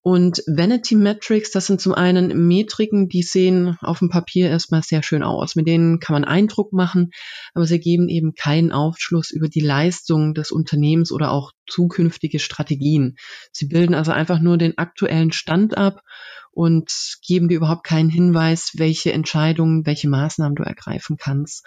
Und 0.06 0.42
Vanity 0.46 0.96
Metrics, 0.96 1.50
das 1.50 1.66
sind 1.66 1.80
zum 1.80 1.94
einen 1.94 2.46
Metriken, 2.46 3.08
die 3.08 3.22
sehen 3.22 3.78
auf 3.80 4.00
dem 4.00 4.10
Papier 4.10 4.50
erstmal 4.50 4.82
sehr 4.82 5.02
schön 5.02 5.22
aus. 5.22 5.56
Mit 5.56 5.66
denen 5.66 5.98
kann 5.98 6.12
man 6.12 6.24
Eindruck 6.24 6.74
machen, 6.74 7.10
aber 7.54 7.64
sie 7.64 7.80
geben 7.80 8.10
eben 8.10 8.34
keinen 8.34 8.70
Aufschluss 8.70 9.30
über 9.30 9.48
die 9.48 9.62
Leistung 9.62 10.34
des 10.34 10.52
Unternehmens 10.52 11.10
oder 11.10 11.30
auch 11.30 11.52
zukünftige 11.66 12.38
Strategien. 12.38 13.16
Sie 13.50 13.64
bilden 13.64 13.94
also 13.94 14.12
einfach 14.12 14.40
nur 14.40 14.58
den 14.58 14.76
aktuellen 14.76 15.32
Stand 15.32 15.78
ab 15.78 16.02
und 16.50 16.92
geben 17.26 17.48
dir 17.48 17.56
überhaupt 17.56 17.84
keinen 17.86 18.10
Hinweis, 18.10 18.72
welche 18.74 19.10
Entscheidungen, 19.10 19.86
welche 19.86 20.10
Maßnahmen 20.10 20.54
du 20.54 20.64
ergreifen 20.64 21.16
kannst. 21.16 21.66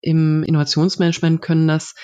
Im 0.00 0.42
Innovationsmanagement 0.42 1.40
können 1.40 1.68
das 1.68 1.94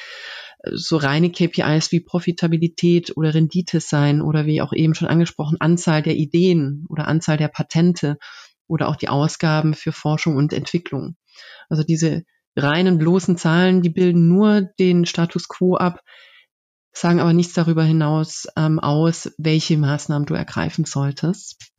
so 0.71 0.97
reine 0.97 1.31
KPIs 1.31 1.91
wie 1.93 2.01
Profitabilität 2.01 3.17
oder 3.17 3.35
Rendite 3.35 3.81
sein 3.81 4.23
oder 4.23 4.47
wie 4.47 4.63
auch 4.63 4.73
eben 4.73 4.95
schon 4.95 5.09
angesprochen, 5.09 5.61
Anzahl 5.61 6.03
der 6.03 6.17
Ideen 6.17 6.87
oder 6.89 7.09
Anzahl 7.09 7.37
der 7.37 7.49
Patente 7.49 8.19
oder 8.69 8.89
auch 8.89 8.97
die 8.97 9.09
Ausgaben 9.09 9.75
für 9.75 9.93
Forschung 9.93 10.37
und 10.37 10.53
Entwicklung. 10.53 11.17
Also 11.69 11.83
diese 11.83 12.23
reinen 12.57 12.99
bloßen 12.99 13.37
Zahlen, 13.37 13.83
die 13.83 13.91
bilden 13.91 14.29
nur 14.29 14.63
den 14.79 15.05
Status 15.05 15.49
quo 15.49 15.77
ab, 15.77 16.01
sagen 16.93 17.21
aber 17.21 17.33
nichts 17.33 17.55
darüber 17.55 17.83
hinaus 17.83 18.47
ähm, 18.57 18.79
aus, 18.79 19.33
welche 19.39 19.77
Maßnahmen 19.79 20.27
du 20.27 20.35
ergreifen 20.35 20.85
solltest. 20.85 21.73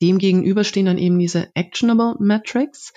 Demgegenüber 0.00 0.64
stehen 0.64 0.86
dann 0.86 0.98
eben 0.98 1.18
diese 1.18 1.48
Actionable 1.54 2.16
Metrics, 2.18 2.92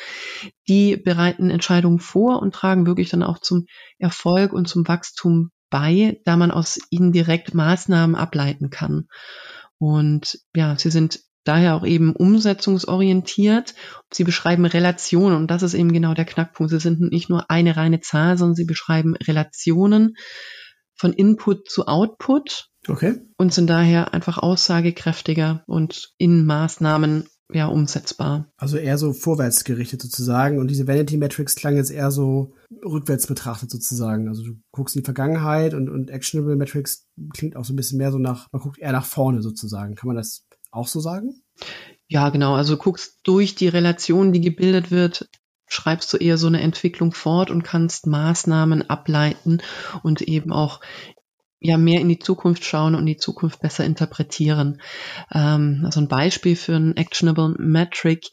die 0.67 0.97
bereiten 0.97 1.49
Entscheidungen 1.49 1.99
vor 1.99 2.41
und 2.41 2.53
tragen 2.53 2.85
wirklich 2.85 3.09
dann 3.09 3.23
auch 3.23 3.39
zum 3.39 3.65
Erfolg 3.97 4.53
und 4.53 4.67
zum 4.67 4.87
Wachstum 4.87 5.51
bei, 5.69 6.19
da 6.25 6.37
man 6.37 6.51
aus 6.51 6.79
ihnen 6.89 7.11
direkt 7.11 7.53
Maßnahmen 7.53 8.15
ableiten 8.15 8.69
kann. 8.69 9.07
Und 9.79 10.39
ja, 10.55 10.77
sie 10.77 10.91
sind 10.91 11.21
daher 11.43 11.75
auch 11.75 11.85
eben 11.85 12.15
umsetzungsorientiert. 12.15 13.73
Sie 14.11 14.23
beschreiben 14.23 14.65
Relationen 14.65 15.35
und 15.35 15.47
das 15.49 15.63
ist 15.63 15.73
eben 15.73 15.91
genau 15.91 16.13
der 16.13 16.25
Knackpunkt. 16.25 16.71
Sie 16.71 16.79
sind 16.79 16.99
nicht 16.99 17.29
nur 17.29 17.49
eine 17.49 17.77
reine 17.77 17.99
Zahl, 17.99 18.37
sondern 18.37 18.55
sie 18.55 18.65
beschreiben 18.65 19.15
Relationen 19.15 20.15
von 20.95 21.13
Input 21.13 21.67
zu 21.69 21.87
Output 21.87 22.70
Okay. 22.87 23.15
Und 23.37 23.53
sind 23.53 23.67
daher 23.67 24.13
einfach 24.13 24.37
aussagekräftiger 24.37 25.63
und 25.67 26.13
in 26.17 26.45
Maßnahmen 26.45 27.27
ja 27.53 27.67
umsetzbar. 27.67 28.47
Also 28.57 28.77
eher 28.77 28.97
so 28.97 29.13
vorwärts 29.13 29.63
gerichtet 29.63 30.01
sozusagen. 30.01 30.59
Und 30.59 30.69
diese 30.69 30.87
Vanity 30.87 31.17
Metrics 31.17 31.55
klang 31.55 31.75
jetzt 31.75 31.91
eher 31.91 32.11
so 32.11 32.53
rückwärts 32.83 33.27
betrachtet 33.27 33.69
sozusagen. 33.69 34.27
Also 34.27 34.43
du 34.43 34.53
guckst 34.71 34.95
in 34.95 35.01
die 35.01 35.05
Vergangenheit 35.05 35.73
und, 35.73 35.89
und 35.89 36.09
Actionable 36.09 36.55
Metrics 36.55 37.07
klingt 37.33 37.55
auch 37.55 37.65
so 37.65 37.73
ein 37.73 37.75
bisschen 37.75 37.97
mehr 37.97 38.11
so 38.11 38.17
nach, 38.17 38.47
man 38.51 38.61
guckt 38.61 38.79
eher 38.79 38.91
nach 38.91 39.05
vorne 39.05 39.41
sozusagen. 39.41 39.95
Kann 39.95 40.07
man 40.07 40.15
das 40.15 40.45
auch 40.71 40.87
so 40.87 40.99
sagen? 40.99 41.41
Ja, 42.07 42.29
genau. 42.29 42.55
Also 42.55 42.75
du 42.75 42.81
guckst 42.81 43.19
durch 43.23 43.55
die 43.55 43.67
Relation, 43.67 44.31
die 44.31 44.41
gebildet 44.41 44.91
wird, 44.91 45.29
schreibst 45.67 46.11
du 46.13 46.17
eher 46.17 46.37
so 46.37 46.47
eine 46.47 46.61
Entwicklung 46.61 47.13
fort 47.13 47.49
und 47.51 47.63
kannst 47.63 48.07
Maßnahmen 48.07 48.89
ableiten 48.89 49.61
und 50.03 50.21
eben 50.21 50.51
auch 50.51 50.81
ja 51.61 51.77
mehr 51.77 52.01
in 52.01 52.09
die 52.09 52.19
Zukunft 52.19 52.65
schauen 52.65 52.95
und 52.95 53.05
die 53.05 53.17
Zukunft 53.17 53.61
besser 53.61 53.85
interpretieren. 53.85 54.81
Ähm, 55.31 55.83
also 55.85 56.01
ein 56.01 56.07
Beispiel 56.07 56.55
für 56.55 56.75
ein 56.75 56.97
Actionable 56.97 57.55
Metric 57.57 58.29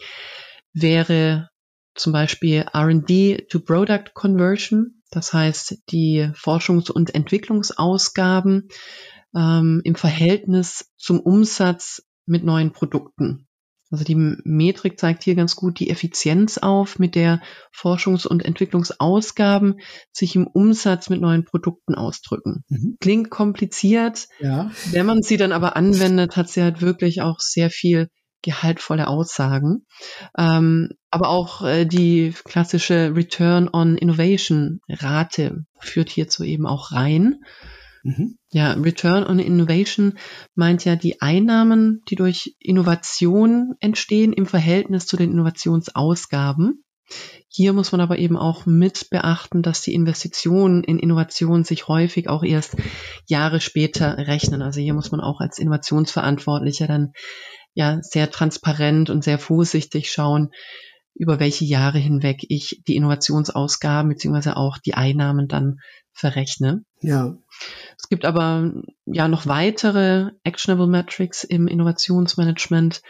wäre 0.73 1.51
zum 1.95 2.13
Beispiel 2.13 2.65
R&D 2.73 3.47
to 3.51 3.61
Product 3.61 4.15
Conversion. 4.15 5.03
Das 5.11 5.33
heißt, 5.33 5.91
die 5.91 6.31
Forschungs- 6.35 6.91
und 6.91 7.15
Entwicklungsausgaben 7.15 8.69
ähm, 9.35 9.81
im 9.85 9.95
Verhältnis 9.95 10.93
zum 10.97 11.21
Umsatz 11.21 12.03
mit 12.25 12.45
neuen 12.45 12.73
Produkten. 12.73 13.48
Also 13.91 14.05
die 14.05 14.15
Metrik 14.15 14.99
zeigt 14.99 15.25
hier 15.25 15.35
ganz 15.35 15.57
gut 15.57 15.81
die 15.81 15.91
Effizienz 15.91 16.59
auf, 16.59 16.99
mit 16.99 17.15
der 17.15 17.41
Forschungs- 17.75 18.27
und 18.27 18.45
Entwicklungsausgaben 18.45 19.81
sich 20.13 20.37
im 20.37 20.47
Umsatz 20.47 21.09
mit 21.09 21.21
neuen 21.21 21.45
Produkten 21.45 21.95
ausdrücken. 21.95 22.65
Mhm. 22.69 22.97
Klingt 23.01 23.31
kompliziert. 23.31 24.29
Ja. 24.41 24.71
Wenn 24.91 25.07
man 25.07 25.23
sie 25.23 25.37
dann 25.37 25.53
aber 25.53 25.77
anwendet, 25.77 26.37
hat 26.37 26.49
sie 26.49 26.63
halt 26.63 26.83
wirklich 26.83 27.23
auch 27.23 27.41
sehr 27.41 27.71
viel 27.71 28.09
gehaltvolle 28.43 29.09
Aussagen. 29.09 29.87
Ähm, 30.37 30.91
aber 31.11 31.29
auch 31.29 31.65
äh, 31.65 31.87
die 31.87 32.35
klassische 32.45 33.15
Return 33.15 33.69
on 33.73 33.97
Innovation 33.97 34.81
Rate 34.89 35.65
führt 35.81 36.11
hierzu 36.11 36.45
eben 36.45 36.67
auch 36.67 36.93
rein. 36.93 37.41
Mhm. 38.09 38.39
Ja, 38.51 38.73
Return 38.73 39.25
on 39.25 39.39
Innovation 39.39 40.19
meint 40.55 40.87
ja 40.87 40.97
die 40.97 41.21
Einnahmen, 41.21 42.03
die 42.09 42.15
durch 42.17 42.57
Innovation 42.59 43.75
entstehen 43.81 44.33
im 44.33 44.47
Verhältnis 44.47 45.07
zu 45.07 45.19
den 45.19 45.31
Innovationsausgaben. 45.31 46.85
Hier 47.49 47.75
muss 47.75 47.93
man 47.93 48.01
aber 48.01 48.19
eben 48.19 48.39
auch 48.39 48.65
mit 48.65 49.11
beachten, 49.11 49.63
dass 49.63 49.83
die 49.83 49.93
Investitionen 49.93 50.85
in 50.85 50.99
Innovation 50.99 51.65
sich 51.65 51.87
häufig 51.89 52.31
auch 52.31 52.43
erst 52.43 52.77
Jahre 53.27 53.61
später 53.61 54.17
rechnen. 54.17 54.63
Also 54.63 54.81
hier 54.81 54.95
muss 54.95 55.11
man 55.11 55.21
auch 55.21 55.41
als 55.41 55.59
Innovationsverantwortlicher 55.59 56.87
dann 56.87 57.13
ja 57.75 57.99
sehr 58.01 58.31
transparent 58.31 59.11
und 59.11 59.23
sehr 59.23 59.39
vorsichtig 59.39 60.11
schauen, 60.11 60.51
über 61.15 61.41
welche 61.41 61.67
Jahre 61.67 61.99
hinweg 61.99 62.47
ich 62.49 62.83
die 62.87 62.97
Innovationsausgaben 62.97 64.09
beziehungsweise 64.09 64.57
auch 64.57 64.79
die 64.79 64.95
Einnahmen 64.95 65.49
dann 65.49 65.81
verrechne. 66.19 66.85
Ja. 67.01 67.37
Es 67.99 68.09
gibt 68.09 68.25
aber 68.25 68.73
ja 69.07 69.29
noch 69.29 69.47
weitere 69.47 70.31
Actionable 70.45 70.87
Metrics 70.87 71.45
im 71.45 71.67
Innovationsmanagement, 71.67 73.03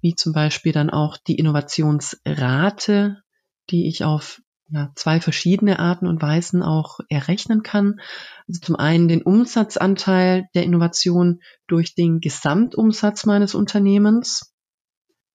wie 0.00 0.14
zum 0.14 0.32
Beispiel 0.32 0.72
dann 0.72 0.90
auch 0.90 1.16
die 1.16 1.36
Innovationsrate, 1.36 3.22
die 3.70 3.88
ich 3.88 4.04
auf 4.04 4.40
ja, 4.70 4.92
zwei 4.94 5.20
verschiedene 5.20 5.78
Arten 5.78 6.06
und 6.06 6.20
Weisen 6.20 6.62
auch 6.62 7.00
errechnen 7.08 7.62
kann. 7.62 8.00
Also 8.46 8.60
zum 8.60 8.76
einen 8.76 9.08
den 9.08 9.22
Umsatzanteil 9.22 10.48
der 10.54 10.64
Innovation 10.64 11.40
durch 11.66 11.94
den 11.94 12.20
Gesamtumsatz 12.20 13.24
meines 13.24 13.54
Unternehmens 13.54 14.54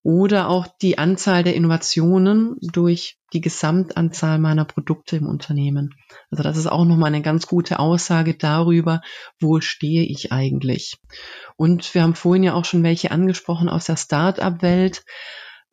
oder 0.03 0.49
auch 0.49 0.67
die 0.81 0.97
Anzahl 0.97 1.43
der 1.43 1.55
Innovationen 1.55 2.57
durch 2.61 3.17
die 3.31 3.39
Gesamtanzahl 3.39 4.37
meiner 4.37 4.65
Produkte 4.65 5.15
im 5.15 5.27
Unternehmen. 5.27 5.95
Also 6.29 6.43
das 6.43 6.57
ist 6.57 6.67
auch 6.67 6.83
nochmal 6.83 7.07
eine 7.07 7.21
ganz 7.21 7.47
gute 7.47 7.79
Aussage 7.79 8.35
darüber, 8.35 9.01
wo 9.39 9.61
stehe 9.61 10.03
ich 10.03 10.31
eigentlich. 10.31 10.97
Und 11.55 11.93
wir 11.93 12.03
haben 12.03 12.15
vorhin 12.15 12.43
ja 12.43 12.53
auch 12.53 12.65
schon 12.65 12.83
welche 12.83 13.11
angesprochen 13.11 13.69
aus 13.69 13.85
der 13.85 13.97
Startup-Welt. 13.97 15.03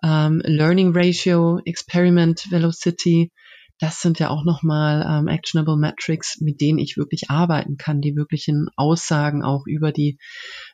Ähm, 0.03 0.41
Learning 0.45 0.93
Ratio, 0.95 1.61
Experiment 1.65 2.51
Velocity, 2.51 3.33
das 3.81 4.03
sind 4.03 4.19
ja 4.19 4.29
auch 4.29 4.45
nochmal 4.45 5.05
ähm, 5.09 5.27
actionable 5.27 5.77
Metrics, 5.77 6.41
mit 6.41 6.61
denen 6.61 6.79
ich 6.79 6.99
wirklich 6.99 7.31
arbeiten 7.31 7.79
kann, 7.79 8.03
die 8.03 8.15
wirklichen 8.15 8.69
Aussagen 8.77 9.43
auch 9.43 9.67
über 9.67 9.91
die 9.91 10.19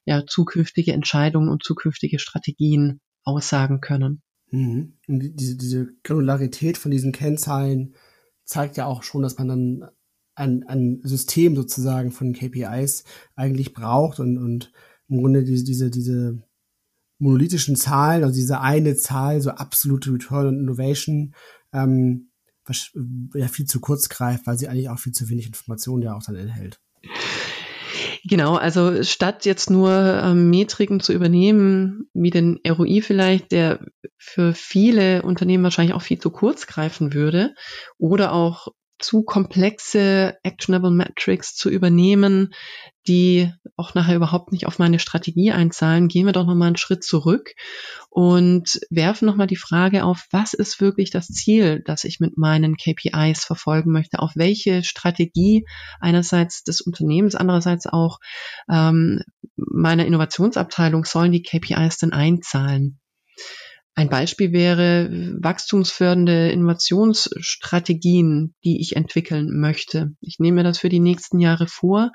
ja, 0.04 0.26
zukünftige 0.26 0.92
Entscheidungen 0.92 1.48
und 1.48 1.64
zukünftige 1.64 2.18
Strategien 2.18 3.00
aussagen 3.26 3.80
können. 3.80 4.22
Mhm. 4.50 4.94
Und 5.06 5.36
diese, 5.36 5.56
diese 5.56 5.88
Granularität 6.02 6.78
von 6.78 6.90
diesen 6.90 7.12
Kennzahlen 7.12 7.94
zeigt 8.44 8.76
ja 8.76 8.86
auch 8.86 9.02
schon, 9.02 9.22
dass 9.22 9.36
man 9.38 9.48
dann 9.48 9.88
ein, 10.34 10.64
ein 10.68 11.00
System 11.02 11.56
sozusagen 11.56 12.12
von 12.12 12.32
KPIs 12.32 13.04
eigentlich 13.34 13.74
braucht 13.74 14.20
und, 14.20 14.38
und 14.38 14.72
im 15.08 15.18
Grunde 15.18 15.44
diese, 15.44 15.64
diese, 15.64 15.90
diese 15.90 16.42
monolithischen 17.18 17.76
Zahlen, 17.76 18.22
also 18.22 18.34
diese 18.34 18.60
eine 18.60 18.96
Zahl, 18.96 19.40
so 19.40 19.50
absolute 19.50 20.12
Return 20.12 20.46
on 20.46 20.60
Innovation, 20.60 21.34
ähm, 21.72 22.30
was, 22.64 22.90
ja 23.34 23.48
viel 23.48 23.66
zu 23.66 23.80
kurz 23.80 24.08
greift, 24.08 24.46
weil 24.46 24.58
sie 24.58 24.68
eigentlich 24.68 24.88
auch 24.88 24.98
viel 24.98 25.12
zu 25.12 25.28
wenig 25.28 25.46
Informationen 25.46 26.02
ja 26.02 26.14
auch 26.14 26.22
dann 26.22 26.36
enthält. 26.36 26.80
Genau, 28.28 28.56
also 28.56 29.04
statt 29.04 29.44
jetzt 29.44 29.70
nur 29.70 29.90
ähm, 29.92 30.50
Metriken 30.50 30.98
zu 30.98 31.12
übernehmen, 31.12 32.08
wie 32.12 32.30
den 32.30 32.58
ROI 32.66 33.00
vielleicht, 33.00 33.52
der 33.52 33.78
für 34.18 34.52
viele 34.52 35.22
Unternehmen 35.22 35.62
wahrscheinlich 35.62 35.94
auch 35.94 36.02
viel 36.02 36.18
zu 36.18 36.30
kurz 36.30 36.66
greifen 36.66 37.14
würde, 37.14 37.54
oder 37.98 38.32
auch 38.32 38.68
zu 38.98 39.22
komplexe 39.22 40.36
Actionable 40.42 40.90
Metrics 40.90 41.54
zu 41.54 41.68
übernehmen, 41.70 42.54
die 43.06 43.52
auch 43.76 43.94
nachher 43.94 44.16
überhaupt 44.16 44.52
nicht 44.52 44.66
auf 44.66 44.78
meine 44.78 44.98
Strategie 44.98 45.52
einzahlen, 45.52 46.08
gehen 46.08 46.26
wir 46.26 46.32
doch 46.32 46.46
nochmal 46.46 46.68
einen 46.68 46.76
Schritt 46.76 47.04
zurück 47.04 47.54
und 48.08 48.80
werfen 48.90 49.26
nochmal 49.26 49.46
die 49.46 49.56
Frage 49.56 50.04
auf, 50.04 50.26
was 50.30 50.54
ist 50.54 50.80
wirklich 50.80 51.10
das 51.10 51.28
Ziel, 51.28 51.82
das 51.84 52.04
ich 52.04 52.20
mit 52.20 52.36
meinen 52.36 52.76
KPIs 52.76 53.44
verfolgen 53.44 53.92
möchte, 53.92 54.18
auf 54.18 54.32
welche 54.34 54.82
Strategie 54.82 55.66
einerseits 56.00 56.64
des 56.64 56.80
Unternehmens, 56.80 57.34
andererseits 57.34 57.86
auch 57.86 58.18
ähm, 58.70 59.22
meiner 59.56 60.06
Innovationsabteilung 60.06 61.04
sollen 61.04 61.32
die 61.32 61.42
KPIs 61.42 61.98
denn 61.98 62.12
einzahlen. 62.12 62.98
Ein 63.98 64.10
Beispiel 64.10 64.52
wäre 64.52 65.08
wachstumsfördernde 65.40 66.50
Innovationsstrategien, 66.50 68.54
die 68.62 68.78
ich 68.82 68.94
entwickeln 68.94 69.58
möchte. 69.58 70.14
Ich 70.20 70.38
nehme 70.38 70.56
mir 70.56 70.64
das 70.64 70.78
für 70.78 70.90
die 70.90 71.00
nächsten 71.00 71.40
Jahre 71.40 71.66
vor. 71.66 72.12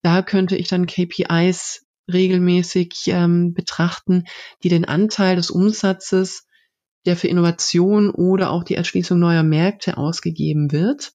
Da 0.00 0.22
könnte 0.22 0.56
ich 0.56 0.68
dann 0.68 0.86
KPIs 0.86 1.84
regelmäßig 2.10 3.08
ähm, 3.08 3.52
betrachten, 3.52 4.24
die 4.62 4.70
den 4.70 4.86
Anteil 4.86 5.36
des 5.36 5.50
Umsatzes, 5.50 6.46
der 7.04 7.14
für 7.14 7.28
Innovation 7.28 8.08
oder 8.08 8.50
auch 8.50 8.64
die 8.64 8.76
Erschließung 8.76 9.18
neuer 9.18 9.42
Märkte 9.42 9.98
ausgegeben 9.98 10.72
wird. 10.72 11.12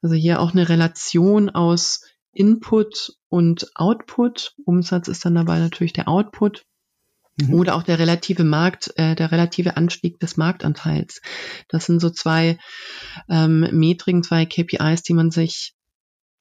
Also 0.00 0.14
hier 0.14 0.40
auch 0.40 0.52
eine 0.52 0.70
Relation 0.70 1.50
aus 1.50 2.06
Input 2.32 3.18
und 3.28 3.70
Output. 3.74 4.54
Umsatz 4.64 5.08
ist 5.08 5.26
dann 5.26 5.34
dabei 5.34 5.58
natürlich 5.58 5.92
der 5.92 6.08
Output 6.08 6.64
Mhm. 7.48 7.54
Oder 7.54 7.74
auch 7.74 7.82
der 7.82 7.98
relative 7.98 8.44
Markt, 8.44 8.92
äh, 8.96 9.14
der 9.14 9.32
relative 9.32 9.76
Anstieg 9.76 10.18
des 10.20 10.36
Marktanteils. 10.36 11.20
Das 11.68 11.86
sind 11.86 12.00
so 12.00 12.10
zwei 12.10 12.58
ähm, 13.28 13.68
Metriken, 13.72 14.22
zwei 14.22 14.46
KPIs, 14.46 15.02
die 15.02 15.14
man 15.14 15.30
sich 15.30 15.74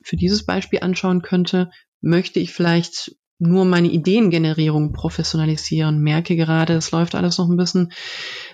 für 0.04 0.18
dieses 0.18 0.45
Beispiel 0.45 0.80
anschauen 0.80 1.22
könnte. 1.22 1.72
Möchte 2.02 2.39
ich 2.39 2.54
vielleicht 2.54 3.12
nur 3.39 3.64
meine 3.64 3.88
Ideengenerierung 3.88 4.91
professionalisieren, 4.91 6.02
merke 6.02 6.36
gerade, 6.36 6.74
es 6.74 6.91
läuft 6.91 7.16
alles 7.16 7.38
noch 7.38 7.50
ein 7.50 7.56
bisschen 7.56 7.93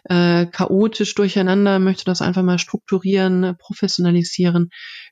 äh, 0.03 0.45
chaotisch 0.45 1.15
durcheinander, 1.15 1.79
möchte 1.79 2.05
das 2.05 2.21
einfach 2.21 2.43
mal 2.43 2.59
strukturieren, 2.59 3.55
professionalisieren, 3.57 4.69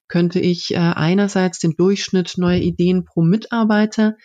könnte 0.07 0.39
ich 0.39 0.75
äh, 0.75 0.77
einerseits 0.77 1.57
den 1.57 1.75
Durchschnitt 1.75 2.37
neuer 2.37 2.59
Ideen 2.59 3.03
pro 3.03 3.23
Mitarbeiter 3.23 4.15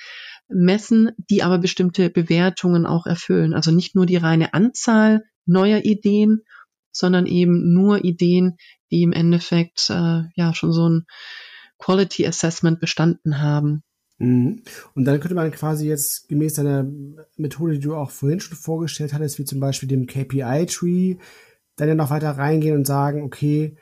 messen, 0.48 1.12
die 1.30 1.42
aber 1.42 1.58
bestimmte 1.58 2.10
Bewertungen 2.10 2.86
auch 2.86 3.06
erfüllen. 3.06 3.54
Also 3.54 3.70
nicht 3.70 3.94
nur 3.94 4.06
die 4.06 4.16
reine 4.16 4.54
Anzahl 4.54 5.24
neuer 5.46 5.84
Ideen, 5.84 6.42
sondern 6.92 7.26
eben 7.26 7.72
nur 7.72 8.04
Ideen, 8.04 8.56
die 8.90 9.02
im 9.02 9.12
Endeffekt 9.12 9.90
äh, 9.90 10.22
ja 10.34 10.54
schon 10.54 10.72
so 10.72 10.88
ein 10.88 11.06
Quality 11.78 12.26
Assessment 12.26 12.80
bestanden 12.80 13.40
haben. 13.40 13.82
Mhm. 14.18 14.62
Und 14.94 15.04
dann 15.04 15.20
könnte 15.20 15.34
man 15.34 15.50
quasi 15.52 15.86
jetzt 15.86 16.28
gemäß 16.28 16.54
deiner 16.54 16.86
Methode, 17.36 17.74
die 17.74 17.80
du 17.80 17.94
auch 17.94 18.10
vorhin 18.10 18.40
schon 18.40 18.56
vorgestellt 18.56 19.12
hattest, 19.12 19.38
wie 19.38 19.44
zum 19.44 19.60
Beispiel 19.60 19.88
dem 19.88 20.06
KPI-Tree, 20.06 21.16
dann 21.76 21.88
ja 21.88 21.94
noch 21.94 22.10
weiter 22.10 22.32
reingehen 22.32 22.76
und 22.76 22.86
sagen, 22.86 23.22
okay, 23.22 23.76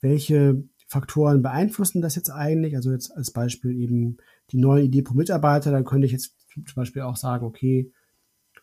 welche 0.00 0.62
Faktoren 0.86 1.42
beeinflussen 1.42 2.02
das 2.02 2.14
jetzt 2.14 2.30
eigentlich? 2.30 2.76
Also 2.76 2.92
jetzt 2.92 3.10
als 3.10 3.30
Beispiel 3.30 3.72
eben 3.72 4.18
die 4.50 4.58
neue 4.58 4.84
Idee 4.84 5.02
pro 5.02 5.14
Mitarbeiter, 5.14 5.70
dann 5.70 5.84
könnte 5.84 6.06
ich 6.06 6.12
jetzt 6.12 6.34
zum 6.52 6.74
Beispiel 6.74 7.02
auch 7.02 7.16
sagen, 7.16 7.44
okay, 7.44 7.92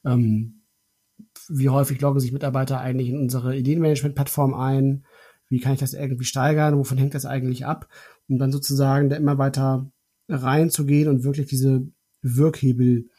ähm, 0.03 0.61
wie 1.47 1.69
häufig 1.69 2.01
loggen 2.01 2.19
sich 2.19 2.31
Mitarbeiter 2.31 2.79
eigentlich 2.79 3.09
in 3.09 3.19
unsere 3.19 3.55
Ideenmanagement-Plattform 3.55 4.53
ein? 4.53 5.05
Wie 5.47 5.59
kann 5.59 5.73
ich 5.73 5.79
das 5.79 5.93
irgendwie 5.93 6.25
steigern? 6.25 6.77
Wovon 6.77 6.97
hängt 6.97 7.13
das 7.13 7.25
eigentlich 7.25 7.65
ab? 7.65 7.87
Um 8.27 8.39
dann 8.39 8.51
sozusagen 8.51 9.09
da 9.09 9.15
immer 9.15 9.37
weiter 9.37 9.89
reinzugehen 10.27 11.07
und 11.07 11.23
wirklich 11.23 11.47
diese 11.47 11.87
Wirkhebel 12.21 13.09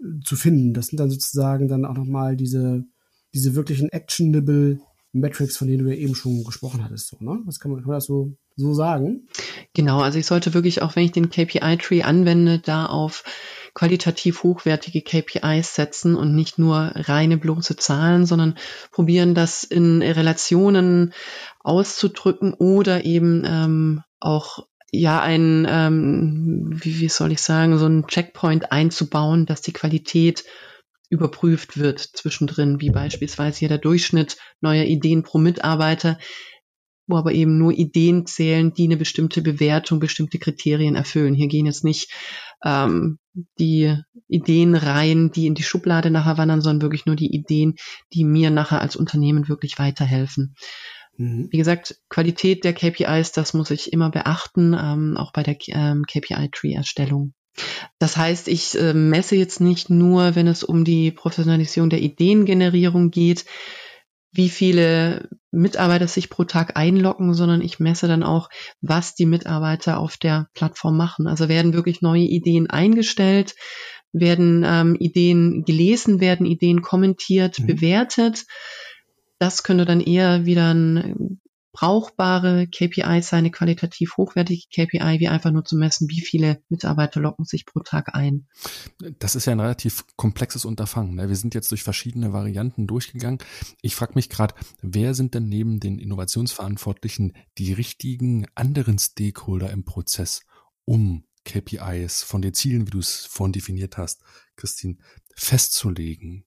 äh, 0.00 0.20
zu 0.24 0.36
finden. 0.36 0.72
Das 0.72 0.86
sind 0.86 1.00
dann 1.00 1.10
sozusagen 1.10 1.68
dann 1.68 1.84
auch 1.84 1.94
nochmal 1.94 2.36
diese, 2.36 2.84
diese 3.34 3.54
wirklichen 3.54 3.88
actionable 3.88 4.80
Metrics, 5.12 5.56
von 5.56 5.68
denen 5.68 5.84
du 5.84 5.90
ja 5.90 5.96
eben 5.96 6.14
schon 6.14 6.44
gesprochen 6.44 6.84
hattest. 6.84 7.08
So, 7.08 7.18
ne? 7.20 7.40
Was 7.44 7.58
kann 7.58 7.72
man, 7.72 7.80
kann 7.80 7.88
man 7.88 7.96
das 7.96 8.06
so 8.06 8.36
so 8.56 8.74
sagen? 8.74 9.28
Genau, 9.74 10.00
also 10.00 10.18
ich 10.18 10.26
sollte 10.26 10.54
wirklich, 10.54 10.82
auch 10.82 10.96
wenn 10.96 11.04
ich 11.04 11.12
den 11.12 11.30
KPI-Tree 11.30 12.02
anwende, 12.02 12.58
da 12.58 12.86
auf 12.86 13.24
qualitativ 13.74 14.44
hochwertige 14.44 15.02
KPIs 15.02 15.74
setzen 15.74 16.14
und 16.14 16.34
nicht 16.34 16.58
nur 16.58 16.92
reine 16.94 17.36
bloße 17.36 17.76
Zahlen, 17.76 18.24
sondern 18.24 18.56
probieren, 18.92 19.34
das 19.34 19.64
in 19.64 20.00
Relationen 20.00 21.12
auszudrücken 21.60 22.54
oder 22.54 23.04
eben 23.04 23.42
ähm, 23.44 24.02
auch 24.20 24.66
ja 24.92 25.20
ein, 25.20 25.66
ähm, 25.68 26.70
wie, 26.72 27.00
wie 27.00 27.08
soll 27.08 27.32
ich 27.32 27.40
sagen, 27.40 27.78
so 27.78 27.86
ein 27.86 28.06
Checkpoint 28.06 28.70
einzubauen, 28.70 29.44
dass 29.44 29.60
die 29.60 29.72
Qualität 29.72 30.44
überprüft 31.10 31.78
wird 31.78 32.00
zwischendrin, 32.00 32.80
wie 32.80 32.90
beispielsweise 32.90 33.58
hier 33.58 33.68
der 33.68 33.78
Durchschnitt 33.78 34.36
neuer 34.60 34.84
Ideen 34.84 35.22
pro 35.22 35.38
Mitarbeiter 35.38 36.18
wo 37.06 37.16
aber 37.16 37.32
eben 37.32 37.58
nur 37.58 37.72
Ideen 37.72 38.26
zählen, 38.26 38.72
die 38.72 38.84
eine 38.84 38.96
bestimmte 38.96 39.42
Bewertung, 39.42 40.00
bestimmte 40.00 40.38
Kriterien 40.38 40.96
erfüllen. 40.96 41.34
Hier 41.34 41.48
gehen 41.48 41.66
jetzt 41.66 41.84
nicht 41.84 42.10
ähm, 42.64 43.18
die 43.58 43.96
Ideen 44.28 44.74
rein, 44.74 45.30
die 45.30 45.46
in 45.46 45.54
die 45.54 45.62
Schublade 45.62 46.10
nachher 46.10 46.38
wandern, 46.38 46.60
sondern 46.60 46.82
wirklich 46.82 47.06
nur 47.06 47.16
die 47.16 47.34
Ideen, 47.34 47.74
die 48.12 48.24
mir 48.24 48.50
nachher 48.50 48.80
als 48.80 48.96
Unternehmen 48.96 49.48
wirklich 49.48 49.78
weiterhelfen. 49.78 50.54
Mhm. 51.16 51.48
Wie 51.50 51.58
gesagt, 51.58 52.00
Qualität 52.08 52.64
der 52.64 52.72
KPIs, 52.72 53.32
das 53.32 53.54
muss 53.54 53.70
ich 53.70 53.92
immer 53.92 54.10
beachten, 54.10 54.74
ähm, 54.78 55.16
auch 55.16 55.32
bei 55.32 55.42
der 55.42 55.56
ähm, 55.68 56.04
KPI-Tree-Erstellung. 56.06 57.34
Das 57.98 58.16
heißt, 58.16 58.48
ich 58.48 58.76
äh, 58.78 58.94
messe 58.94 59.36
jetzt 59.36 59.60
nicht 59.60 59.90
nur, 59.90 60.34
wenn 60.34 60.48
es 60.48 60.64
um 60.64 60.84
die 60.84 61.12
Professionalisierung 61.12 61.88
der 61.88 62.00
Ideengenerierung 62.00 63.10
geht, 63.10 63.44
wie 64.34 64.48
viele 64.48 65.28
Mitarbeiter 65.52 66.08
sich 66.08 66.28
pro 66.28 66.42
Tag 66.44 66.76
einloggen, 66.76 67.34
sondern 67.34 67.62
ich 67.62 67.78
messe 67.78 68.08
dann 68.08 68.24
auch, 68.24 68.48
was 68.80 69.14
die 69.14 69.26
Mitarbeiter 69.26 69.98
auf 69.98 70.16
der 70.16 70.48
Plattform 70.54 70.96
machen. 70.96 71.28
Also 71.28 71.48
werden 71.48 71.72
wirklich 71.72 72.02
neue 72.02 72.24
Ideen 72.24 72.68
eingestellt, 72.68 73.54
werden 74.12 74.64
ähm, 74.66 74.96
Ideen 74.98 75.64
gelesen, 75.64 76.20
werden 76.20 76.46
Ideen 76.46 76.82
kommentiert, 76.82 77.60
mhm. 77.60 77.66
bewertet. 77.66 78.44
Das 79.38 79.62
könnte 79.62 79.84
dann 79.84 80.00
eher 80.00 80.44
wieder 80.44 80.74
ein 80.74 81.40
brauchbare 81.74 82.68
KPI 82.68 83.20
sein, 83.20 83.40
eine 83.40 83.50
qualitativ 83.50 84.16
hochwertige 84.16 84.62
KPI, 84.72 85.18
wie 85.18 85.26
einfach 85.26 85.50
nur 85.50 85.64
zu 85.64 85.76
messen, 85.76 86.08
wie 86.08 86.20
viele 86.20 86.62
Mitarbeiter 86.68 87.20
locken 87.20 87.44
sich 87.44 87.66
pro 87.66 87.80
Tag 87.80 88.14
ein. 88.14 88.46
Das 89.18 89.34
ist 89.34 89.46
ja 89.46 89.52
ein 89.52 89.60
relativ 89.60 90.04
komplexes 90.16 90.64
Unterfangen. 90.64 91.16
Ne? 91.16 91.28
Wir 91.28 91.34
sind 91.34 91.52
jetzt 91.52 91.72
durch 91.72 91.82
verschiedene 91.82 92.32
Varianten 92.32 92.86
durchgegangen. 92.86 93.40
Ich 93.82 93.96
frage 93.96 94.12
mich 94.14 94.30
gerade, 94.30 94.54
wer 94.82 95.14
sind 95.14 95.34
denn 95.34 95.48
neben 95.48 95.80
den 95.80 95.98
Innovationsverantwortlichen 95.98 97.32
die 97.58 97.72
richtigen 97.72 98.46
anderen 98.54 99.00
Stakeholder 99.00 99.70
im 99.70 99.84
Prozess, 99.84 100.42
um 100.84 101.24
KPIs 101.44 102.22
von 102.22 102.40
den 102.40 102.54
Zielen, 102.54 102.86
wie 102.86 102.92
du 102.92 103.00
es 103.00 103.26
vorhin 103.26 103.52
definiert 103.52 103.98
hast, 103.98 104.22
Christine, 104.54 104.96
festzulegen? 105.34 106.44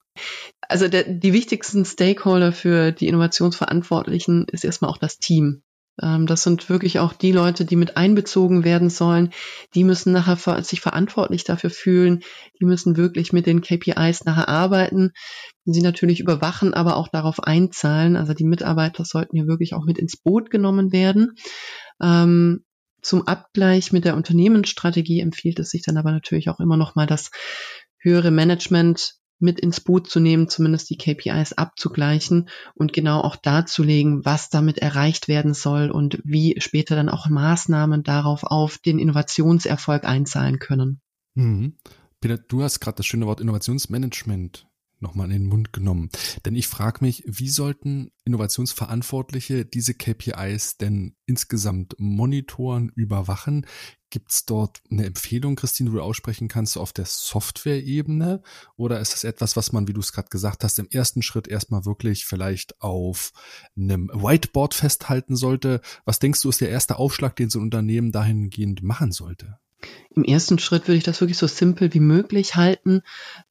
Also 0.60 0.88
der, 0.88 1.04
die 1.04 1.32
wichtigsten 1.32 1.84
Stakeholder 1.84 2.52
für 2.52 2.92
die 2.92 3.08
Innovationsverantwortlichen 3.08 4.46
ist 4.50 4.64
erstmal 4.64 4.90
auch 4.90 4.98
das 4.98 5.18
Team. 5.18 5.62
Ähm, 6.00 6.26
das 6.26 6.42
sind 6.42 6.68
wirklich 6.68 6.98
auch 6.98 7.12
die 7.12 7.32
Leute, 7.32 7.64
die 7.64 7.76
mit 7.76 7.96
einbezogen 7.96 8.64
werden 8.64 8.90
sollen. 8.90 9.32
Die 9.74 9.84
müssen 9.84 10.12
nachher 10.12 10.62
sich 10.62 10.80
verantwortlich 10.80 11.44
dafür 11.44 11.70
fühlen. 11.70 12.22
Die 12.60 12.64
müssen 12.64 12.96
wirklich 12.96 13.32
mit 13.32 13.46
den 13.46 13.60
KPIs 13.60 14.24
nachher 14.24 14.48
arbeiten. 14.48 15.12
Sie 15.64 15.82
natürlich 15.82 16.20
überwachen, 16.20 16.72
aber 16.74 16.96
auch 16.96 17.08
darauf 17.08 17.40
einzahlen. 17.40 18.16
Also 18.16 18.32
die 18.32 18.44
Mitarbeiter 18.44 19.04
sollten 19.04 19.36
hier 19.36 19.46
wirklich 19.46 19.74
auch 19.74 19.84
mit 19.84 19.98
ins 19.98 20.16
Boot 20.16 20.50
genommen 20.50 20.92
werden. 20.92 21.34
Ähm, 22.00 22.64
zum 23.02 23.26
Abgleich 23.26 23.92
mit 23.92 24.04
der 24.04 24.16
Unternehmensstrategie 24.16 25.20
empfiehlt 25.20 25.58
es 25.58 25.70
sich 25.70 25.82
dann 25.82 25.96
aber 25.96 26.10
natürlich 26.10 26.48
auch 26.48 26.58
immer 26.58 26.76
noch 26.76 26.94
mal 26.94 27.06
das 27.06 27.30
höhere 28.00 28.30
Management 28.30 29.17
mit 29.38 29.60
ins 29.60 29.80
Boot 29.80 30.08
zu 30.08 30.20
nehmen, 30.20 30.48
zumindest 30.48 30.90
die 30.90 30.96
KPIs 30.96 31.52
abzugleichen 31.54 32.48
und 32.74 32.92
genau 32.92 33.20
auch 33.20 33.36
darzulegen, 33.36 34.24
was 34.24 34.50
damit 34.50 34.78
erreicht 34.78 35.28
werden 35.28 35.54
soll 35.54 35.90
und 35.90 36.20
wie 36.24 36.56
später 36.58 36.96
dann 36.96 37.08
auch 37.08 37.28
Maßnahmen 37.28 38.02
darauf 38.02 38.44
auf 38.44 38.78
den 38.78 38.98
Innovationserfolg 38.98 40.04
einzahlen 40.04 40.58
können. 40.58 41.00
Mhm. 41.34 41.74
Peter, 42.20 42.36
du 42.36 42.62
hast 42.62 42.80
gerade 42.80 42.96
das 42.96 43.06
schöne 43.06 43.26
Wort 43.26 43.40
Innovationsmanagement 43.40 44.67
nochmal 45.00 45.26
in 45.26 45.42
den 45.42 45.46
Mund 45.46 45.72
genommen. 45.72 46.10
Denn 46.44 46.54
ich 46.54 46.68
frage 46.68 46.98
mich, 47.04 47.22
wie 47.26 47.48
sollten 47.48 48.10
Innovationsverantwortliche 48.24 49.64
diese 49.64 49.94
KPIs 49.94 50.76
denn 50.76 51.14
insgesamt 51.26 51.94
monitoren, 51.98 52.90
überwachen? 52.94 53.66
Gibt 54.10 54.30
es 54.30 54.46
dort 54.46 54.80
eine 54.90 55.04
Empfehlung, 55.04 55.56
Christine, 55.56 55.90
die 55.90 55.96
du 55.96 56.02
aussprechen 56.02 56.48
kannst, 56.48 56.78
auf 56.78 56.92
der 56.92 57.04
Software-Ebene? 57.04 58.42
Oder 58.76 59.00
ist 59.00 59.12
das 59.12 59.24
etwas, 59.24 59.54
was 59.56 59.72
man, 59.72 59.86
wie 59.86 59.92
du 59.92 60.00
es 60.00 60.12
gerade 60.12 60.30
gesagt 60.30 60.64
hast, 60.64 60.78
im 60.78 60.88
ersten 60.90 61.22
Schritt 61.22 61.46
erstmal 61.46 61.84
wirklich 61.84 62.24
vielleicht 62.24 62.80
auf 62.80 63.32
einem 63.76 64.08
Whiteboard 64.08 64.72
festhalten 64.74 65.36
sollte? 65.36 65.82
Was 66.06 66.18
denkst 66.18 66.40
du, 66.40 66.48
ist 66.48 66.60
der 66.60 66.70
erste 66.70 66.96
Aufschlag, 66.96 67.36
den 67.36 67.50
so 67.50 67.58
ein 67.58 67.64
Unternehmen 67.64 68.10
dahingehend 68.10 68.82
machen 68.82 69.12
sollte? 69.12 69.58
Im 70.10 70.24
ersten 70.24 70.58
Schritt 70.58 70.88
würde 70.88 70.98
ich 70.98 71.04
das 71.04 71.20
wirklich 71.20 71.38
so 71.38 71.46
simpel 71.46 71.94
wie 71.94 72.00
möglich 72.00 72.56
halten. 72.56 73.02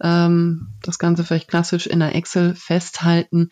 Ähm, 0.02 0.68
das 0.84 1.00
Ganze 1.00 1.24
vielleicht 1.24 1.48
klassisch 1.48 1.88
in 1.88 2.00
der 2.00 2.14
Excel 2.16 2.56
festhalten. 2.56 3.50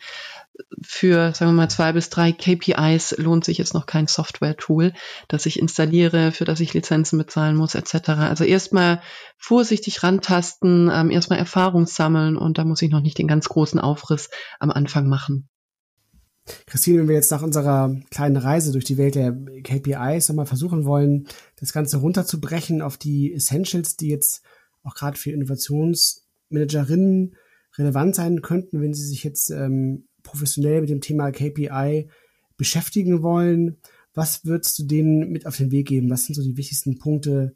Für, 0.82 1.32
sagen 1.32 1.52
wir 1.52 1.56
mal, 1.56 1.70
zwei 1.70 1.92
bis 1.92 2.10
drei 2.10 2.32
KPIs 2.32 3.16
lohnt 3.18 3.44
sich 3.44 3.58
jetzt 3.58 3.74
noch 3.74 3.86
kein 3.86 4.06
Software-Tool, 4.06 4.92
das 5.28 5.46
ich 5.46 5.58
installiere, 5.58 6.32
für 6.32 6.44
das 6.44 6.60
ich 6.60 6.74
Lizenzen 6.74 7.18
bezahlen 7.18 7.56
muss, 7.56 7.74
etc. 7.74 8.10
Also 8.10 8.44
erstmal 8.44 9.00
vorsichtig 9.38 10.02
rantasten, 10.02 10.90
ähm, 10.92 11.10
erstmal 11.10 11.38
Erfahrung 11.38 11.86
sammeln 11.86 12.36
und 12.36 12.58
da 12.58 12.64
muss 12.64 12.82
ich 12.82 12.90
noch 12.90 13.00
nicht 13.00 13.18
den 13.18 13.28
ganz 13.28 13.48
großen 13.48 13.80
Aufriss 13.80 14.28
am 14.58 14.70
Anfang 14.70 15.08
machen. 15.08 15.48
Christine, 16.66 17.00
wenn 17.00 17.08
wir 17.08 17.16
jetzt 17.16 17.30
nach 17.30 17.42
unserer 17.42 17.94
kleinen 18.10 18.36
Reise 18.36 18.72
durch 18.72 18.84
die 18.84 18.98
Welt 18.98 19.14
der 19.14 19.32
KPIs 19.62 20.28
nochmal 20.28 20.46
versuchen 20.46 20.84
wollen, 20.84 21.26
das 21.56 21.72
Ganze 21.72 21.98
runterzubrechen 21.98 22.82
auf 22.82 22.96
die 22.96 23.32
Essentials, 23.32 23.96
die 23.96 24.08
jetzt 24.08 24.42
auch 24.82 24.94
gerade 24.94 25.18
für 25.18 25.32
Innovationsmanagerinnen 25.32 27.34
relevant 27.76 28.14
sein 28.14 28.42
könnten, 28.42 28.80
wenn 28.80 28.94
sie 28.94 29.06
sich 29.06 29.24
jetzt 29.24 29.50
ähm, 29.50 30.06
professionell 30.22 30.80
mit 30.80 30.90
dem 30.90 31.00
Thema 31.00 31.30
KPI 31.30 32.08
beschäftigen 32.56 33.22
wollen. 33.22 33.78
Was 34.14 34.44
würdest 34.44 34.78
du 34.78 34.84
denen 34.84 35.30
mit 35.30 35.46
auf 35.46 35.56
den 35.56 35.70
Weg 35.70 35.88
geben? 35.88 36.10
Was 36.10 36.24
sind 36.24 36.36
so 36.36 36.42
die 36.42 36.56
wichtigsten 36.56 36.98
Punkte, 36.98 37.54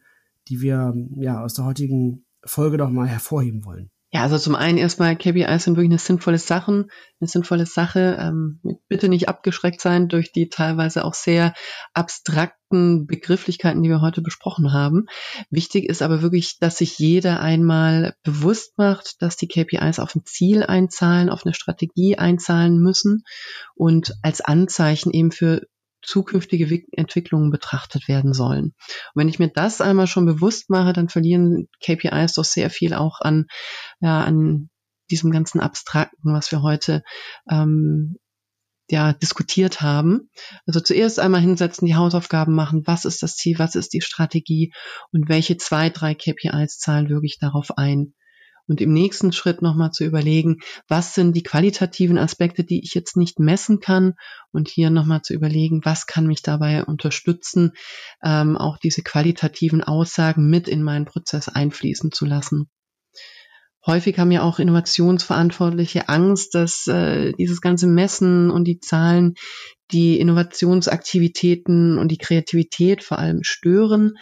die 0.49 0.61
wir 0.61 0.95
ja 1.17 1.43
aus 1.43 1.55
der 1.55 1.65
heutigen 1.65 2.27
Folge 2.45 2.77
noch 2.77 2.91
mal 2.91 3.09
hervorheben 3.09 3.65
wollen? 3.65 3.91
Ja, 4.13 4.23
also 4.23 4.39
zum 4.39 4.57
einen 4.57 4.77
erstmal 4.77 5.15
KPIs 5.15 5.65
sind 5.65 5.77
wirklich 5.77 5.91
eine 5.91 5.99
sinnvolle 5.99 6.39
Sache, 6.39 6.89
eine 7.21 7.29
sinnvolle 7.29 7.65
Sache. 7.65 8.19
Ähm, 8.21 8.61
bitte 8.89 9.09
nicht 9.09 9.29
abgeschreckt 9.29 9.81
sein 9.81 10.09
durch 10.09 10.33
die 10.33 10.49
teilweise 10.49 11.05
auch 11.05 11.15
sehr 11.15 11.55
abstrakten 11.95 13.07
Begrifflichkeiten, 13.07 13.85
die 13.85 13.89
wir 13.89 14.01
heute 14.01 14.21
besprochen 14.21 14.73
haben. 14.73 15.07
Wichtig 15.49 15.89
ist 15.89 16.03
aber 16.03 16.23
wirklich, 16.23 16.59
dass 16.59 16.79
sich 16.79 16.99
jeder 16.99 17.41
einmal 17.41 18.17
bewusst 18.25 18.77
macht, 18.79 19.23
dass 19.23 19.37
die 19.37 19.47
KPIs 19.47 20.01
auf 20.01 20.17
ein 20.17 20.25
Ziel 20.25 20.65
einzahlen, 20.65 21.31
auf 21.31 21.47
eine 21.47 21.55
Strategie 21.55 22.19
einzahlen 22.19 22.81
müssen 22.81 23.23
und 23.77 24.17
als 24.23 24.41
Anzeichen 24.41 25.13
eben 25.13 25.31
für 25.31 25.69
zukünftige 26.03 26.83
Entwicklungen 26.93 27.51
betrachtet 27.51 28.09
werden 28.09 28.33
sollen. 28.33 28.65
Und 28.67 28.75
wenn 29.15 29.29
ich 29.29 29.39
mir 29.39 29.49
das 29.49 29.81
einmal 29.81 30.07
schon 30.07 30.27
bewusst 30.27 30.71
mache, 30.71 30.93
dann 30.93 31.09
verlieren 31.09 31.69
KPIs 31.83 32.35
doch 32.35 32.45
sehr 32.45 32.71
viel 32.71 32.95
auch 32.95 33.21
an, 33.21 33.47
ja, 34.01 34.23
an 34.23 34.71
diesem 35.11 35.31
ganzen 35.31 35.61
Abstrakten, 35.61 36.33
was 36.33 36.53
wir 36.53 36.63
heute 36.63 37.03
ähm, 37.51 38.17
ja, 38.89 39.13
diskutiert 39.13 39.81
haben. 39.81 40.31
Also 40.67 40.81
zuerst 40.81 41.21
einmal 41.21 41.41
hinsetzen, 41.41 41.87
die 41.87 41.95
Hausaufgaben 41.95 42.55
machen, 42.55 42.83
was 42.87 43.05
ist 43.05 43.23
das 43.23 43.37
Ziel, 43.37 43.59
was 43.59 43.75
ist 43.75 43.93
die 43.93 44.01
Strategie 44.01 44.73
und 45.13 45.29
welche 45.29 45.57
zwei, 45.57 45.91
drei 45.91 46.15
KPIs 46.15 46.79
zahlen 46.79 47.09
wirklich 47.09 47.39
darauf 47.39 47.77
ein 47.79 48.15
und 48.71 48.81
im 48.81 48.93
nächsten 48.93 49.33
Schritt 49.33 49.63
nochmal 49.63 49.91
zu 49.91 50.05
überlegen, 50.05 50.59
was 50.87 51.13
sind 51.13 51.35
die 51.35 51.43
qualitativen 51.43 52.19
Aspekte, 52.19 52.63
die 52.63 52.85
ich 52.85 52.95
jetzt 52.95 53.17
nicht 53.17 53.41
messen 53.41 53.81
kann 53.81 54.15
und 54.53 54.69
hier 54.69 54.91
nochmal 54.91 55.23
zu 55.23 55.35
überlegen, 55.35 55.81
was 55.85 56.07
kann 56.07 56.29
mich 56.29 56.43
dabei 56.43 56.85
unterstützen, 56.85 57.73
ähm, 58.23 58.57
auch 58.57 58.79
diese 58.79 59.03
qualitativen 59.03 59.83
Aussagen 59.83 60.49
mit 60.49 60.69
in 60.69 60.85
meinen 60.85 61.05
Prozess 61.05 61.49
einfließen 61.49 62.13
zu 62.13 62.27
lassen. 62.27 62.71
Häufig 63.85 64.21
haben 64.21 64.31
ja 64.31 64.43
auch 64.43 64.61
Innovationsverantwortliche 64.61 66.09
Angst, 66.09 66.55
dass 66.55 66.87
äh, 66.87 67.33
dieses 67.33 67.61
ganze 67.61 67.89
Messen 67.89 68.53
und 68.53 68.67
die 68.67 68.79
Zahlen 68.79 69.35
die 69.91 70.21
Innovationsaktivitäten 70.21 71.99
und 71.99 72.13
die 72.13 72.19
Kreativität 72.19 73.03
vor 73.03 73.19
allem 73.19 73.43
stören. 73.43 74.13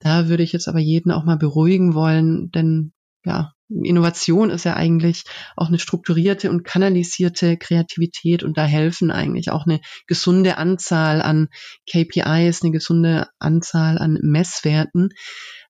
Da 0.00 0.28
würde 0.28 0.42
ich 0.42 0.52
jetzt 0.52 0.68
aber 0.68 0.78
jeden 0.78 1.10
auch 1.10 1.24
mal 1.24 1.38
beruhigen 1.38 1.94
wollen, 1.94 2.50
denn 2.50 2.92
ja, 3.24 3.52
Innovation 3.68 4.48
ist 4.48 4.64
ja 4.64 4.74
eigentlich 4.74 5.24
auch 5.54 5.68
eine 5.68 5.78
strukturierte 5.78 6.48
und 6.48 6.64
kanalisierte 6.64 7.58
Kreativität 7.58 8.42
und 8.42 8.56
da 8.56 8.64
helfen 8.64 9.10
eigentlich 9.10 9.50
auch 9.50 9.66
eine 9.66 9.80
gesunde 10.06 10.56
Anzahl 10.56 11.20
an 11.20 11.48
KPIs, 11.90 12.62
eine 12.62 12.72
gesunde 12.72 13.28
Anzahl 13.38 13.98
an 13.98 14.18
Messwerten, 14.22 15.10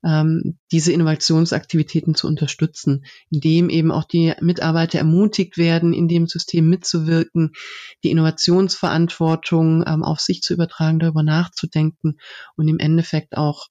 ähm, 0.05 0.59
diese 0.71 0.93
Innovationsaktivitäten 0.93 2.15
zu 2.15 2.29
unterstützen, 2.29 3.05
indem 3.31 3.69
eben 3.69 3.91
auch 3.91 4.05
die 4.05 4.33
Mitarbeiter 4.41 4.99
ermutigt 4.99 5.59
werden, 5.59 5.93
in 5.93 6.07
dem 6.07 6.29
System 6.29 6.69
mitzuwirken, 6.69 7.53
die 8.05 8.11
Innovationsverantwortung 8.11 9.83
ähm, 9.87 10.05
auf 10.05 10.21
sich 10.21 10.41
zu 10.43 10.55
übertragen, 10.55 11.01
darüber 11.01 11.25
nachzudenken 11.25 12.19
und 12.57 12.69
im 12.69 12.79
Endeffekt 12.79 13.37
auch 13.37 13.67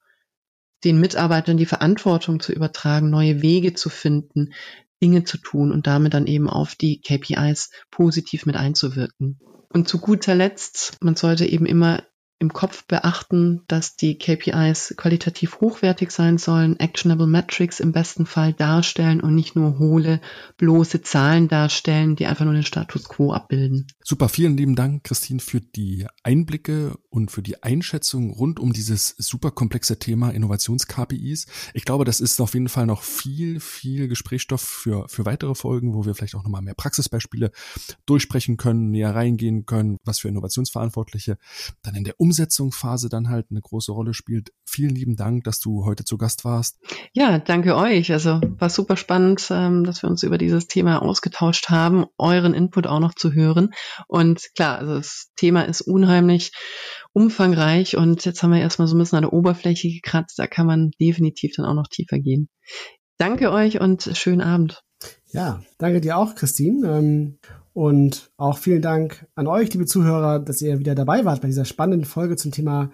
den 0.84 1.00
Mitarbeitern 1.00 1.58
die 1.58 1.66
Verantwortung 1.66 2.40
zu 2.40 2.54
übertragen, 2.54 3.10
neue 3.10 3.42
Wege 3.42 3.74
zu 3.74 3.90
finden, 3.90 4.54
Dinge 5.02 5.24
zu 5.24 5.38
tun 5.38 5.72
und 5.72 5.88
damit 5.88 6.14
dann 6.14 6.28
eben 6.28 6.50
auf 6.50 6.76
die 6.76 7.02
KPIs 7.02 7.72
positiv 7.92 8.46
mit 8.46 8.56
einzuwirken. 8.56 9.40
Und 9.70 9.88
zu 9.88 10.00
guter 10.00 10.36
Letzt, 10.36 10.98
man 11.02 11.16
sollte 11.16 11.46
eben 11.46 11.66
immer 11.66 12.04
im 12.40 12.54
Kopf 12.54 12.86
beachten, 12.86 13.62
dass 13.68 13.96
die 13.96 14.18
KPIs 14.18 14.94
qualitativ 14.98 15.60
hochwertig 15.60 16.12
sein 16.12 16.38
sollen, 16.38 16.80
actionable 16.80 17.26
Metrics 17.26 17.80
im 17.80 17.92
besten 17.92 18.26
Fall 18.26 18.54
darstellen 18.54 19.22
und 19.22 19.34
nicht 19.34 19.56
nur 19.56 19.80
hohle, 19.80 20.22
bloße 20.58 21.02
Zahlen 21.02 21.48
darstellen, 21.48 22.16
die 22.16 22.28
einfach 22.28 22.46
nur 22.46 22.54
den 22.54 22.64
Status 22.64 23.10
quo 23.10 23.34
abbilden. 23.34 23.88
Super, 24.04 24.30
vielen 24.30 24.56
lieben 24.56 24.76
Dank, 24.76 25.04
Christine, 25.04 25.40
für 25.40 25.62
die 25.62 26.06
Einblicke 26.24 26.98
und 27.10 27.32
für 27.32 27.42
die 27.42 27.64
Einschätzung 27.64 28.30
rund 28.30 28.60
um 28.60 28.72
dieses 28.72 29.16
super 29.18 29.50
komplexe 29.50 29.98
Thema 29.98 30.30
Innovations-KPIs. 30.30 31.48
Ich 31.74 31.86
glaube, 31.86 32.06
das 32.06 32.20
ist 32.20 32.40
auf 32.40 32.54
jeden 32.54 32.70
Fall 32.70 32.86
noch 32.86 33.02
viel, 33.02 33.60
viel 33.60 34.08
Gesprächsstoff 34.08 34.62
für, 34.62 35.08
für 35.10 35.26
weitere 35.26 35.56
Folgen, 35.56 35.96
wo 35.96 36.06
wir 36.06 36.14
vielleicht 36.14 36.36
auch 36.36 36.44
nochmal 36.44 36.62
mehr 36.62 36.76
Praxisbeispiele 36.76 37.52
durchsprechen 38.06 38.58
können, 38.58 38.92
näher 38.92 39.16
reingehen 39.16 39.66
können, 39.66 39.98
was 40.06 40.20
für 40.20 40.28
Innovationsverantwortliche 40.28 41.38
dann 41.82 41.96
in 41.96 42.04
der 42.04 42.20
Umsetzungsphase 42.28 43.08
dann 43.08 43.30
halt 43.30 43.48
eine 43.52 43.62
große 43.62 43.94
Rolle 43.94 44.14
spielt. 44.14 44.52
Vielen 44.66 44.94
lieben 44.94 45.16
Dank, 45.16 45.46
dass 45.46 45.62
du 45.62 45.86
heute 45.86 46.04
zu 46.04 46.18
Gast 46.18 46.44
warst. 46.44 46.78
Ja, 47.14 47.40
danke 47.40 47.78
euch. 47.78 48.12
Also 48.12 48.42
war 48.60 48.70
super 48.70 48.98
spannend, 48.98 49.48
ähm, 49.50 49.86
dass 49.86 50.04
wir 50.04 50.10
uns 50.10 50.24
über 50.24 50.38
dieses 50.38 50.68
Thema 50.68 51.02
ausgetauscht 51.02 51.70
haben, 51.70 52.06
euren 52.18 52.54
Input 52.54 52.86
auch 52.86 53.00
noch 53.00 53.16
zu 53.16 53.32
hören. 53.32 53.70
Und 54.08 54.42
klar, 54.56 54.80
also 54.80 54.96
das 54.96 55.32
Thema 55.38 55.62
ist 55.62 55.80
unheimlich 55.80 56.52
umfangreich 57.14 57.96
und 57.96 58.26
jetzt 58.26 58.44
haben 58.44 58.52
wir 58.52 58.60
erstmal 58.60 58.90
so 58.90 58.96
ein 58.98 59.00
bisschen 59.00 59.18
an 59.18 59.24
der 59.24 59.34
Oberfläche 59.34 59.88
gekratzt. 59.88 60.38
Da 60.38 60.48
kann 60.48 60.68
man 60.68 60.92
definitiv 61.00 61.54
dann 61.56 61.66
auch 61.66 61.76
noch 61.76 61.88
tiefer 61.88 62.20
gehen. 62.20 62.50
Danke 63.18 63.52
euch 63.52 63.80
und 63.80 64.12
schönen 64.14 64.42
Abend. 64.42 64.84
Ja, 65.32 65.62
danke 65.78 66.02
dir 66.02 66.18
auch, 66.18 66.36
Christine. 66.36 67.38
Und 67.78 68.32
auch 68.38 68.58
vielen 68.58 68.82
Dank 68.82 69.28
an 69.36 69.46
euch, 69.46 69.72
liebe 69.72 69.86
Zuhörer, 69.86 70.40
dass 70.40 70.64
ihr 70.64 70.80
wieder 70.80 70.96
dabei 70.96 71.26
wart 71.26 71.42
bei 71.42 71.48
dieser 71.48 71.64
spannenden 71.64 72.06
Folge 72.06 72.36
zum 72.36 72.52
Thema 72.52 72.90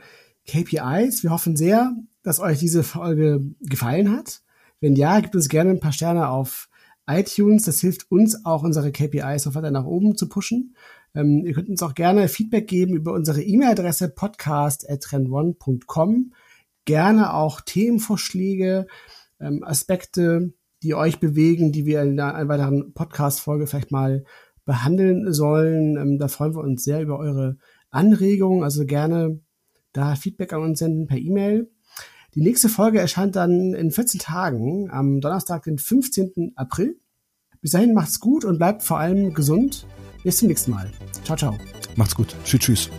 KPIs. 0.46 1.24
Wir 1.24 1.30
hoffen 1.30 1.56
sehr, 1.56 1.96
dass 2.22 2.42
euch 2.42 2.60
diese 2.60 2.84
Folge 2.84 3.46
gefallen 3.62 4.12
hat. 4.12 4.42
Wenn 4.82 4.98
ja, 4.98 5.22
gebt 5.22 5.38
uns 5.38 5.48
gerne 5.48 5.70
ein 5.70 5.80
paar 5.80 5.94
Sterne 5.94 6.28
auf 6.28 6.68
iTunes. 7.08 7.64
Das 7.64 7.80
hilft 7.80 8.12
uns 8.12 8.44
auch, 8.44 8.64
unsere 8.64 8.92
KPIs 8.92 9.46
noch 9.46 9.56
weiter 9.56 9.72
nach 9.72 9.86
oben 9.86 10.18
zu 10.18 10.28
pushen. 10.28 10.76
Ähm, 11.16 11.46
ihr 11.46 11.54
könnt 11.54 11.70
uns 11.70 11.82
auch 11.82 11.96
gerne 11.96 12.28
Feedback 12.28 12.68
geben 12.68 12.94
über 12.94 13.14
unsere 13.14 13.42
E-Mail-Adresse 13.42 14.10
podcast.trendone.com. 14.10 16.34
Gerne 16.84 17.34
auch 17.34 17.62
Themenvorschläge, 17.62 18.88
ähm, 19.40 19.64
Aspekte, 19.64 20.52
die 20.82 20.94
euch 20.94 21.22
bewegen, 21.22 21.72
die 21.72 21.86
wir 21.86 22.02
in 22.02 22.20
einer 22.20 22.50
weiteren 22.50 22.94
Podcast-Folge 22.94 23.66
vielleicht 23.66 23.92
mal 23.92 24.26
behandeln 24.66 25.34
sollen. 25.34 25.98
Ähm, 25.98 26.18
da 26.20 26.28
freuen 26.28 26.56
wir 26.56 26.62
uns 26.62 26.84
sehr 26.84 27.02
über 27.02 27.20
eure 27.20 27.58
Anregungen. 27.90 28.64
Also 28.64 28.86
gerne 28.86 29.40
da 29.92 30.16
Feedback 30.16 30.54
an 30.54 30.62
uns 30.62 30.80
senden 30.80 31.08
per 31.08 31.18
E-Mail. 31.18 31.70
Die 32.36 32.42
nächste 32.42 32.68
Folge 32.68 33.00
erscheint 33.00 33.36
dann 33.36 33.74
in 33.74 33.92
14 33.92 34.20
Tagen, 34.20 34.90
am 34.90 35.22
Donnerstag, 35.22 35.64
den 35.64 35.78
15. 35.78 36.54
April. 36.56 36.98
Bis 37.62 37.72
dahin 37.72 37.94
macht's 37.94 38.20
gut 38.20 38.44
und 38.44 38.58
bleibt 38.58 38.82
vor 38.84 38.98
allem 38.98 39.34
gesund. 39.34 39.86
Bis 40.24 40.38
zum 40.38 40.48
nächsten 40.48 40.72
Mal. 40.72 40.90
Ciao, 41.24 41.38
ciao. 41.38 41.58
Macht's 41.96 42.16
gut. 42.16 42.36
Tschüss, 42.44 42.60
tschüss. 42.60 42.90